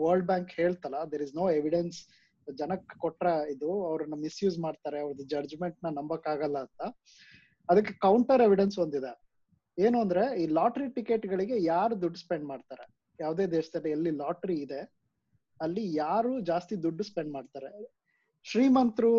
[0.00, 2.06] ವರ್ಲ್ಡ್ ಬ್ಯಾಂಕ್ ಹೇಳ್ತಲ್ಲ ದೇರ್ ಇಸ್ ನೋ ಎವಿಡೆನ್ಸ್
[2.54, 6.82] ಜನಕ್ಕೆ ಕೊಟ್ರ ಇದು, ಅವ್ರನ್ನ ಮಿಸ್ಯೂಸ್ ಮಾಡ್ತಾರೆ, ಅವ್ರದ್ದು ಜಡ್ಜ್ಮೆಂಟ್ನ ನಂಬಕ್ ಆಗಲ್ಲ ಅಂತ.
[7.70, 9.26] ಅದಕ್ಕೆ ಕೌಂಟರ್ ಎವಿಡೆನ್ಸ್ ಒಂದಿದೆ.
[9.78, 12.96] ಏನು ಅಂದ್ರೆ, ಈ ಲಾಟ್ರಿ ಟಿಕೆಟ್ ಗಳಿಗೆ ಯಾರು ದುಡ್ಡು ಸ್ಪೆಂಡ್ ಮಾಡ್ತಾರೆ?
[13.20, 14.95] ಯಾವುದೇ ದೇಶದಲ್ಲಿ ಎಲ್ಲಿ ಲಾಟ್ರಿ ಇದೆ
[15.64, 17.70] ಅಲ್ಲಿ ಯಾರು ಜಾಸ್ತಿ ದುಡ್ಡು ಸ್ಪೆಂಡ್ ಮಾಡ್ತಾರೆ.
[18.46, 19.12] ಶ್ರೀಮಂತರು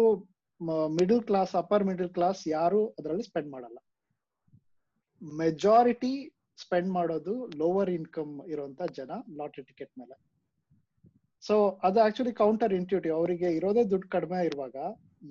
[1.00, 3.78] middle class upper middle class ಯಾರು ಅದರಲ್ಲಿ ಸ್ಪೆಂಡ್ ಮಾಡಲ್ಲ.
[5.42, 6.14] ಮೆಜಾರಿಟಿ
[6.64, 10.16] ಸ್ಪೆಂಡ್ ಮಾಡೋದು ಲೋವರ್ ಇನ್ಕಮ್ ಇರುವಂತ ಜನ ಲಾಟ್ರಿ ಟಿಕೆಟ್ ಮೇಲೆ.
[11.44, 11.56] ಸೊ
[11.88, 14.78] ಅದು ಆಕ್ಚುಲಿ ಕೌಂಟರ್ ಇಂಟ್ಯೂಟಿವ್ ಅವರಿಗೆ ಇರೋದೇ ದುಡ್ಡು ಕಡಿಮೆ ಇರುವಾಗ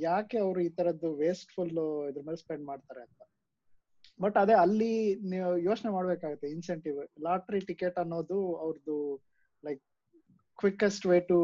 [0.09, 1.73] ಯಾಕೆ ಅವರು ಈ ತರದ್ದು ವೇಸ್ಟ್ಫುಲ್
[2.11, 3.21] ಇದ್ರ ಮೇಲೆ ಸ್ಪೆಂಡ್ ಮಾಡ್ತಾರೆ ಅಂತ.
[4.21, 4.93] ಬಟ್ ಅದೇ ಅಲ್ಲಿ
[5.33, 8.99] ನೀವು ಯೋಚನೆ ಮಾಡ್ಬೇಕಾಗುತ್ತೆ ಇನ್ಸೆಂಟಿವ್ ಲಾಟ್ರಿ ಟಿಕೆಟ್ ಅನ್ನೋದು ಅವ್ರದ್ದು
[9.63, 9.83] like
[10.63, 11.39] quickest way to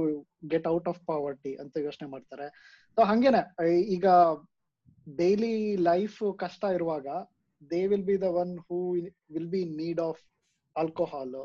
[0.52, 2.46] get out of poverty ಅಂತ ಯೋಚನೆ ಮಾಡ್ತಾರೆ.
[2.96, 3.42] ಸೊ ಹಂಗೇನೆ
[3.96, 4.06] ಈಗ
[5.22, 5.54] ಡೈಲಿ
[5.90, 7.06] ಲೈಫ್ ಕಷ್ಟ ಇರುವಾಗ
[7.72, 8.78] they will be the one who
[9.34, 10.22] will be in need of
[10.76, 11.36] alcohol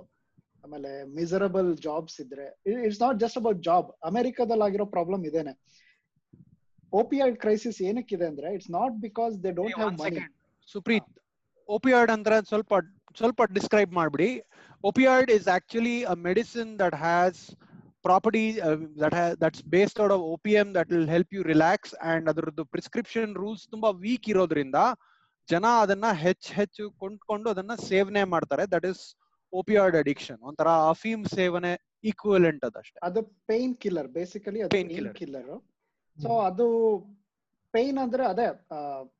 [0.65, 2.45] ಆಮೇಲೆ ಮಿಸರಬಲ್ ಜಾಬ್ಸ್ ಇದ್ರೆ
[2.86, 5.53] it's not just about job ಅಮೆರಿಕದಲ್ಲಿ ಆಗಿರೋ ಪ್ರಾಬ್ಲಮ್ ಇದೇನೆ.
[6.93, 10.22] ಓಪಿಯಾಯ್ಡ್ ಕ್ರೈಸಿಸ್ ಏನಕ್ಕಿದೆ ಅಂದ್ರೆ it's not because they don't have money
[10.68, 11.09] Supreet
[11.70, 12.74] opioid ಅಂದ್ರೆ ಸ್ವಲ್ಪ
[13.20, 14.30] ಸ್ವಲ್ಪ ಡಿಸ್ಕ್ರೈಬ್ ಮಾಡ್ಬಿಡಿ.
[14.88, 17.33] Opioid is actually a medicine that has
[18.05, 21.79] properties uh, that has that's based out of opium that will help you relax
[22.11, 24.79] and ಅದರದ್ದು prescription rules ತುಂಬಾ weak ಇರೋದ್ರಿಂದ
[25.49, 29.03] ಜನ ಅದನ್ನ ಹೆಚ್ಚು ಹೆಚ್ಚು ಕೊಂಡ್ಕೊಂಡು ಅದನ್ನ ಸೇವನೆ ಮಾಡ್ತಾರೆ ದಟ್ ಇಸ್
[29.53, 31.71] ಓಪಿಯಾಯ್ಡ್ ಅಡಿಕ್ಷನ್ ಒಂಥರ ಅಫೀಮ್ ಸೇವನೆ
[32.03, 33.21] ಈಕ್ವಲೆಂಟ್ ಅದಷ್ಟೇ ಅದು
[33.51, 35.13] pain killer basically pain killer.
[35.19, 35.51] Killer
[36.17, 36.65] so ಅದು
[37.73, 38.47] ಪೇನ್ ಅಂದ್ರೆ ಅದೇ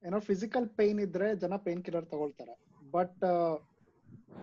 [0.08, 2.54] ಏನೋ ಫಿಸಿಕಲ್ ಪೇನ್ ಇದ್ರೆ ಜನ ಪೇನ್ ಕಿಲ್ಲರ್ ತಗೊಳ್ತಾರೆ
[2.92, 3.24] ಬಟ್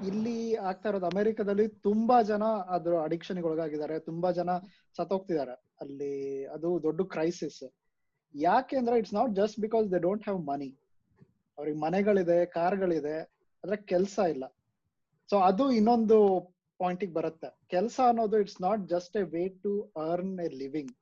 [0.00, 4.50] ಇಲ್ಲಿ ಆಗ್ತಾ ಇರೋದು ಅಮೆರಿಕದಲ್ಲಿ ತುಂಬಾ ಜನ ಅದ್ರ ಅಡಿಕ್ಷನ್ ಒಳಗಾಗಿದ್ದಾರೆ, ತುಂಬಾ ಜನ
[4.96, 5.52] ಸತ್ತೋಗ್ತಿದ್ದಾರೆ.
[5.80, 7.62] ಅಲ್ಲಿ ಅದು ದೊಡ್ಡ ಕ್ರೈಸಿಸ್
[8.34, 10.78] ಯಾಕೆ ಅಂದ್ರೆ it's not just because they don't have money
[11.58, 13.18] ಅವ್ರಿಗೆ ಮನೆಗಳಿದೆ, ಕಾರ್ಗಳಿದೆ,
[13.64, 14.44] ಆದ್ರೆ ಕೆಲ್ಸ ಇಲ್ಲ.
[15.30, 16.18] ಸೊ ಅದು ಇನ್ನೊಂದು
[16.80, 17.58] ಪಾಯಿಂಟಿಗೆ ಬರುತ್ತೆ.
[17.68, 20.92] ಕೆಲಸ ಅನ್ನೋದು it's not just a way to earn a living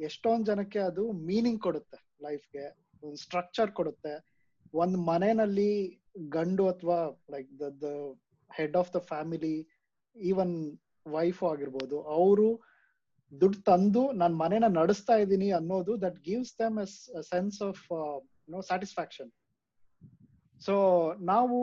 [0.00, 2.64] ಎಷ್ಟೊಂದ್ ಜನಕ್ಕೆ ಅದು ಮೀನಿಂಗ್ ಕೊಡುತ್ತೆ ಲೈಫ್ಗೆ
[3.02, 4.14] ಒಂದು ಸ್ಟ್ರಕ್ಚರ್ ಕೊಡುತ್ತೆ.
[4.74, 7.84] ಒಂದ್ ಮನೆಯಲ್ಲಿ ಗಂಡು ಅಥವಾ like the
[8.58, 9.56] head of the family
[10.16, 10.54] even
[11.16, 12.48] wife ಆಗಿರ್ಬೋದು, ಅವರು
[13.32, 16.78] ದುಡ್ಡು ತಂದು ನಾನ್ ಮನೆನ ನಡೆಸ್ತಾ ಇದ್ದೀನಿ ಅನ್ನೋದು that gives them
[17.32, 17.82] sense of
[18.54, 19.30] no satisfaction
[20.66, 20.74] so
[21.32, 21.58] ನಾವು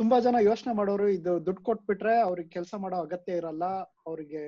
[0.00, 3.64] ತುಂಬಾ ಜನ ಯೋಚನೆ ಮಾಡೋರು, ಇದು ದುಡ್ಡು ಕೊಟ್ಬಿಟ್ರೆ ಅವ್ರಿಗೆ ಕೆಲಸ ಮಾಡೋ ಅಗತ್ಯ ಇರಲ್ಲ,
[4.08, 4.44] ಅವ್ರಿಗೆ,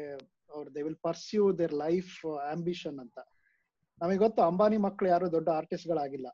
[0.54, 2.14] ಅವ್ರ they will pursue their life
[2.52, 3.18] ambition ಅಂತ.
[4.00, 6.28] ನಮಗೆ ಗೊತ್ತು, ಅಂಬಾನಿ ಮಕ್ಕಳು ಯಾರು ದೊಡ್ಡ ಆರ್ಟಿಸ್ಟ್ ಗಳಾಗಿಲ್ಲ.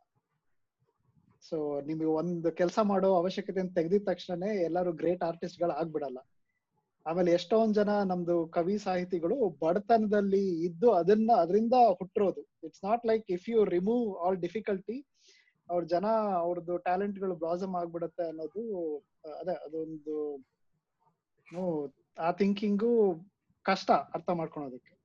[1.42, 6.18] ಸೊ ನಿಮಗೆ ಒಂದು ಕೆಲಸ ಮಾಡೋ ಅವಶ್ಯಕತೆ ತೆಗೆದಿದ ತಕ್ಷಣನೇ ಎಲ್ಲರೂ ಗ್ರೇಟ್ ಆರ್ಟಿಸ್ಟ್ಗಳು ಆಗ್ಬಿಡಲ್ಲ.
[7.06, 13.48] ಆಮೇಲೆ ಎಷ್ಟೊಂದ್ ಜನ ನಮ್ದು ಕವಿ ಸಾಹಿತಿಗಳು ಬಡತನದಲ್ಲಿ ಇದ್ದು ಅದನ್ನ ಅದರಿಂದ ಹುಟ್ಟಿರೋದು it's not like if
[13.48, 14.98] you remove all difficulty
[15.68, 16.06] ಅವ್ರ ಜನ
[16.44, 18.62] ಅವ್ರದ್ದು ಟ್ಯಾಲೆಂಟ್ಗಳು ಬ್ಲಾಸಮ್ ಆಗ್ಬಿಡತ್ತೆ ಅನ್ನೋದು,
[19.40, 20.16] ಅದೇ ಅದೊಂದು
[22.18, 22.92] ಆ ಥಿಂಕಿಂಗು
[23.66, 24.97] ಕಷ್ಟ ಅರ್ಥ ಮಾಡ್ಕೊಳೋದಕ್ಕೆ.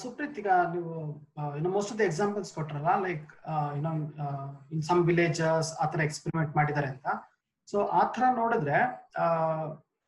[0.00, 0.92] ಸುಪ್ರೀತ್ ಈಗ ನೀವು
[1.58, 3.26] ಇನ್ನು ಮೋಸ್ಟ್ ಆಫ್ ದ ಎಕ್ಸಾಂಪಲ್ಸ್ ಕೊಟ್ರಲ್ಲ ಲೈಕ್
[3.78, 3.90] ಏನೋ
[4.72, 7.06] ಇನ್ ಸಮ್ ವಿಲೇಜಸ್ ಆತರ ಎಕ್ಸ್ಪೆರಿಮೆಂಟ್ ಮಾಡಿದ್ದಾರೆ ಅಂತ.
[7.68, 8.78] ಸೊ ಆ ತರ ನೋಡಿದ್ರೆ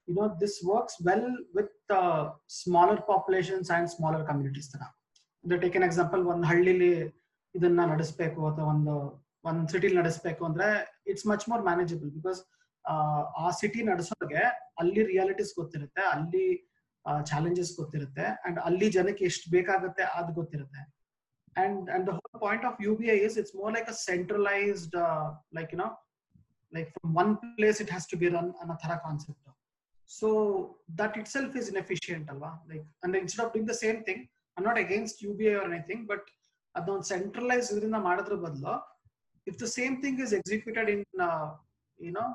[0.09, 1.93] you know this works well with
[2.61, 4.83] smaller populations and smaller communities ತರ
[5.45, 6.93] ಅಂದ್ರೆ ಟೇಕ್ ಎನ್ ಎಕ್ಸಾಂಪಲ್ ಒಂದು ಹಳ್ಳಿಲಿ
[7.55, 8.95] ಇದನ್ನ ನಡೆಸಬೇಕು ಅಥವಾ ಒಂದು
[9.45, 10.69] ಒಂದ್ ಸಿಟಿಲಿ ನಡೆಸಬೇಕು ಅಂದ್ರೆ
[11.07, 12.41] it's much more manageable because
[13.37, 14.43] ಆ ಸಿಟಿ ನಡೆಸೋರಿಗೆ
[14.79, 16.45] ಅಲ್ಲಿ ರಿಯಾಲಿಟೀಸ್ ಗೊತ್ತಿರುತ್ತೆ ಅಲ್ಲಿ
[17.31, 18.27] ಚಾಲೆಂಜಸ್ ಗೊತ್ತಿರುತ್ತೆ.
[18.47, 20.83] ಅಂಡ್ ಅಲ್ಲಿ ಜನಕ್ಕೆ ಎಷ್ಟು ಬೇಕಾಗುತ್ತೆ ಅದು ಗೊತ್ತಿರುತ್ತೆ.
[21.63, 24.97] And and the whole point of U B I is it's more like a centralized
[25.59, 25.89] like you know
[26.73, 29.51] like from one place it has to be run ಅನ್ನೋ ತರ concept
[30.11, 30.29] so
[31.03, 32.51] that itself is inefficient ಅಲ್ವಾ?
[32.71, 34.23] Like ಅಂದ್ರೆ instead of doing the same thing
[34.57, 36.27] I not against U B I or anything but
[36.75, 38.75] ಅದೊಂದು centralise ಇದರಿಂದ ಮಾಡೋದ್ರ ಬದಲು
[39.47, 41.05] if the same thing is executed in
[41.99, 42.27] you know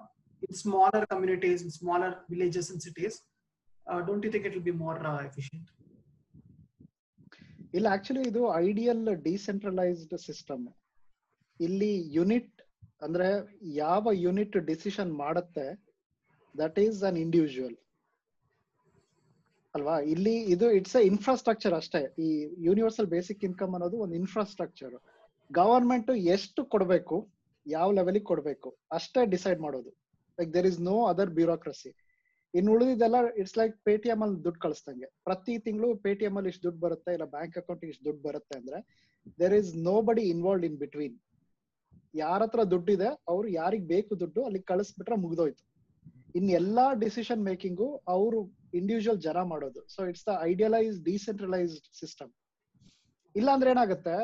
[0.41, 2.13] in smaller communities, in smaller
[2.73, 3.28] and cities, uh,
[4.07, 5.67] don't you think it will be more uh, efficient?
[7.77, 10.63] ಇಲ್ಲ actually ಇದು ideal decentralised system
[11.59, 12.61] ಇಲ್ಲಿ unit
[13.05, 13.27] ಅಂದ್ರೆ
[13.75, 15.65] ಯಾವ unit decision ಮಾಡುತ್ತೆ
[16.55, 17.77] that is an individual
[19.75, 19.95] ಅಲ್ವಾ?
[20.13, 22.01] ಇಲ್ಲಿ ಇದು it's A infrastructure ಅಷ್ಟೇ.
[22.25, 22.29] ಈ
[22.67, 24.95] ಯೂನಿವರ್ಸಲ್ ಬೇಸಿಕ್ ಇನ್ಕಮ್ ಅನ್ನೋದು ಒಂದು ಇನ್ಫ್ರಾಸ್ಟ್ರಕ್ಚರ್
[25.51, 27.17] ಗವರ್ಮೆಂಟ್ ಎಷ್ಟು ಕೊಡಬೇಕು
[27.65, 29.91] ಯಾವ ಲೆವೆಲಿಗೆ ಕೊಡಬೇಕು ಅಷ್ಟೇ ಡಿಸೈಡ್ ಮಾಡೋದು.
[30.37, 31.91] Like there is no other bureaucracy
[32.53, 35.07] ಇನ್ನು ಉಳಿದಿದ್ದೆಲ್ಲ ಇಟ್ಸ್ ಲೈಕ್ ಪೇಟಿಎಂ ಅಲ್ಲಿ ದುಡ್ಡು ಕಳಿಸ್ದಂಗೆ.
[35.27, 38.79] ಪ್ರತಿ ತಿಂಗಳು ಪೇಟಿಎಂ ಅಲ್ಲಿ ಇಷ್ಟು ದುಡ್ಡು ಬರುತ್ತೆ, ಇಲ್ಲ ಬ್ಯಾಂಕ್ ಅಕೌಂಟ್ ಇಷ್ಟು ದುಡ್ಡು ಬರುತ್ತೆ ಅಂದ್ರೆ
[39.41, 39.71] there is
[40.07, 41.17] nobody involve in between
[42.23, 45.63] ಯಾರ ಹತ್ರ ದುಡ್ಡಿದೆ ಅವ್ರು ಯಾರಿಗ್ ಬೇಕು ದುಡ್ಡು ಅಲ್ಲಿ ಕಳಿಸ್ಬಿಟ್ರೆ ಮುಗ್ದೋಯ್ತು.
[46.37, 48.39] ಇನ್ ಎಲ್ಲಾ ಡಿಸಿಷನ್ ಮೇಕಿಂಗು ಅವರು
[48.79, 49.81] ಇಂಡಿವಿಜುವಲ್ ಜನ ಮಾಡೋದು.
[49.93, 52.31] So it's the idealise decentralized system
[53.35, 54.15] ಇಲ್ಲ ಅಂದ್ರೆ ಏನಾಗುತ್ತೆ,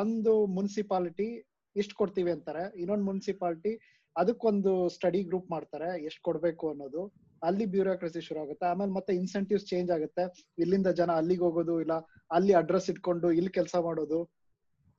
[0.00, 1.28] ಒಂದು ಮುನ್ಸಿಪಾಲಿಟಿ
[1.76, 3.72] ಇಷ್ಟು ಕೊಡ್ತೀವಿ ಅಂತಾರೆ, ಇನ್ನೊಂದು ಮುನ್ಸಿಪಾಲಿಟಿ
[4.16, 7.02] ಅದಕ್ಕೊಂದು ಸ್ಟಡಿ ಗ್ರೂಪ್ ಮಾಡ್ತಾರೆ, ಎಷ್ಟು ಕೊಡ್ಬೇಕು ಅನ್ನೋದು.
[7.48, 10.24] ಅಲ್ಲಿ ಬ್ಯೂರೋಕ್ರಸಿ ಶುರು ಆಗುತ್ತೆ ಆಮೇಲೆ ಮತ್ತೆ ಇನ್ಸೆಂಟಿವ್ಸ್ ಚೇಂಜ್ ಆಗುತ್ತೆ.
[10.62, 11.94] ಇಲ್ಲಿಂದ ಜನ ಅಲ್ಲಿಗೆ ಹೋಗೋದು, ಇಲ್ಲ
[12.36, 14.20] ಅಲ್ಲಿ ಅಡ್ರೆಸ್ ಇಟ್ಕೊಂಡು ಇಲ್ಲಿ ಕೆಲಸ ಮಾಡೋದು.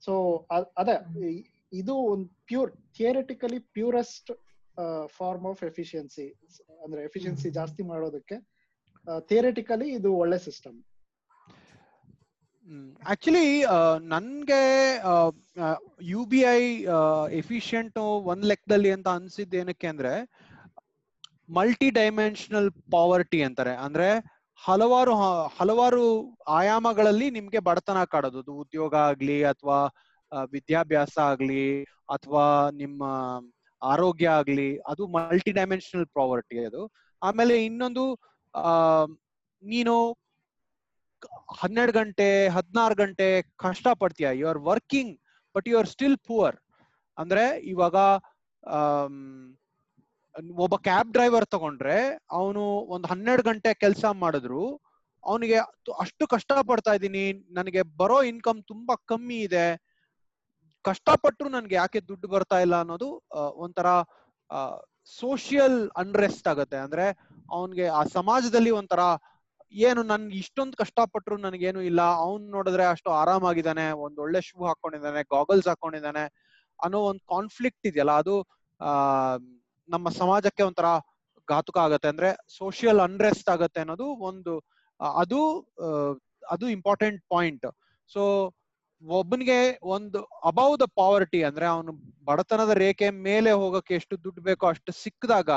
[0.02, 0.14] ಸೊ
[0.80, 0.96] ಅದೇ
[1.82, 4.32] ಇದು ಒಂದು pure theoretically purest
[5.18, 6.26] form of efficiency
[6.84, 8.36] ಅಂದ್ರೆ ಎಫಿಷಿಯನ್ಸಿ ಜಾಸ್ತಿ ಮಾಡೋದಕ್ಕೆ
[9.30, 10.76] ಥಿಯರಿಟಿಕಲಿ ಇದು ಒಳ್ಳೆ ಸಿಸ್ಟಮ್
[13.12, 13.48] ಆಕ್ಚುಲಿ
[14.12, 14.62] ನನ್ಗೆ
[16.12, 16.60] ಯು ಬಿ ಐ
[17.40, 17.98] ಎಫಿಷಿಯಂಟ್
[18.32, 20.12] ಒಂದ್ ಲೆಕ್ಕದಲ್ಲಿ ಅಂತ ಅನ್ಸಿದ್ದು ಏನಕ್ಕೆ ಅಂದ್ರೆ
[21.48, 23.74] ಮಲ್ಟಿ ಡೈಮೆನ್ಷನಲ್ ಪಾವರ್ಟಿ ಅಂತಾರೆ.
[23.86, 24.08] ಅಂದ್ರೆ
[24.62, 25.12] ಹಲವಾರು
[25.58, 26.04] ಹಲವಾರು
[26.58, 28.52] ಆಯಾಮಗಳಲ್ಲಿ ನಿಮ್ಗೆ ಬಡತನ ಕಾಡೋದು.
[28.62, 29.78] ಉದ್ಯೋಗ ಆಗ್ಲಿ ಅಥವಾ
[30.52, 31.66] ವಿದ್ಯಾಭ್ಯಾಸ ಆಗ್ಲಿ
[32.08, 32.44] ಅಥವಾ
[32.80, 33.02] ನಿಮ್ಮ
[33.82, 36.82] ಆರೋಗ್ಯ ಆಗ್ಲಿ ಅದು ಮಲ್ಟಿ ಡೈಮೆನ್ಷನಲ್ ಪಾವರ್ಟಿ ಅದು.
[37.22, 38.04] ಆಮೇಲೆ ಇನ್ನೊಂದು
[38.54, 38.70] ಆ
[39.62, 39.94] ನೀನು
[41.60, 43.26] ಹನ್ನೆರಡು ಗಂಟೆ ಹದಿನಾರು ಗಂಟೆ
[43.56, 45.12] ಕಷ್ಟ ಪಡ್ತೀಯ you are working
[45.54, 46.56] but you are still poor
[47.18, 47.96] ಅಂದ್ರೆ ಇವಾಗ
[48.64, 49.18] ಆಮ್,
[50.64, 51.96] ಒಬ್ಬ ಕ್ಯಾಬ್ ಡ್ರೈವರ್ ತಗೊಂಡ್ರೆ
[52.38, 52.62] ಅವನು
[52.94, 54.64] ಒಂದು ಹನ್ನೆರಡು ಗಂಟೆ ಕೆಲಸ ಮಾಡಿದ್ರು,
[55.24, 55.58] ಅವನಿಗೆ
[56.04, 57.24] ಅಷ್ಟು ಕಷ್ಟ ಪಡ್ತಾ ಇದ್ದೀನಿ,
[57.58, 59.66] ನನಗೆ ಬರೋ ಇನ್ಕಮ್ ತುಂಬಾ ಕಮ್ಮಿ ಇದೆ
[60.84, 63.08] ಕಷ್ಟಪಟ್ಟರು ನನ್ಗೆ ಯಾಕೆ ದುಡ್ಡು ಬರ್ತಾ ಇಲ್ಲ ಅನ್ನೋದು
[63.64, 63.86] ಒಂಥರ
[65.12, 66.78] ಸೋಷಿಯಲ್ ಅನ್ರೆಸ್ಟ್ ಆಗತ್ತೆ.
[66.86, 67.06] ಅಂದ್ರೆ
[67.56, 69.00] ಅವನ್ಗೆ ಆ ಸಮಾಜದಲ್ಲಿ ಒಂಥರ
[69.74, 75.68] ಏನು ನನ್ ಇಷ್ಟೊಂದು ಕಷ್ಟಪಟ್ರು ನನಗೇನು ಇಲ್ಲ, ಅವ್ನ್ ನೋಡಿದ್ರೆ ಅಷ್ಟು ಆರಾಮಾಗಿದ್ದಾನೆ, ಒಂದ್ ಒಳ್ಳೆ ಶೂ ಹಾಕೊಂಡಿದ್ದಾನೆ ಗಾಗಲ್ಸ್
[75.72, 76.24] ಹಾಕೊಂಡಿದ್ದಾನೆ
[76.78, 78.36] ಅನ್ನೋ ಒಂದು ಕಾನ್ಫ್ಲಿಕ್ಟ್ ಇದೆಯಲ್ಲ, ಅದು,
[78.80, 78.92] ಆ
[79.88, 80.88] ನಮ್ಮ ಸಮಾಜಕ್ಕೆ ಒಂಥರ
[81.48, 82.08] ಘಾತುಕ ಆಗತ್ತೆ.
[82.08, 84.52] ಅಂದ್ರೆ ಸೋಷಿಯಲ್ ಅನ್ರೆಸ್ಟ್ ಆಗತ್ತೆ ಅನ್ನೋದು ಒಂದು
[85.20, 85.40] ಅದು
[86.52, 87.66] ಅದು ಇಂಪಾರ್ಟೆಂಟ್ ಪಾಯಿಂಟ್
[88.10, 88.22] ಸೊ
[89.02, 89.56] ಒಬ್ಬನಿಗೆ
[89.94, 90.18] ಒಂದು
[90.50, 91.92] ಅಬೌ ದ ಪಾವರ್ಟಿ ಅಂದ್ರೆ ಅವನು
[92.24, 95.50] ಬಡತನದ ರೇಖೆ ಮೇಲೆ ಹೋಗಕ್ಕೆ ಎಷ್ಟು ದುಡ್ಡು ಬೇಕೋ ಅಷ್ಟು ಸಿಕ್ಕಿದಾಗ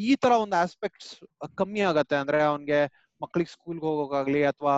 [0.00, 1.12] ಈ ತರ ಒಂದು ಆಸ್ಪೆಕ್ಟ್ಸ್
[1.58, 2.16] ಕಮ್ಮಿ ಆಗತ್ತೆ.
[2.22, 2.78] ಅಂದ್ರೆ ಅವನ್ಗೆ
[3.20, 4.74] ಮಕ್ಳಿಗೆ ಸ್ಕೂಲ್ಗೆ ಹೋಗೋಕಾಗ್ಲಿ ಅಥವಾ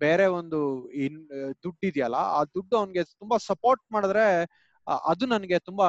[0.00, 0.58] ಬೇರೆ ಒಂದು
[1.04, 1.18] ಇನ್
[1.64, 4.24] ದುಡ್ಡು ಇದೆಯಲ್ಲ ಆ ದುಡ್ಡು ಅವನ್ಗೆ ತುಂಬಾ ಸಪೋರ್ಟ್ ಮಾಡಿದ್ರೆ
[5.06, 5.88] ಅದು ನನಗೆ ತುಂಬಾ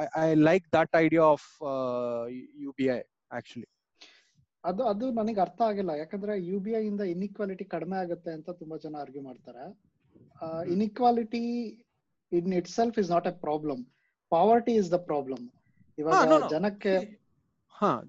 [0.00, 1.42] I I like that idea of
[1.72, 2.24] uh,
[2.68, 3.00] UBI
[3.38, 3.68] actually
[4.64, 5.92] ಅದು ಅದು ನನಗೆ ಅರ್ಥ ಆಗಿಲ್ಲ.
[6.00, 9.64] ಯಾಕಂದ್ರೆ ಯು ಬಿ ಐ ಇಂದ ಇನ್ಇಕ್ವಾಲಿಟಿ ಕಡಿಮೆ ಆಗುತ್ತೆ ಅಂತ ತುಂಬಾ ಜನ ಆರ್ಗ್ಯೂ ಮಾಡ್ತಾರೆ.
[10.74, 11.42] Inequality
[12.32, 13.80] in itself is not a problem
[14.32, 15.44] poverty is the problem
[15.98, 16.14] ಇವಾಗ.
[16.54, 16.94] ಜನಕ್ಕೆ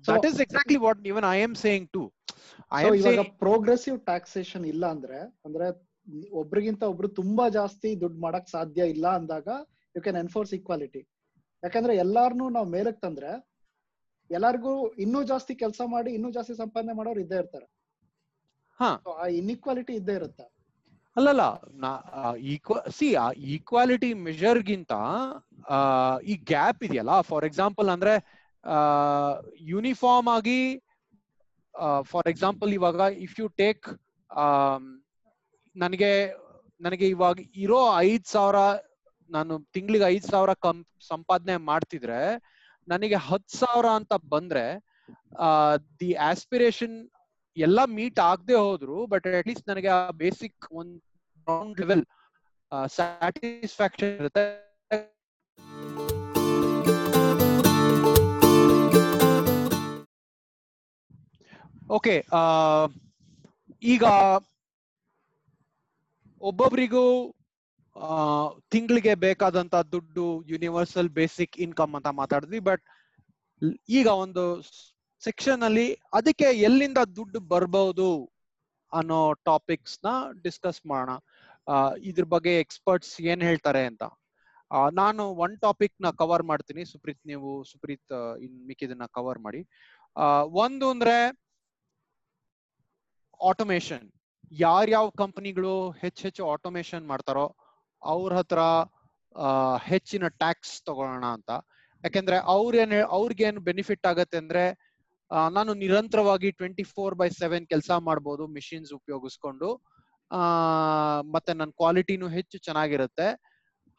[0.09, 2.03] that is exactly what even I am saying to
[2.99, 5.67] ಇವಾಗ ಪ್ರೋಗ್ರೆಸಿವ್ ಟ್ಯಾಕ್ಸೇಷನ್ ಇಲ್ಲ ಅಂದ್ರೆ ಅಂದ್ರೆ
[6.41, 9.47] ಒಬ್ರಿಗಿಂತ ಒಬ್ರು ತುಂಬಾ ಜಾಸ್ತಿ ದುಡ್ಡು ಮಾಡಕ್ ಸಾಧ್ಯ ಇಲ್ಲ ಅಂದಾಗ
[9.95, 11.01] ಯು ಕ್ಯಾನ್ ಎನ್ಫೋರ್ಸ್ ಈಕ್ವಾಲಿಟಿ
[11.63, 13.31] ಯಾಕಂದ್ರೆ ಎಲ್ಲಾರ್ನು ನಾವ್ ಮೇಲಕ್ ತಂದ್ರೆ
[14.31, 17.67] ಎಲ್ಲಾರ್ಗೂ ಇನ್ನೂ ಜಾಸ್ತಿ ಕೆಲಸ ಮಾಡಿ ಇನ್ನೂ ಜಾಸ್ತಿ ಸಂಪಾದನೆ ಮಾಡೋರು ಇದ್ದೇ ಇರ್ತಾರೆ.
[18.79, 18.89] ಹಾ.
[19.07, 20.45] ಆ ಇನ್ಇಕ್ವಾಲಿಟಿ ಇದ್ದೇ ಇರುತ್ತೆ.
[21.17, 21.41] ಅಲ್ಲಲ್ಲ
[22.89, 24.93] ಸಿ ಆ ಈಕ್ವಾಲಿಟಿ ಮೆಜರ್ಗಿಂತ
[26.23, 28.13] ಈ ಗ್ಯಾಪ್ ಇದೆಯಲ್ಲ ಫಾರ್ ಎಕ್ಸಾಂಪಲ್ ಅಂದ್ರೆ
[29.61, 30.59] ಯೂನಿಫಾರ್ಮ್ ಆಗಿ
[32.01, 33.87] ಫಾರ್ ಎಕ್ಸಾಂಪಲ್ ಇವಾಗ ಇಫ್ ಯು ಟೇಕ್
[35.75, 36.39] ನನಗೆ
[36.81, 38.55] ನನಗೆ ಇವಾಗ ಇರೋ ಐದ್ ಸಾವಿರ
[39.35, 40.77] ನಾನು ತಿಂಗಳಿಗೆ ಐದ್ ಸಾವಿರ ಕಂ,
[41.11, 42.19] ಸಂಪಾದನೆ ಮಾಡ್ತಿದ್ರೆ,
[42.87, 44.65] ನನಗೆ ಹತ್ ಸಾವಿರ ಅಂತ ಬಂದ್ರೆ
[46.01, 46.95] ದಿ ಆಸ್ಪಿರೇಷನ್
[47.57, 52.03] ಎಲ್ಲ ಮೀಟ್ ಆಗದೆ ಹೋದ್ರು, ಬಟ್ ಅಟ್ ಲೀಸ್ಟ್ ನನಗೆ ಆ ಬೇಸಿಕ್ ಒಂದ್ ಲೆವೆಲ್
[52.97, 54.45] ಸ್ಯಾಟಿಸ್ಫ್ಯಾಕ್ಷನ್ ಇರುತ್ತೆ.
[61.97, 62.15] ಓಕೆ
[63.93, 64.03] ಈಗ
[66.41, 67.03] ಒಬ್ಬೊಬ್ರಿಗೂ
[68.71, 72.83] ತಿಂಗಳಿಗೆ ಬೇಕಾದಂತ ದುಡ್ಡು ಯೂನಿವರ್ಸಲ್ ಬೇಸಿಕ್ ಇನ್ಕಮ್ ಅಂತ ಮಾತಾಡಿದ್ವಿ ಬಟ್
[73.99, 74.43] ಈಗ ಒಂದು
[75.23, 75.87] ಸೆಕ್ಷನ್ ಅಲ್ಲಿ
[76.19, 78.07] ಅದಕ್ಕೆ ಎಲ್ಲಿಂದ ದುಡ್ಡು ಬರ್ಬಹುದು
[78.91, 79.19] ಅನ್ನೋ
[79.49, 80.07] ಟಾಪಿಕ್ಸ್ನ
[80.45, 81.11] ಡಿಸ್ಕಸ್ ಮಾಡೋಣ.
[82.09, 84.03] ಇದ್ರ ಬಗ್ಗೆ ಎಕ್ಸ್ಪರ್ಟ್ಸ್ ಏನ್ ಹೇಳ್ತಾರೆ ಅಂತ.
[84.99, 86.83] ನಾನು ಒನ್ ಟಾಪಿಕ್ನ ಕವರ್ ಮಾಡ್ತೀನಿ.
[86.91, 88.13] ಸುಪ್ರೀತ್, ನೀವು ಸುಪ್ರೀತ್
[88.45, 89.61] ಇನ್ ಮಿಕ್ಕಿದನ್ನ ಕವರ್ ಮಾಡಿ.
[90.65, 91.15] ಒಂದು ಅಂದ್ರೆ
[93.39, 94.05] ಆಟೋಮೇಶನ್
[94.65, 97.45] ಯಾರ್ಯಾವ ಕಂಪನಿಗಳು ಹೆಚ್ಚು ಹೆಚ್ಚು ಆಟೋಮೇಶನ್ ಮಾಡ್ತಾರೋ
[98.03, 98.59] ಅವ್ರ ಹತ್ರ
[99.85, 101.51] ಹೆಚ್ಚಿನ ಟ್ಯಾಕ್ಸ್ ತಗೊಳ್ಳೋಣ ಅಂತ.
[102.03, 104.63] ಯಾಕೆಂದ್ರೆ ಅವ್ರೇನ್ ಅವ್ರಿಗೇನು ಬೆನಿಫಿಟ್ ಆಗತ್ತೆ ಅಂದ್ರೆ
[105.51, 109.69] ನಾನು ನಿರಂತರವಾಗಿ ಟ್ವೆಂಟಿ ಫೋರ್ ಬೈ ಸೆವೆನ್ ಕೆಲಸ ಮಾಡ್ಬೋದು ಮಿಷಿನ್ಸ್ ಉಪಯೋಗಿಸ್ಕೊಂಡು.
[110.31, 110.39] ಆ,
[111.21, 113.27] ಮತ್ತೆ ನನ್ನ ಕ್ವಾಲಿಟಿನೂ ಹೆಚ್ಚು ಚೆನ್ನಾಗಿರುತ್ತೆ.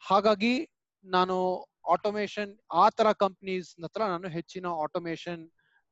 [0.07, 0.69] ಹಾಗಾಗಿ
[1.05, 5.49] ನಾನು ಆಟೋಮೇಶನ್ ಆ ತರ ಕಂಪ್ನೀಸ್ ಹತ್ರ ನಾನು ಹೆಚ್ಚಿನ ಆಟೋಮೇಶನ್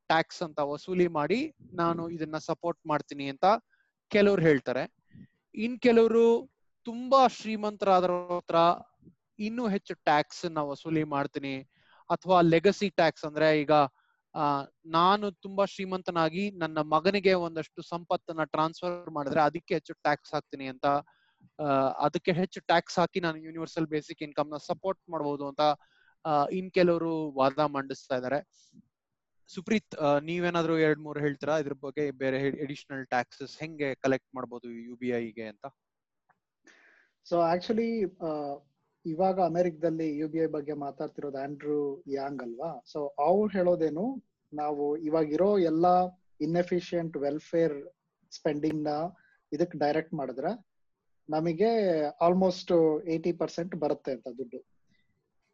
[0.08, 3.46] ಟ್ಯಾಕ್ಸ್ ಅಂತ ವಸೂಲಿ ಮಾಡಿ ನಾನು ಇದನ್ನ ಸಪೋರ್ಟ್ ಮಾಡ್ತೀನಿ ಅಂತ
[4.08, 4.84] ಕೆಲವ್ರು ಹೇಳ್ತಾರೆ.
[5.56, 6.26] ಇನ್ ಕೆಲವರು
[6.86, 8.58] ತುಂಬಾ ಶ್ರೀಮಂತರಾದ್ರ ಹತ್ರ
[9.40, 11.54] ಇನ್ನೂ ಹೆಚ್ಚು ಟ್ಯಾಕ್ಸ್ನ ವಸೂಲಿ ಮಾಡ್ತೀನಿ.
[12.10, 13.74] ಅಥವಾ ಲೆಗಸಿ ಟ್ಯಾಕ್ಸ್ ಅಂದ್ರೆ ಈಗ
[14.96, 20.88] ನಾನು ತುಂಬಾ ಶ್ರೀಮಂತನಾಗಿ ನನ್ನ ಮಗನಿಗೆ ಒಂದಷ್ಟು ಸಂಪತ್ತನ್ನ ಟ್ರಾನ್ಸ್ಫರ್ ಮಾಡಿದ್ರೆ ಅದಕ್ಕೆ ಹೆಚ್ಚು ಟ್ಯಾಕ್ಸ್ ಹಾಕ್ತೀನಿ ಅಂತ
[22.06, 25.64] ಅದಕ್ಕೆ ಹೆಚ್ಚು ಟ್ಯಾಕ್ಸ್ ಹಾಕಿ ನಾನು ಯೂನಿವರ್ಸಲ್ ಬೇಸಿಕ್ ಇನ್ಕಮ್ನ ಸಪೋರ್ಟ್ ಮಾಡಬಹುದು ಅಂತ
[26.60, 28.40] ಇನ್ ಕೆಲವರು ವಾದ ಮಂಡಿಸ್ತಾ ಇದ್ದಾರೆ
[29.50, 31.56] ಸುಪ್ರೀತ್ ನೀವೇನಾದ್ರು ನೀವೇನಾದ್ರೂ ಎರಡ್ ಮೂರು ಹೇಳ್ತೀರಾ?
[31.62, 35.66] ಇದ್ರ ಬಗ್ಗೆ ಬೇರೆ ಎಡಿಷನಲ್ ಟ್ಯಾಕ್ಸಸ್ ಹೆಂಗೆ ಕಲೆಕ್ಟ್ ಮಾಡಬಹುದು ಯು ಬಿ ಐಗೆ ಅಂತ?
[37.30, 37.90] ಸೊ ಆಕ್ಚುಲಿ
[39.06, 42.70] ಇವಾಗ ಅಮೆರಿಕದಲ್ಲಿ ಯು ಬಿ ಐ ಬಗ್ಗೆ ಮಾತಾಡ್ತಿರೋದು ಆಂಡ್ರೂ ಯಾಂಗ್ ಅಲ್ವಾ?
[42.92, 44.06] ಸೊ ಅವ್ರು ಹೇಳೋದೇನು,
[44.54, 45.96] ನಾವು ಇವಾಗಿರೋ ಎಲ್ಲಾ
[46.42, 47.78] ಇನ್ಎಫಿಷಿಯಂಟ್ ವೆಲ್ಫೇರ್
[48.32, 48.92] ಸ್ಪೆಂಡಿಂಗ್ನ
[49.52, 50.52] ಇದಕ್ ಡೈರೆಕ್ಟ್ ಮಾಡಿದ್ರೆ
[51.30, 51.72] ನಮಗೆ
[52.26, 52.72] ಆಲ್ಮೋಸ್ಟ್
[53.08, 54.60] ಏಯ್ಟಿ ಪರ್ಸೆಂಟ್ ಬರುತ್ತೆ ಅಂತ ದುಡ್ಡು.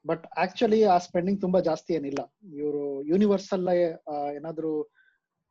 [0.06, 2.22] ಬಟ್ ಆಕ್ಚುಲಿ ಆ ಸ್ಪೆಂಡಿಂಗ್ ತುಂಬಾ ಜಾಸ್ತಿ ಏನಿಲ್ಲ.
[2.60, 3.68] ಇವರು ಯೂನಿವರ್ಸಲ್
[4.38, 4.72] ಏನಾದ್ರು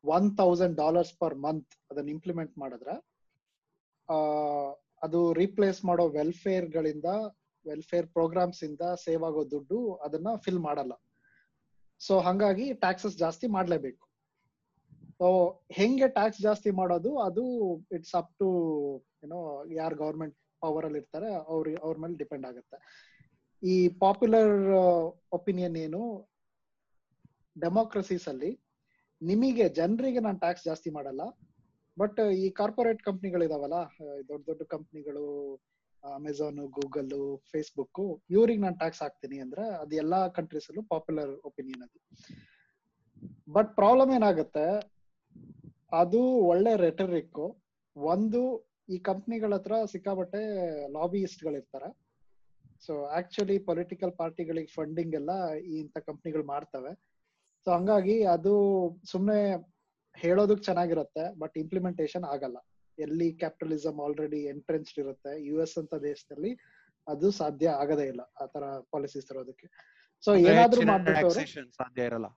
[0.05, 2.95] one thousand dollars per month ಅದನ್ನ ಇಂಪ್ಲಿಮೆಂಟ್ ಮಾಡಿದ್ರೆ
[5.03, 7.09] ಅದು ರೀಪ್ಲೇಸ್ ಮಾಡೋ ವೆಲ್ಫೇರ್ ಗಳಿಂದ
[7.67, 10.93] ವೆಲ್ಫೇರ್ ಪ್ರೋಗ್ರಾಮ್ಸ್ ಇಂದ ಸೇವ್ ಆಗೋ ದುಡ್ಡು ಅದನ್ನ ಫಿಲ್ ಮಾಡಲ್ಲ.
[12.01, 14.05] ಸೊ ಹಂಗಾಗಿ ಟ್ಯಾಕ್ಸಸ್ ಜಾಸ್ತಿ ಮಾಡ್ಲೇಬೇಕು.
[15.19, 15.29] ಸೊ
[15.79, 17.11] ಹೆಂಗೆ ಟ್ಯಾಕ್ಸ್ ಜಾಸ್ತಿ ಮಾಡೋದು?
[17.19, 17.45] ಅದು
[17.97, 18.49] ಇಟ್ಸ್ ಅಪ್ ಟು
[19.25, 19.39] ಏನೋ
[19.81, 22.79] ಯಾರು ಗವರ್ಮೆಂಟ್ ಪವರ್ ಅಲ್ಲಿ ಇರ್ತಾರೆ, ಅವ್ರ ಅವ್ರ ಮೇಲೆ ಡಿಪೆಂಡ್ ಆಗುತ್ತೆ.
[23.63, 23.75] ಈ
[24.05, 24.55] ಪಾಪ್ಯುಲರ್
[25.39, 26.03] ಒಪಿನಿಯನ್ ಏನು
[27.57, 28.51] ಡೆಮೋಕ್ರಸೀಸ್ ಅಲ್ಲಿ
[29.21, 31.23] ನಿಮಗೆ, ಜನರಿಗೆ ನಾನು ಟ್ಯಾಕ್ಸ್ ಜಾಸ್ತಿ ಮಾಡಲ್ಲ.
[32.01, 33.79] ಬಟ್ ಈ ಕಾರ್ಪೊರೇಟ್ ಕಂಪ್ನಿಗಳಿದಾವಲ್ಲ
[34.31, 35.25] ದೊಡ್ಡ ದೊಡ್ಡ ಕಂಪ್ನಿಗಳು
[36.03, 37.13] ಅಮೆಝಾನ್ ಗೂಗಲ್
[37.51, 38.01] ಫೇಸ್ಬುಕ್
[38.35, 41.99] ಇವ್ರಿಗೆ ನಾನು ಟ್ಯಾಕ್ಸ್ ಹಾಕ್ತೀನಿ ಅಂದ್ರೆ ಅದು ಎಲ್ಲಾ ಕಂಟ್ರೀಸ್ ಅಲ್ಲೂ ಪಾಪ್ಯುಲರ್ ಒಪಿನಿಯನ್ ಅದು.
[43.57, 44.67] ಬಟ್ ಪ್ರಾಬ್ಲಮ್ ಏನಾಗುತ್ತೆ,
[46.03, 46.21] ಅದು
[46.51, 47.41] ಒಳ್ಳೆ ರೆಟರಿಕ್
[47.97, 48.41] ಒಂದು
[48.95, 50.43] ಈ ಕಂಪ್ನಿಗಳ ಹತ್ರ ಸಿಕ್ಕಾಬಟ್ಟೆ
[50.97, 51.89] ಲಾಬಿಯಿಸ್ಟ್ ಗಳಿರ್ತಾರೆ
[52.87, 55.33] ಸೊ ಆಕ್ಚುಲಿ ಪೊಲಿಟಿಕಲ್ ಪಾರ್ಟಿಗಳಿಗೆ ಫಂಡಿಂಗ್ ಎಲ್ಲ
[55.79, 56.93] ಇಂಥ ಕಂಪ್ನಿಗಳು ಮಾಡ್ತವೆ.
[57.67, 58.53] ಸೊ ಹಂಗಾಗಿ ಅದು
[59.13, 59.39] ಸುಮ್ನೆ
[60.23, 62.59] ಹೇಳೋದಕ್ ಚೆನ್ನಾಗಿರುತ್ತೆ ಬಟ್ ಇಂಪ್ಲಿಮೆಂಟೇಶನ್ ಆಗಲ್ಲ.
[62.99, 66.51] ಎಲ್ಲಿ ಕ್ಯಾಪಿಟಲಿಸಮ್ ಆಲ್ರೆಡಿ ಎಂಟ್ರೆನ್ಸ್ಡ್ ಇರುತ್ತೆ ಯು ಎಸ್ ಅಂತ ದೇಶದಲ್ಲಿ
[67.07, 69.67] ಅದು ಸಾಧ್ಯ ಆಗದೇ ಇಲ್ಲ ಆ ತರ ಪಾಲಿಸೀಸ್ ತರೋದಕ್ಕೆ.
[70.25, 71.45] ಸೊ ಏನಾದ್ರೂ ಮಾಡ್ಬಿಟ್ಟು ಅವ್ರು
[71.81, 72.29] ಸಾಧ್ಯ ಇರಲ್ಲ.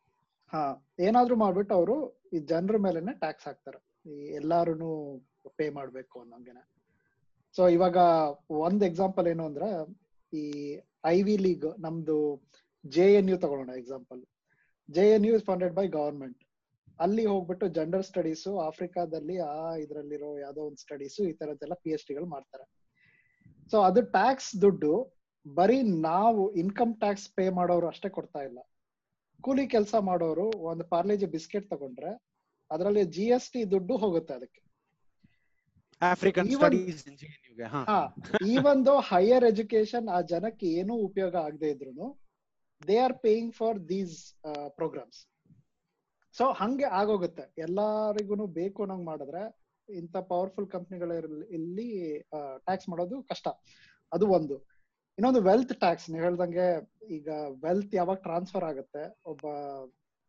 [0.53, 0.61] ಹಾ
[1.07, 1.95] ಏನಾದ್ರೂ ಮಾಡ್ಬಿಟ್ಟು ಅವರು
[2.35, 3.79] ಈ ಜನರ ಮೇಲೆನೆ ಟ್ಯಾಕ್ಸ್ ಹಾಕ್ತಾರೆ.
[4.11, 4.91] ಈ ಎಲ್ಲಾರು
[5.57, 6.63] ಪೇ ಮಾಡ್ಬೇಕು ಅನ್ನೋಂಗೆನೆ.
[7.55, 7.97] ಸೊ ಇವಾಗ
[8.65, 9.69] ಒಂದ್ ಎಕ್ಸಾಂಪಲ್ ಏನು ಅಂದ್ರೆ
[10.33, 10.43] ಈ
[11.05, 12.17] ಐ ವಿ ಲೀಗ್ ನಮ್ದು
[12.83, 14.21] ಜೆ ಎನ್ ಯು ತಗೊಳ್ಳೋಣ example
[14.89, 16.39] J N U is funded by government
[17.03, 22.27] ಅಲ್ಲಿ ಹೋಗ್ಬಿಟ್ಟು ಜೆಂಡರ್ ಸ್ಟಡೀಸ್ ಆಫ್ರಿಕಾದಲ್ಲಿ ಆ ಇದ್ರಲ್ಲಿರೋ ಯಾವ್ದೋ ಒಂದು ಸ್ಟಡೀಸ್ ಈ ತರದ್ದೆಲ್ಲ ಪಿ ಎಚ್ ಡಿಗಳು
[22.35, 22.65] ಮಾಡ್ತಾರೆ.
[23.71, 24.93] ಸೊ ಅದು ಟ್ಯಾಕ್ಸ್ ದುಡ್ಡು
[25.45, 25.79] ಬರೀ
[26.09, 28.59] ನಾವು ಇನ್ಕಮ್ ಟ್ಯಾಕ್ಸ್ ಪೇ ಮಾಡೋರು ಅಷ್ಟೇ ಕೊಡ್ತಾ ಇಲ್ಲ.
[29.43, 32.11] ಕೂಲಿ ಕೆಲಸ ಮಾಡೋರು ಒಂದು ಪಾರ್ಲೇಜಿ ಬಿಸ್ಕೆಟ್ ತಗೊಂಡ್ರೆ
[32.71, 34.61] ಅದರಲ್ಲಿ ಜಿ ಎಸ್ ಟಿ ದುಡ್ಡು ಹೋಗುತ್ತೆ ಅದಕ್ಕೆ.
[38.55, 42.07] ಈವನ್ ದೋ ಹೈಯರ್ ಎಜುಕೇಶನ್ ಆ ಜನಕ್ಕೆ ಏನೂ ಉಪಯೋಗ ಆಗದೆ ಇದ್ರು
[42.81, 44.15] they are paying for these
[44.79, 45.19] programs
[46.37, 47.45] so ಹಂಗೆ ಆಗೋಗುತ್ತೆ.
[47.65, 49.41] ಎಲ್ಲಾರಿಗೂ ಬೇಕು ಅನ್ನಂಗ್ ಮಾಡಿದ್ರೆ
[49.89, 51.11] ಇಂಥ ಪವರ್ಫುಲ್ ಕಂಪ್ನಿಗಳ
[51.57, 51.87] ಇಲ್ಲಿ
[52.67, 53.47] ಟ್ಯಾಕ್ಸ್ ಮಾಡೋದು ಕಷ್ಟ.
[54.11, 54.55] ಅದು ಒಂದು.
[55.17, 56.67] ಇನ್ನೊಂದು ವೆಲ್ತ್ ಟ್ಯಾಕ್ಸ್ ನೀವು ಹೇಳ್ದಂಗೆ
[57.17, 57.29] ಈಗ
[57.65, 59.45] ವೆಲ್ತ್ ಯಾವಾಗ ಟ್ರಾನ್ಸ್ಫರ್ ಆಗುತ್ತೆ, ಒಬ್ಬ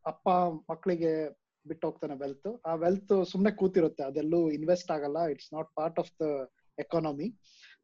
[0.04, 0.28] ಅಪ್ಪ
[0.70, 1.12] ಮಕ್ಕಳಿಗೆ
[1.66, 4.02] ಬಿಟ್ಟು ಹೋಗ್ತಾನೆ ವೆಲ್ತ್ ಆ ವೆಲ್ತ್ ಸುಮ್ನೆ ಕೂತಿರುತ್ತೆ.
[4.10, 5.18] ಅದೆಲ್ಲೂ ಇನ್ವೆಸ್ಟ್ ಆಗಲ್ಲ.
[5.32, 6.26] It's not part of the
[6.78, 7.28] economy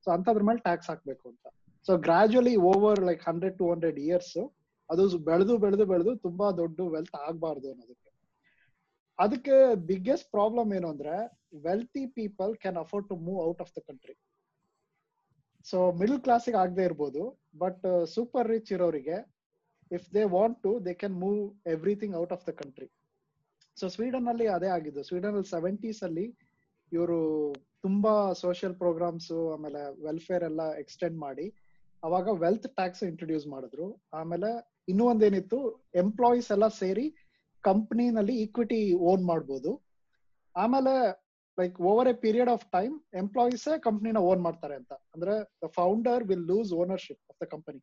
[0.04, 1.46] so ಅಂತದ್ರ ಮೇಲೆ ಟ್ಯಾಕ್ಸ್ ಹಾಕ್ಬೇಕು ಅಂತ.
[1.86, 4.38] So gradually over like hundred to hundred years
[4.90, 8.07] ಅದು ಬೆಳೆದು ಬೆಳೆದು ಬೆಳೆದು ತುಂಬಾ ದೊಡ್ಡ ವೆಲ್ತ್ ಆಗ್ಬಾರ್ದು ಅನ್ನೋದಕ್ಕೆ.
[9.18, 9.56] ಅದಕ್ಕೆ
[9.90, 11.14] ಬಿಗ್ಗೆಸ್ಟ್ ಪ್ರಾಬ್ಲಮ್ ಏನು ಅಂದ್ರೆ
[11.66, 14.14] wealthy people can afford to move out of the country
[15.66, 17.22] so middle ಕ್ಲಾಸಿಗೆ ಆಗದೆ ಇರ್ಬೋದು
[17.56, 19.16] ಬಟ್ ಸೂಪರ್ ರಿಚ್ ಇರೋರಿಗೆ
[19.90, 22.88] if they want to they can move everything out of the country
[23.76, 25.02] so Sweden ಅಲ್ಲಿ ಅದೇ ಆಗಿದ್ದು.
[25.08, 26.26] Sweden ಅಲ್ಲಿ ಸೆವೆಂಟೀಸ್ ಅಲ್ಲಿ
[26.92, 27.18] ಇವರು
[27.82, 28.12] ತುಂಬಾ
[28.42, 31.46] ಸೋಷಿಯಲ್ ಪ್ರೋಗ್ರಾಮ್ಸ್ ಆಮೇಲೆ ವೆಲ್ಫೇರ್ ಎಲ್ಲ ಎಕ್ಸ್ಟೆಂಡ್ ಮಾಡಿ,
[32.02, 33.86] ಅವಾಗ ವೆಲ್ತ್ ಟ್ಯಾಕ್ಸ್ ಇಂಟ್ರೊಡ್ಯೂಸ್ ಮಾಡಿದ್ರು.
[34.12, 34.50] ಆಮೇಲೆ
[34.88, 35.58] ಇನ್ನೂ ಒಂದೇನಿತ್ತು
[35.94, 37.06] ಎಂಪ್ಲಾಯೀಸ್ ಎಲ್ಲ ಸೇರಿ
[37.68, 38.80] ಕಂಪ್ನಿನಲ್ಲಿ ಈಕ್ವಿಟಿ
[39.10, 39.70] ಓನ್ ಮಾಡ್ಬೋದು.
[40.54, 40.94] ಆಮೇಲೆ
[41.58, 44.92] like over a period of time employees ಕಂಪ್ನಿನ own ಮಾಡ್ತಾರೆ ಅಂತ.
[45.14, 45.34] ಅಂದ್ರೆ
[45.64, 47.80] the founder will lose ownership of the company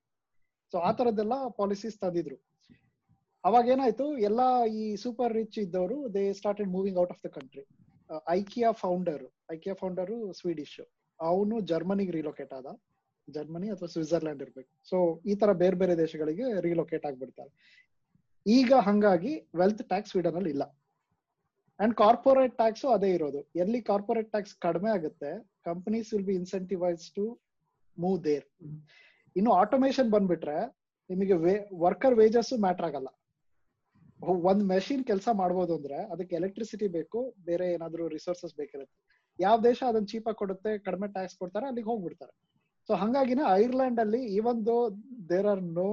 [0.73, 2.37] so ಆ ತರದ್ದೆಲ್ಲ ಪಾಲಿಸೀಸ್ ತಂದಿದ್ರು.
[3.43, 4.47] ಅವಾಗ ಏನಾಯ್ತು, ಎಲ್ಲಾ
[4.81, 7.63] ಈ ಸೂಪರ್ ರಿಚ್ ಇದ್ದವರು they started moving out of the country
[8.39, 9.23] IKEA founder
[9.53, 10.79] IKEA founder Swedish
[11.19, 12.67] ಅವನು ಜರ್ಮನಿಗೆ ರಿಲೋಕೇಟ್ ಆದ.
[13.27, 14.69] ಜರ್ಮನಿ ಅಥವಾ ಸ್ವಿಟ್ಜರ್ಲ್ಯಾಂಡ್ ಇರ್ಬೇಕು.
[14.89, 14.97] ಸೊ
[15.31, 17.51] ಈ ತರ ಬೇರೆ ಬೇರೆ ದೇಶಗಳಿಗೆ ರಿಲೋಕೇಟ್ ಆಗ್ಬಿಡ್ತಾರೆ.
[18.45, 20.65] ಈಗ ಹಂಗಾಗಿ ವೆಲ್ತ್ ಟ್ಯಾಕ್ಸ್ ಸ್ವೀಡನ್ ಅಲ್ಲಿ ಇಲ್ಲ.
[21.79, 23.39] ಅಂಡ್ ಕಾರ್ಪೊರೇಟ್ ಟ್ಯಾಕ್ಸ್ ಅದೇ ಇರೋದು.
[23.63, 25.31] ಎಲ್ಲಿ ಕಾರ್ಪೊರೇಟ್ ಟ್ಯಾಕ್ಸ್ ಕಡಿಮೆ ಆಗುತ್ತೆ.
[25.69, 27.25] Companies will be incentivise to
[27.97, 28.45] move there
[29.35, 30.57] ಇನ್ನು ಆಟೋಮೇಶನ್ ಬಂದ್ಬಿಟ್ರೆ
[31.09, 31.35] ನಿಮಗೆ
[31.85, 33.09] ವರ್ಕರ್ ವೇಜಸ್ ಮ್ಯಾಟರ್ ಆಗಲ್ಲ.
[34.49, 38.95] ಒಂದ್ ಮೆಷಿನ್ ಕೆಲಸ ಮಾಡ್ಬೋದು ಅಂದ್ರೆ ಅದಕ್ಕೆ ಎಲೆಕ್ಟ್ರಿಸಿಟಿ ಬೇಕು, ಬೇರೆ ಏನಾದ್ರು ರಿಸೋರ್ಸಸ್ ಬೇಕಿರುತ್ತೆ.
[39.39, 42.33] ಯಾವ ದೇಶ ಅದನ್ನ ಚೀಪಾಗಿ ಕೊಡುತ್ತೆ, ಕಡಿಮೆ ಟ್ಯಾಕ್ಸ್ ಕೊಡ್ತಾರೆ, ಅಲ್ಲಿಗೆ ಹೋಗ್ಬಿಡ್ತಾರೆ.
[42.89, 44.77] ಸೊ ಹಂಗಾಗಿನೇ ಐರ್ಲೆಂಡ್ ಅಲ್ಲಿ even though
[45.29, 45.89] there are no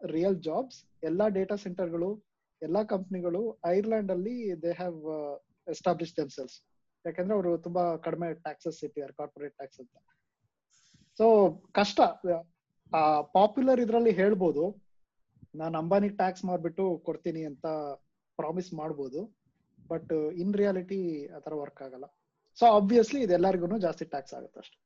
[0.00, 2.10] real jobs ಎಲ್ಲಾ ಡೇಟಾ ಸೆಂಟರ್ಗಳು
[2.62, 4.98] ಎಲ್ಲಾ ಕಂಪ್ನಿಗಳು ಐರ್ಲೆಂಡ್ ಅಲ್ಲಿ ದೇ ಹ್ಯಾವ್
[5.74, 6.56] ಎಸ್ಟಾಬ್ಲಿಷ್ ದೆಮ್ಸೆಲ್ಸ್
[7.04, 9.96] ಯಾಕಂದ್ರೆ ಅವರು ತುಂಬಾ ಕಡಿಮೆ ಟ್ಯಾಕ್ಸಸ್ ಇಟ್ಟಿದ್ದಾರೆ ಕಾರ್ಪೊರೇಟ್ ಟ್ಯಾಕ್ಸ್ ಅಂತ.
[11.18, 11.26] ಸೊ
[11.72, 12.00] ಕಷ್ಟ.
[13.36, 14.64] ಪಾಪ್ಯುಲರ್ ಇದ್ರಲ್ಲಿ ಹೇಳ್ಬೋದು.
[15.54, 17.66] ನಾನು ಅಂಬಾನಿ ಟ್ಯಾಕ್ಸ್ ಮಾಡ್ಬಿಟ್ಟು ಕೊಡ್ತೀನಿ ಅಂತ
[18.38, 19.20] ಪ್ರಾಮಿಸ್ ಮಾಡ್ಬೋದು.
[19.90, 21.00] ಬಟ್ ಇನ್ ರಿಯಾಲಿಟಿ
[21.36, 22.06] ಆತರ ವರ್ಕ್ ಆಗಲ್ಲ.
[22.58, 24.78] ಸೊ ಆಬ್ವಿಯಸ್ಲಿ ಇದೆಲ್ಲರಿಗೂ ಜಾಸ್ತಿ ಟ್ಯಾಕ್ಸ್ ಆಗುತ್ತೆ ಅಷ್ಟೇ.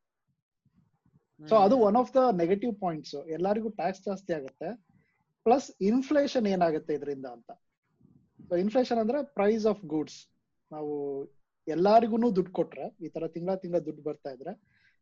[1.41, 4.71] ಸೊ ಅದು one of the negative points ಎಲ್ಲರಿಗೂ ಟ್ಯಾಕ್ಸ್ ಜಾಸ್ತಿ ಆಗುತ್ತೆ.
[5.45, 7.51] ಪ್ಲಸ್ ಇನ್ಫ್ಲೇಷನ್ ಏನಾಗುತ್ತೆ ಇದರಿಂದ ಅಂತ?
[8.59, 10.19] ಇನ್ಫ್ಲೇಷನ್ ಅಂದ್ರೆ ಪ್ರೈಸ್ ಆಫ್ ಗೂಡ್ಸ್
[10.73, 10.93] ನಾವು
[11.69, 14.53] ಎಲ್ಲಾರಿಗೂ ದುಡ್ಡು ಕೊಟ್ರೆ, ಈ ತರ ತಿಂಗಳ ತಿಂಗಳ ದುಡ್ಡು ಬರ್ತಾ ಇದ್ರೆ.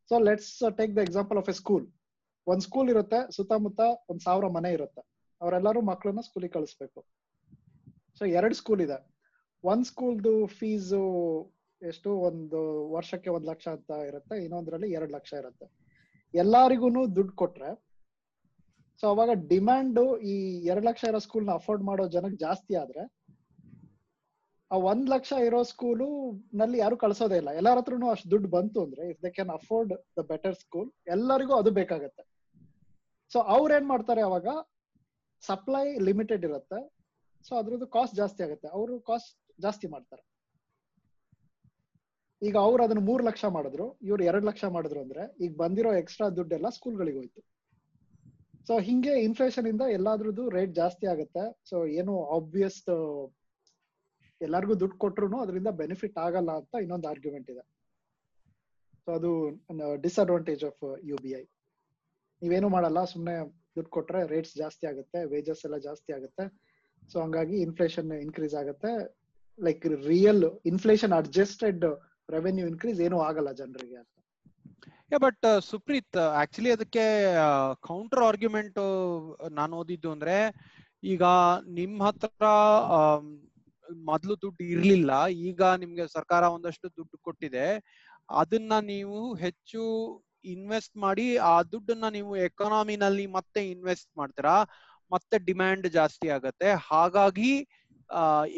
[0.08, 1.86] So let's take the example of a school
[2.46, 5.02] ಒಂದ್ ಸ್ಕೂಲ್ ಇರುತ್ತೆ, ಸುತ್ತಮುತ್ತ ಒಂದ್ ಸಾವಿರ ಮನೆ ಇರುತ್ತೆ.
[5.40, 7.04] ಅವರೆಲ್ಲರೂ ಮಕ್ಕಳನ್ನ ಸ್ಕೂಲಿಗೆ ಕಳಿಸ್ಬೇಕು.
[8.18, 8.98] ಸೊ ಎರಡ್ ಸ್ಕೂಲ್ ಇದೆ.
[9.64, 11.02] ಒಂದ್ ಸ್ಕೂಲ್ದು ಫೀಸು
[11.82, 12.10] ಎಷ್ಟು?
[12.16, 15.66] ಒಂದು ವರ್ಷಕ್ಕೆ ಒಂದ್ ಲಕ್ಷ ಅಂತ ಇರುತ್ತೆ, ಇನ್ನೊಂದ್ರಲ್ಲಿ ಎರಡ್ ಲಕ್ಷ ಇರುತ್ತೆ.
[16.34, 17.87] ಎಲ್ಲಾರಿಗೂ ದುಡ್ಡು ಕೊಟ್ರೆ
[19.00, 23.18] ಸೊ ಅವಾಗ ಡಿಮ್ಯಾಂಡ್ ಈ ಎರಡ್ ಲಕ್ಷ ಇರೋ ನ ಅಫೋರ್ಡ್ ಮಾಡೋ ಜನಕ್ಕೆ ಜಾಸ್ತಿ ಆದ್ರೆ,
[24.70, 27.50] ಆ ಒಂದ್ ಲಕ್ಷ ಇರೋ ಸ್ಕೂಲು ನಲ್ಲಿ ಯಾರು ಕಳ್ಸೋದೇ ಇಲ್ಲ.
[27.50, 31.70] ಎಲ್ಲಾರ ಹತ್ರನು ಅಷ್ಟು ದುಡ್ಡು ಬಂತು ಅಂದ್ರೆ if they can afford the better school ಎಲ್ಲರಿಗೂ ಅದು
[31.70, 32.22] ಬೇಕಾಗತ್ತೆ.
[33.32, 34.46] ಸೊ ಅವ್ರ ಏನ್ ಮಾಡ್ತಾರೆ ಅವಾಗ
[35.40, 36.92] ಸಪ್ಲೈ ಲಿಮಿಟೆಡ್ ಇರುತ್ತೆ.
[37.48, 38.68] ಸೊ ಅದ್ರದ್ದು ಕಾಸ್ಟ್ ಜಾಸ್ತಿ ಆಗುತ್ತೆ.
[38.68, 40.28] ಅವರು ಕಾಸ್ಟ್ ಜಾಸ್ತಿ ಮಾಡ್ತಾರೆ.
[42.42, 46.68] ಈಗ ಅವ್ರು ಅದನ್ನ ಮೂರ್ ಲಕ್ಷ ಮಾಡಿದ್ರು, ಇವ್ರು ಎರಡ್ ಲಕ್ಷ ಮಾಡಿದ್ರು ಅಂದ್ರೆ, ಈಗ ಬಂದಿರೋ ಎಕ್ಸ್ಟ್ರಾ ದುಡ್ಡೆಲ್ಲ
[46.68, 47.57] ಸ್ಕೂಲ್ಗಳಿಗೆ ಹೋಯ್ತು.
[48.68, 51.44] ಸೊ ಹಿಂಗೆ ಇನ್ಫ್ಲೇಷನ್ ಇಂದ ಎಲ್ಲಾದ್ರದ್ದು ರೇಟ್ ಜಾಸ್ತಿ ಆಗುತ್ತೆ.
[51.70, 52.80] ಸೊ ಏನು ಆಬ್ವಿಯಸ್
[54.40, 57.64] ಎಲ್ಲರಿಗೂ ದುಡ್ಡು ಕೊಟ್ರು ಅದರಿಂದ ಬೆನಿಫಿಟ್ ಆಗಲ್ಲ ಅಂತ ಇನ್ನೊಂದು ಆರ್ಗ್ಯುಮೆಂಟ್ ಇದೆ.
[59.04, 59.30] ಸೊ ಅದು
[60.04, 61.44] disadvantage of U B I
[62.42, 63.36] ನೀವೇನು ಮಾಡಲ್ಲ ಸುಮ್ಮನೆ
[63.76, 66.44] ದುಡ್ಡು ಕೊಟ್ರೆ ರೇಟ್ಸ್ ಜಾಸ್ತಿ ಆಗುತ್ತೆ ವೇಜಸ್ ಎಲ್ಲ ಜಾಸ್ತಿ ಆಗುತ್ತೆ.
[67.12, 68.92] ಸೊ ಹಂಗಾಗಿ ಇನ್ಫ್ಲೇಷನ್ ಇನ್ಕ್ರೀಸ್ ಆಗುತ್ತೆ.
[69.58, 71.84] Like real inflation adjusted
[72.36, 74.14] revenue increase ಏನೂ ಆಗಲ್ಲ ಜನರಿಗೆ ಅಂತ.
[75.12, 77.04] ಬಟ್ ಸುಪ್ರೀತ್ ಆಕ್ಚುಲಿ ಅದಕ್ಕೆ
[77.88, 78.80] ಕೌಂಟರ್ ಆರ್ಗ್ಯುಮೆಂಟ್
[79.58, 80.36] ನಾನು ಓದಿದ್ದು ಅಂದ್ರೆ,
[81.12, 81.24] ಈಗ
[81.78, 82.46] ನಿಮ್ ಹತ್ರ
[84.10, 85.10] ಮೊದ್ಲು ದುಡ್ಡು ಇರ್ಲಿಲ್ಲ,
[85.48, 87.66] ಈಗ ನಿಮ್ಗೆ ಸರ್ಕಾರ ಒಂದಷ್ಟು ದುಡ್ಡು ಕೊಟ್ಟಿದೆ,
[88.40, 89.82] ಅದನ್ನ ನೀವು ಹೆಚ್ಚು
[90.54, 94.56] ಇನ್ವೆಸ್ಟ್ ಮಾಡಿ, ಆ ದುಡ್ಡನ್ನ ನೀವು ಎಕಾನಮಿನಲ್ಲಿ ಮತ್ತೆ ಇನ್ವೆಸ್ಟ್ ಮಾಡ್ತೀರಾ,
[95.10, 97.52] ಮತ್ತೆ ಡಿಮ್ಯಾಂಡ್ ಜಾಸ್ತಿ ಆಗತ್ತೆ, ಹಾಗಾಗಿ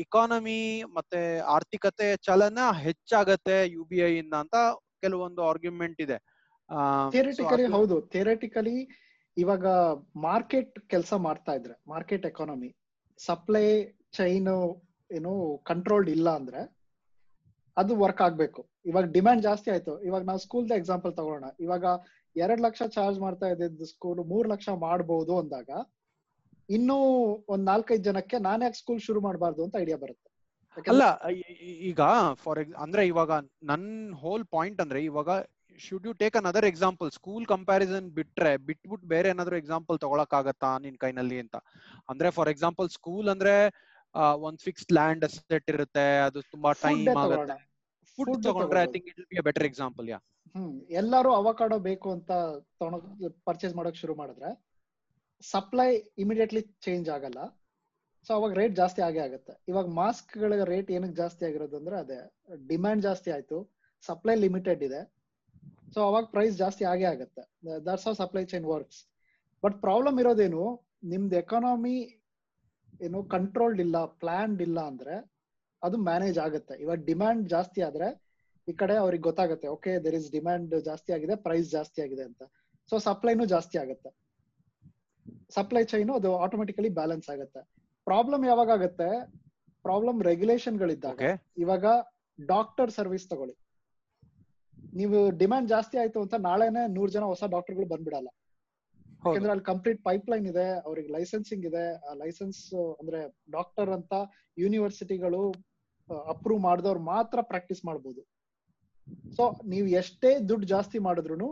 [0.03, 0.61] ಇಕಾನಮಿ
[0.97, 1.21] ಮತ್ತೆ
[1.55, 4.57] ಆರ್ಥಿಕತೆ ಚಲನ ಹೆಚ್ಚಾಗತ್ತೆ ಯು ಬಿ ಐ ಇಂದ ಅಂತ
[5.03, 6.19] ಕೆಲವೊಂದು ಆರ್ಗ್ಯುಮೆಂಟ್ ಇದೆ.
[7.13, 7.97] ಥಿಯರಿಟಿಕಲಿ ಹೌದು.
[8.13, 8.77] ಥಿಯರಿಟಿಕಲಿ
[9.37, 9.67] ಇವಾಗ
[10.23, 12.71] ಮಾರ್ಕೆಟ್ ಕೆಲಸ ಮಾಡ್ತಾ ಇದ್ರೆ ಮಾರ್ಕೆಟ್ ಎಕಾನಮಿ
[13.21, 13.67] ಸಪ್ಲೈ
[14.13, 14.49] ಚೈನ್
[15.11, 15.33] ಏನು
[15.65, 16.61] ಕಂಟ್ರೋಲ್ಡ್ ಇಲ್ಲ ಅಂದ್ರೆ
[17.77, 18.61] ಅದು ವರ್ಕ್ ಆಗ್ಬೇಕು.
[18.87, 19.93] ಇವಾಗ ಡಿಮ್ಯಾಂಡ್ ಜಾಸ್ತಿ ಆಯ್ತು.
[20.09, 21.85] ಇವಾಗ ನಾವು ಸ್ಕೂಲ್ದ ಎಕ್ಸಾಂಪಲ್ ತಗೋಣ ಇವಾಗ
[22.37, 25.71] ಎರಡ್ ಲಕ್ಷ ಚಾರ್ಜ್ ಮಾಡ್ತಾ ಇದ್ದಿದ್ದು ಸ್ಕೂಲ್ ಮೂರ್ ಲಕ್ಷ ಮಾಡಬಹುದು ಅಂದಾಗ
[26.69, 26.97] ಇನ್ನೂ
[27.49, 30.27] ಒಂದ್ ನಾಲ್ಕೈದು ಜನಕ್ಕೆ ನಾನ್ ಯಾಕೆ ಸ್ಕೂಲ್ ಶುರು ಮಾಡಬಾರ್ದು ಅಂತ ಐಡಿಯಾ ಬರುತ್ತೆ.
[30.87, 31.05] ಅಲ್ಲ
[31.91, 32.03] ಈಗ
[32.43, 35.31] ಫಾರ್ ಅಂದ್ರೆ ಇವಾಗ ನನ್ ಹೋಲ್ ಪಾಯಿಂಟ್ ಅಂದ್ರೆ ಇವಾಗ
[35.79, 40.99] should you take another example school comparison ಬಿಟ್ರೆ ಬಿಟ್ಬಿಟ್ಟು ಬೇರೆ ಏನಾದ್ರು ಎಕ್ಸಾಂಪಲ್ ತಗೊಳಕ್ ಆಗತ್ತಾ ನಿನ್
[40.99, 41.57] ಕೈನಲ್ಲಿ ಅಂತ?
[42.09, 43.55] ಅಂದ್ರೆ ಫಾರ್ ಎಕ್ಸಾಂಪಲ್ ಸ್ಕೂಲ್ ಅಂದ್ರೆ
[44.45, 47.57] ಒಂದ್ ಫಿಕ್ಸ್ಡ್ ಲ್ಯಾಂಡ್ ಅಸೆಟ್ ಇರುತ್ತೆ ಅದು ತುಂಬಾ ಟೈಮ್ ಆಗುತ್ತೆ.
[48.19, 50.19] ಫುಡ್ ತಗೊಂಡ್ರೆ I think it be better example ya
[50.55, 52.31] hmm ಎಲ್ಲರೂ ಅವಕಾಡೋ ಬೇಕು ಅಂತ
[52.81, 53.05] ತಗೊಂಡ್
[53.49, 54.51] ಪರ್ಚೇಸ್ ಮಾಡಕ್ ಶುರು ಮಾಡಿದ್ರೆ
[55.43, 55.89] ಸಪ್ಲೈ
[56.23, 57.41] ಇಮಿಡಿಯೇಟ್ಲಿ ಚೇಂಜ್ ಆಗಲ್ಲ.
[58.27, 59.55] ಸೊ ಅವಾಗ ರೇಟ್ ಜಾಸ್ತಿ ಆಗೇ ಆಗುತ್ತೆ.
[59.69, 62.19] ಇವಾಗ ಮಾಸ್ಕ್ಗಳ ರೇಟ್ ಏನಕ್ಕೆ ಜಾಸ್ತಿ ಆಗಿರೋದು ಅಂದ್ರೆ ಅದೇ
[62.69, 63.59] ಡಿಮ್ಯಾಂಡ್ ಜಾಸ್ತಿ ಆಯ್ತು
[64.05, 65.01] ಸಪ್ಲೈ ಲಿಮಿಟೆಡ್ ಇದೆ.
[65.95, 67.43] ಸೊ ಅವಾಗ ಪ್ರೈಸ್ ಜಾಸ್ತಿ ಆಗೇ ಆಗುತ್ತೆ.
[67.87, 69.01] That's how supply chain works
[69.63, 70.63] but problem ಇರೋದೇನು
[71.13, 71.97] ನಿಮ್ದು ಎಕಾನಮಿ
[73.07, 75.15] ಏನು ಕಂಟ್ರೋಲ್ಡ್ ಇಲ್ಲ ಪ್ಲಾನ್ಡ್ ಇಲ್ಲ ಅಂದ್ರೆ
[75.83, 76.75] ಅದು ಮ್ಯಾನೇಜ್ ಆಗುತ್ತೆ.
[76.85, 78.09] ಇವಾಗ ಡಿಮ್ಯಾಂಡ್ ಜಾಸ್ತಿ ಆದ್ರೆ
[78.69, 82.43] ಈ ಕಡೆ ಅವ್ರಿಗೆ ಗೊತ್ತಾಗುತ್ತೆ ಓಕೆ ದೇರ್ ಇಸ್ ಡಿಮ್ಯಾಂಡ್ ಜಾಸ್ತಿ ಆಗಿದೆ ಪ್ರೈಸ್ ಜಾಸ್ತಿ ಆಗಿದೆ ಅಂತ.
[82.91, 84.11] ಸೊ ಸಪ್ಲೈನು ಜಾಸ್ತಿ ಆಗುತ್ತೆ.
[85.57, 87.61] ಸಪ್ಲೈ ಚೈನು ಅದು ಆಟೋಮೆಟಿಕಲಿ ಬ್ಯಾಲೆನ್ಸ್ ಆಗುತ್ತೆ.
[88.09, 89.09] ಪ್ರಾಬ್ಲಮ್ ಯಾವಾಗ ಆಗುತ್ತೆ?
[89.87, 91.21] ಪ್ರಾಬ್ಲಮ್ ರೆಗ್ಯುಲೇಷನ್ ಗಳಿದ್ದಾಗ.
[91.65, 91.85] ಇವಾಗ
[92.39, 93.55] ಡಾಕ್ಟರ್ ಸರ್ವಿಸ್ ತಗೊಳ್ಳಿ.
[94.99, 98.29] ನೀವು ಡಿಮ್ಯಾಂಡ್ ಜಾಸ್ತಿ ಆಯ್ತು ಅಂತ ನಾಳೆನೆ ನೂರ್ ಜನ ಹೊಸ ಡಾಕ್ಟರ್ಗಳು ಬಂದ್ಬಿಡಲ್ಲ.
[99.27, 101.85] ಯಾಕಂದ್ರೆ ಅಲ್ಲಿ ಕಂಪ್ಲೀಟ್ ಪೈಪ್ ಲೈನ್ ಇದೆ ಅವ್ರಿಗೆ ಲೈಸೆನ್ಸಿಂಗ್ ಇದೆ.
[102.09, 102.61] ಆ ಲೈಸೆನ್ಸ್
[103.01, 103.21] ಅಂದ್ರೆ
[103.51, 104.13] ಡಾಕ್ಟರ್ ಅಂತ
[104.59, 105.43] ಯೂನಿವರ್ಸಿಟಿಗಳು
[106.35, 108.23] ಅಪ್ರೂವ್ ಮಾಡಿದವ್ರು ಮಾತ್ರ ಪ್ರಾಕ್ಟೀಸ್ ಮಾಡ್ಬೋದು.
[109.37, 111.49] ಸೊ ನೀವು ಎಷ್ಟೇ ದುಡ್ಡು ಜಾಸ್ತಿ ಮಾಡಿದ್ರು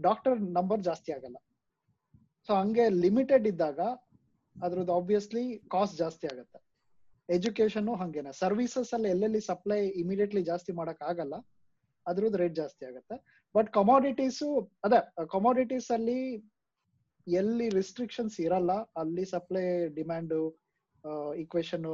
[0.00, 1.36] ಡಾಕ್ಟರ್ ನಂಬರ್ ಜಾಸ್ತಿ ಆಗಲ್ಲ.
[2.46, 3.80] ಸೊ ಹಂಗೆ ಲಿಮಿಟೆಡ್ ಇದ್ದಾಗ
[4.56, 6.58] ಅದ್ರದ್ದು ಆಬ್ವಿಯಸ್ಲಿ ಕಾಸ್ಟ್ ಜಾಸ್ತಿ ಆಗುತ್ತೆ.
[7.28, 8.32] ಎಜುಕೇಶನ್ ಹಂಗೇನೆ.
[8.32, 11.34] ಸರ್ವಿಸಸ್ ಅಲ್ಲಿ ಎಲ್ಲೆಲ್ಲಿ ಸಪ್ಲೈ ಇಮಿಡಿಯೇಟ್ಲಿ ಜಾಸ್ತಿ ಮಾಡಕ್ ಆಗಲ್ಲ.
[12.06, 13.16] ಅದ್ರದ್ದು ರೇಟ್ ಜಾಸ್ತಿ ಆಗುತ್ತೆ.
[13.54, 14.48] ಬಟ್ ಕಮಾಡಿಟೀಸು
[14.86, 15.00] ಅದೇ
[15.36, 16.20] ಕಮಾಡಿಟೀಸ್ ಅಲ್ಲಿ
[17.26, 19.64] ಎಲ್ಲಿ ರಿಸ್ಟ್ರಿಕ್ಷನ್ಸ್ ಇರಲ್ಲ, ಅಲ್ಲಿ ಸಪ್ಲೈ
[19.98, 20.34] ಡಿಮ್ಯಾಂಡ್
[21.42, 21.86] ಈಕ್ವೇಶನ್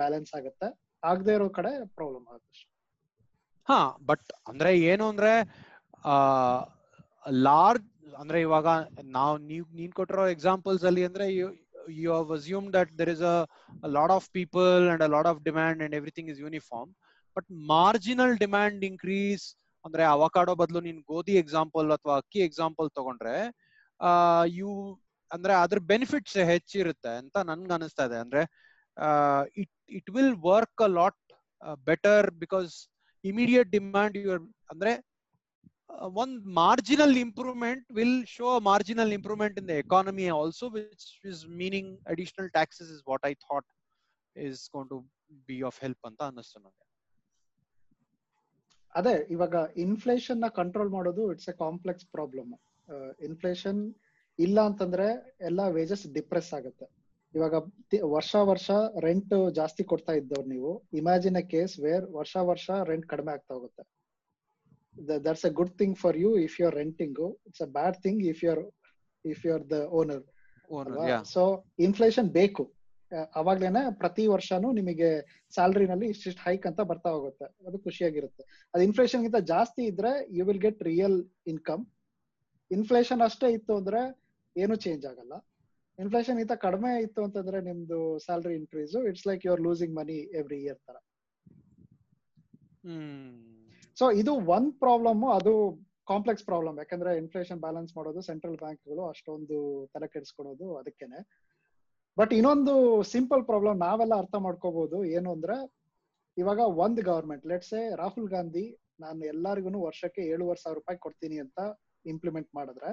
[0.00, 0.68] ಬ್ಯಾಲೆನ್ಸ್ ಆಗುತ್ತೆ.
[1.02, 2.62] ಆಗದೆ ಇರೋ ಕಡೆ ಪ್ರಾಬ್ಲಮ್ ಆಗುತ್ತೆ.
[3.68, 5.32] ಹಾ ಬಟ್ ಅಂದ್ರೆ ಏನು ಅಂದ್ರೆ
[7.48, 7.86] ಲಾರ್ಜ್
[8.22, 8.66] ಅಂದ್ರೆ ಇವಾಗ
[9.16, 11.26] ನಾವು ನೀವು, ನೀನ್ ಕೊಟ್ಟಿರೋ ಎಕ್ಸಾಂಪಲ್ಸ್ ಅಲ್ಲಿ ಅಂದ್ರೆ
[12.00, 13.36] you have assume that there is a
[13.96, 16.70] lot of people and a lot of demand and everything is is
[17.36, 23.36] uniform marginal demand increase ಅಂದ್ರೆ ಅವಕಾಡೋ ಬದಲು ನೀನ್ ಗೋಧಿ ಎಕ್ಸಾಂಪಲ್ ಅಥವಾ ಅಕ್ಕಿ ಎಕ್ಸಾಂಪಲ್ ತಗೊಂಡ್ರೆ
[24.46, 28.16] ಯು ಅಂದ್ರೆ ಅದ್ರ ಬೆನಿಫಿಟ್ಸ್ ಹೆಚ್ಚಿರುತ್ತೆ ಅಂತ ನನ್ಗೆ ಅನಿಸ್ತಾ ಇದೆ.
[28.16, 28.42] ಅಂದ್ರೆ
[29.56, 31.32] it it will work a lot
[31.84, 32.88] better because
[33.24, 34.92] immediate demand your ಅಂದ್ರೆ
[36.12, 42.50] ಒಂದ್ marginal improvement will show marginal improvement in the economy also which is meaning additional
[42.50, 43.68] taxes is what I thought
[44.36, 45.10] is gonna
[45.46, 46.83] be of help ಅಂತ ಅನ್ನಿಸ್ತು ನನಗೆ
[48.94, 52.50] ಅದೇ ಇವಾಗ ಇನ್ಫ್ಲೇಷನ್ನ control ಮಾಡೋದು it's a complex problem
[53.28, 53.80] inflation
[54.38, 55.06] ಇಲ್ಲ ಅಂತಂದ್ರೆ
[55.48, 56.86] ಎಲ್ಲ ವೇಜಸ್ ಡಿಪ್ರೆಸ್ ಆಗುತ್ತೆ.
[57.34, 57.54] ಇವಾಗ
[58.16, 58.70] ವರ್ಷ ವರ್ಷ
[59.06, 60.70] ರೆಂಟ್ ಜಾಸ್ತಿ ಕೊಡ್ತಾ ಇದ್ದವ್ರು ನೀವು
[61.00, 63.84] ಇಮ್ಯಾಜಿನ್ ಎ ಕೇಸ್ ವೇರ್ ವರ್ಷ ವರ್ಷ ರೆಂಟ್ ಕಡಿಮೆ ಆಗ್ತಾ ಹೋಗುತ್ತೆ.
[65.26, 67.18] That's a good thing for you if you are renting
[67.48, 68.62] it's a bad thing if you are
[69.24, 70.22] if you are the owner
[71.34, 71.42] so
[71.86, 72.64] inflation ಬೇಕು.
[73.40, 75.08] ಅವಾಗ್ಲೇನೆ ಪ್ರತಿ ವರ್ಷನೂ ನಿಮಗೆ
[75.52, 77.46] ಸ್ಯಾಲ್ರಿನಲ್ಲಿ ಇಷ್ಟಿಷ್ಟು ಹೈಕ್ ಅಂತ ಬರ್ತಾ ಹೋಗುತ್ತೆ.
[77.68, 78.42] ಅದು ಖುಷಿಯಾಗಿರುತ್ತೆ.
[78.74, 81.82] ಅದು ಇನ್ಫ್ಲೇಷನ್ ಗಿಂತ ಜಾಸ್ತಿ ಇದ್ರೆ you will get real income
[82.70, 84.00] inflation ಅಷ್ಟೇ ಇತ್ತು ಅಂದ್ರೆ
[84.56, 85.34] ಏನು ಚೇಂಜ್ ಆಗಲ್ಲ.
[85.98, 90.58] ಇನ್ಫ್ಲೇಷನ್ ಗಿಂತ ಕಡಿಮೆ ಇತ್ತು ಅಂತಂದ್ರೆ ನಿಮ್ದು salary increase it's like you are losing money every
[90.64, 90.96] year ತರ
[93.96, 95.52] ಸೊ ಇದು ಒಂದ್ ಪ್ರಾಬ್ಲಮ್ ಅದು
[96.08, 99.58] ಕಾಂಪ್ಲೆಕ್ಸ್ ಪ್ರಾಬ್ಲಮ್ ಯಾಕಂದ್ರೆ ಇನ್ಫ್ಲೇಷನ್ ಬ್ಯಾಲೆನ್ಸ್ ಮಾಡೋದು ಸೆಂಟ್ರಲ್ ಬ್ಯಾಂಕ್ಗಳು ಅಷ್ಟೊಂದು
[99.94, 101.20] ತಲೆ ಕೆಡಿಸ್ಕೊಳೋದು ಅದಕ್ಕೇನೆ.
[102.18, 105.56] ಬಟ್ ಇನ್ನೊಂದು ಸಿಂಪಲ್ ಪ್ರಾಬ್ಲಮ್ ನಾವೆಲ್ಲ ಅರ್ಥ ಮಾಡ್ಕೋಬಹುದು ಏನು ಅಂದ್ರೆ,
[106.36, 111.58] ಇವಾಗ ಒಂದ್ ಗವರ್ಮೆಂಟ್ ಲೆಟ್ಸ್ ರಾಹುಲ್ ಗಾಂಧಿ ನಾನು ಎಲ್ಲಾರ್ಗು ವರ್ಷಕ್ಕೆ ಏಳುವರೆ ಸಾವಿರ ರೂಪಾಯಿ ಕೊಡ್ತೀನಿ ಅಂತ
[112.04, 112.90] ಇಂಪ್ಲಿಮೆಂಟ್ ಮಾಡಿದ್ರೆ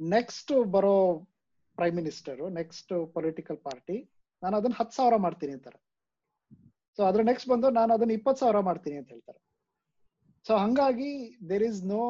[0.00, 1.26] ನೆಕ್ಸ್ಟ್ ಬರೋ
[1.76, 4.10] prime minister next political party
[4.42, 5.78] ನಾನು ಅದನ್ನ ಹತ್ತು ಸಾವಿರ ಮಾಡ್ತೀನಿ ಅಂತಾರೆ.
[6.96, 9.40] ಸೊ ಅದ್ರ ನೆಕ್ಸ್ಟ್ ಬಂದು ನಾನು ಅದನ್ನ ಇಪ್ಪತ್ತು ಸಾವಿರ ಮಾಡ್ತೀನಿ ಅಂತ ಹೇಳ್ತಾರೆ.
[10.46, 12.02] ಸೊ ಹಂಗಾಗಿ there is no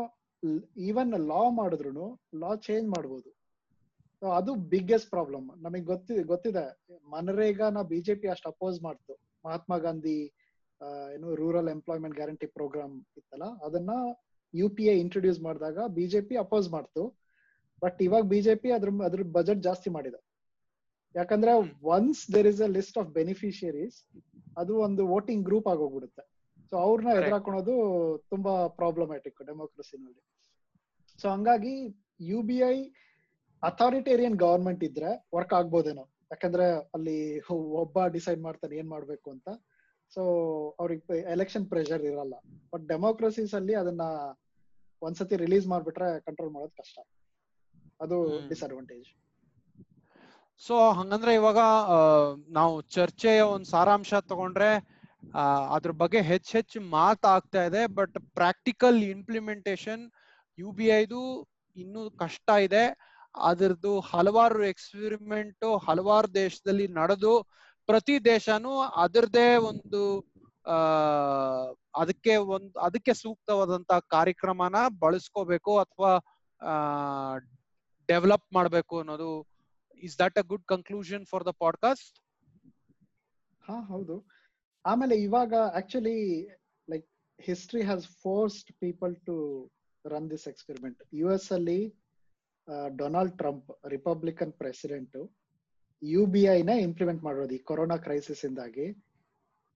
[0.77, 3.36] even law ಮಾಡಿದ್ರು ಲಾ ಚೇಂಜ್ ಮಾಡ್ಬೋದು.
[4.39, 6.23] ಅದು ಬಿಗ್ಗೆಸ್ಟ್ ಪ್ರಾಬ್ಲಮ್ ನಮಗೆ ಗೊತ್ತಿದೆ.
[6.33, 6.65] ಗೊತ್ತಿದೆ
[7.15, 9.15] ಮನರೇಗಾನ ಬಿಜೆಪಿ ಅಷ್ಟು ಅಪೋಸ್ ಮಾಡ್ತು.
[9.45, 10.19] ಮಹಾತ್ಮ ಗಾಂಧಿ
[11.15, 13.91] ಏನು ರೂರಲ್ ಎಂಪ್ಲಾಯ್ಮೆಂಟ್ ಗ್ಯಾರಂಟಿ ಪ್ರೋಗ್ರಾಮ್ ಇತ್ತಲ್ಲ ಅದನ್ನ
[14.55, 17.03] ಯು ಪಿ ಎ ಇಂಟ್ರೊಡ್ಯೂಸ್ ಮಾಡಿದಾಗ ಬಿಜೆಪಿ ಅಪೋಸ್ ಮಾಡ್ತು.
[17.83, 20.21] ಬಟ್ ಇವಾಗ ಬಿಜೆಪಿ ಅದ್ರ ಅದ್ರ ಬಜೆಟ್ ಜಾಸ್ತಿ ಮಾಡಿದೆ.
[21.15, 21.53] ಯಾಕಂದ್ರೆ
[21.97, 23.99] once there is a list of beneficiaries
[24.59, 26.25] ಅದು ಒಂದು ವೋಟಿಂಗ್ ಗ್ರೂಪ್ ಆಗೋಗ್ಬಿಡುತ್ತೆ.
[26.71, 27.75] ಸೊ ಅವ್ರನ್ನ ಎದುರಾಕೊಳ್ಳೋದು
[28.33, 30.23] ತುಂಬಾ ಪ್ರಾಬ್ಲಮ್ಯಾಟಿಕ್ ಡೆಮೋಕ್ರಸಿನಲ್ಲಿ
[31.21, 31.75] ಸೊ ಹಂಗಾಗಿ
[32.31, 32.77] U B I
[33.69, 36.05] authoritarian government ಇದ್ರೆ ವರ್ಕ್ ಆಗ್ಬೋದೇನೋ.
[36.33, 37.17] ಯಾಕಂದ್ರೆ ಅಲ್ಲಿ
[37.83, 39.49] ಒಬ್ಬ ಡಿಸೈಡ್ ಮಾಡ್ತಾನೆ ಏನ್ ಮಾಡ್ಬೇಕು ಅಂತ.
[40.15, 40.23] ಸೊ
[40.81, 42.35] ಅವ್ರಿಗೆ ಎಲೆಕ್ಷನ್ ಪ್ರೆಷರ್ ಇರಲ್ಲ.
[42.73, 44.05] ಬಟ್ ಡೆಮೋಕ್ರಸೀಸ್ ಅಲ್ಲಿ ಅದನ್ನ
[45.03, 46.99] ಒಂದ್ಸತಿ ರಿಲೀಸ್ ಮಾಡ್ಬಿಟ್ರೆ ಕಂಟ್ರೋಲ್ ಮಾಡೋದು ಕಷ್ಟ.
[48.05, 48.17] ಅದು
[48.51, 49.09] ಡಿಸ್ಅಡ್ವಾಂಟೇಜ್
[50.63, 51.61] ಸೊ ಹಂಗಂದ್ರೆ ಇವಾಗ
[52.59, 54.71] ನಾವು ಚರ್ಚೆಯ ಒಂದು ಸಾರಾಂಶ ತಗೊಂಡ್ರೆ
[55.77, 57.83] ಅದ್ರ ಬಗ್ಗೆ ಹೆಚ್ಚು ಹೆಚ್ಚು ಮಾತಾಗ್ತಾ ಇದೆ.
[57.99, 60.03] But practical implementation
[60.59, 61.21] U B ಐದು
[61.77, 62.85] ಇನ್ನೂ ಕಷ್ಟ ಇದೆ.
[63.37, 67.43] ಅದರದ್ದು ಹಲವಾರು ಎಕ್ಸ್ಪೆರಿಮೆಂಟ್ ಹಲವಾರು ದೇಶದಲ್ಲಿ ನಡೆದು
[67.87, 70.21] ಪ್ರತಿ ದೇಶನೂ ಅದರದೇ ಒಂದು,
[70.67, 70.77] ಆ,
[71.95, 76.19] ಅದಕ್ಕೆ ಒಂದ್, ಅದಕ್ಕೆ ಸೂಕ್ತವಾದಂತ ಕಾರ್ಯಕ್ರಮನ ಬಳಸ್ಕೋಬೇಕು ಅಥವಾ
[78.09, 79.47] ಡೆವಲಪ್ ಮಾಡಬೇಕು ಅನ್ನೋದು.
[80.03, 82.21] Is that a good conclusion for the podcast
[83.65, 84.27] ಹಾ, ಹೌದು.
[84.87, 86.49] ಆಮೇಲೆ ಇವಾಗ actually
[86.91, 87.07] like
[87.41, 89.71] history has forced people to
[90.05, 92.06] run this experiment U S ಅಲ್ಲಿ
[92.97, 95.17] Donald Trump Republican president
[96.03, 98.87] U B ಐನ ಇಂಪ್ಲಿಮೆಂಟ್ ಮಾಡೋದು ಈ ಕೊರೋನಾ ಕ್ರೈಸಿಸ್ ಇಂದಾಗಿ.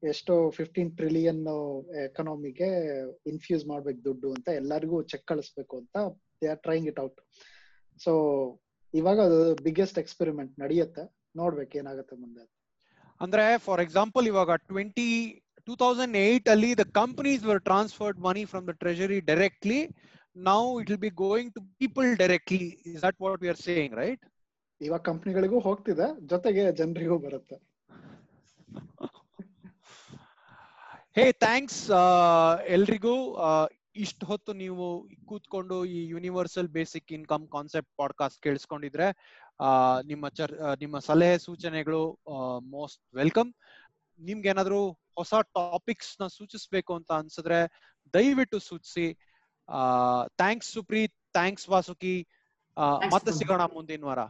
[0.03, 1.41] ಎಷ್ಟೋ ಫಿಫ್ಟೀನ್ ಟ್ರಿಲಿಯನ್
[2.05, 2.69] ಎಕನಾಮಿಗೆ
[3.27, 5.97] ಇನ್ಫ್ಯೂಸ್ ಮಾಡ್ಬೇಕು ದುಡ್ಡು ಅಂತ ಎಲ್ಲರಿಗೂ ಚೆಕ್ ಕಳಿಸ್ಬೇಕು ಅಂತ
[6.43, 7.21] they are trying it out
[8.05, 8.13] so
[8.95, 11.03] ಇವಾಗ ಅದು ಬಿಗ್ಗೆಸ್ಟ್ ಎಕ್ಸ್ಪೆರಿಮೆಂಟ್ ನಡೆಯುತ್ತೆ.
[11.37, 12.45] ನೋಡ್ಬೇಕು ಏನಾಗುತ್ತೆ ಮುಂದೆ.
[13.21, 15.09] ಅಂದ್ರೆ ಫಾರ್ ಎಕ್ಸಾಂಪಲ್ ಇವಾಗ ಟ್ವೆಂಟಿ
[15.67, 19.81] ಟೂ ತೌಸಂಡ್ ಏಟ್ ಅಲ್ಲಿ the companies were transferred money from the treasury directly
[20.41, 24.25] now it will be going to people directly is that what we are saying right
[24.81, 26.27] ಇವಾಗ ಕಂಪ್ನಿಗಳಿಗೂ ಹೋಗ್ತಿದೆ.
[26.27, 27.57] ಜೊತೆಗೆ ಜನರಿಗೂ ಬರುತ್ತೆ.
[31.17, 31.91] ಹೇ ಥ್ಯಾಂಕ್ಸ್
[32.67, 33.39] ಎಲ್ರಿಗೂ.
[33.97, 39.07] ಇಷ್ಟು ಹೊತ್ತು ನೀವು ಕೂತ್ಕೊಂಡು ಈ universal basic income concept podcast ಕೇಳಿಸ್ಕೊಂಡಿದ್ರೆ
[40.07, 42.19] ನಿಮ್ಮ ಚರ್ ನಿಮ್ಮ ಸಲಹೆ ಸೂಚನೆಗಳು
[42.61, 43.53] ಮೋಸ್ಟ್ ವೆಲ್ಕಮ್
[44.21, 47.61] ನಿಮ್ಗೆ ಏನಾದ್ರು ಹೊಸ ಟಾಪಿಕ್ಸ್ನ ಸೂಚಿಸ್ಬೇಕು ಅಂತ ಅನ್ಸಿದ್ರೆ
[48.15, 49.19] ದಯವಿಟ್ಟು ಸೂಚಿಸಿ.
[50.39, 52.15] ಥ್ಯಾಂಕ್ಸ್ ಸುಪ್ರೀತ್ ಥ್ಯಾಂಕ್ಸ್ ವಾಸುಕಿ
[53.13, 54.21] ಮತ್ತೆ ಸಿಗೋಣ ಮುಂದಿನ ವಾರ.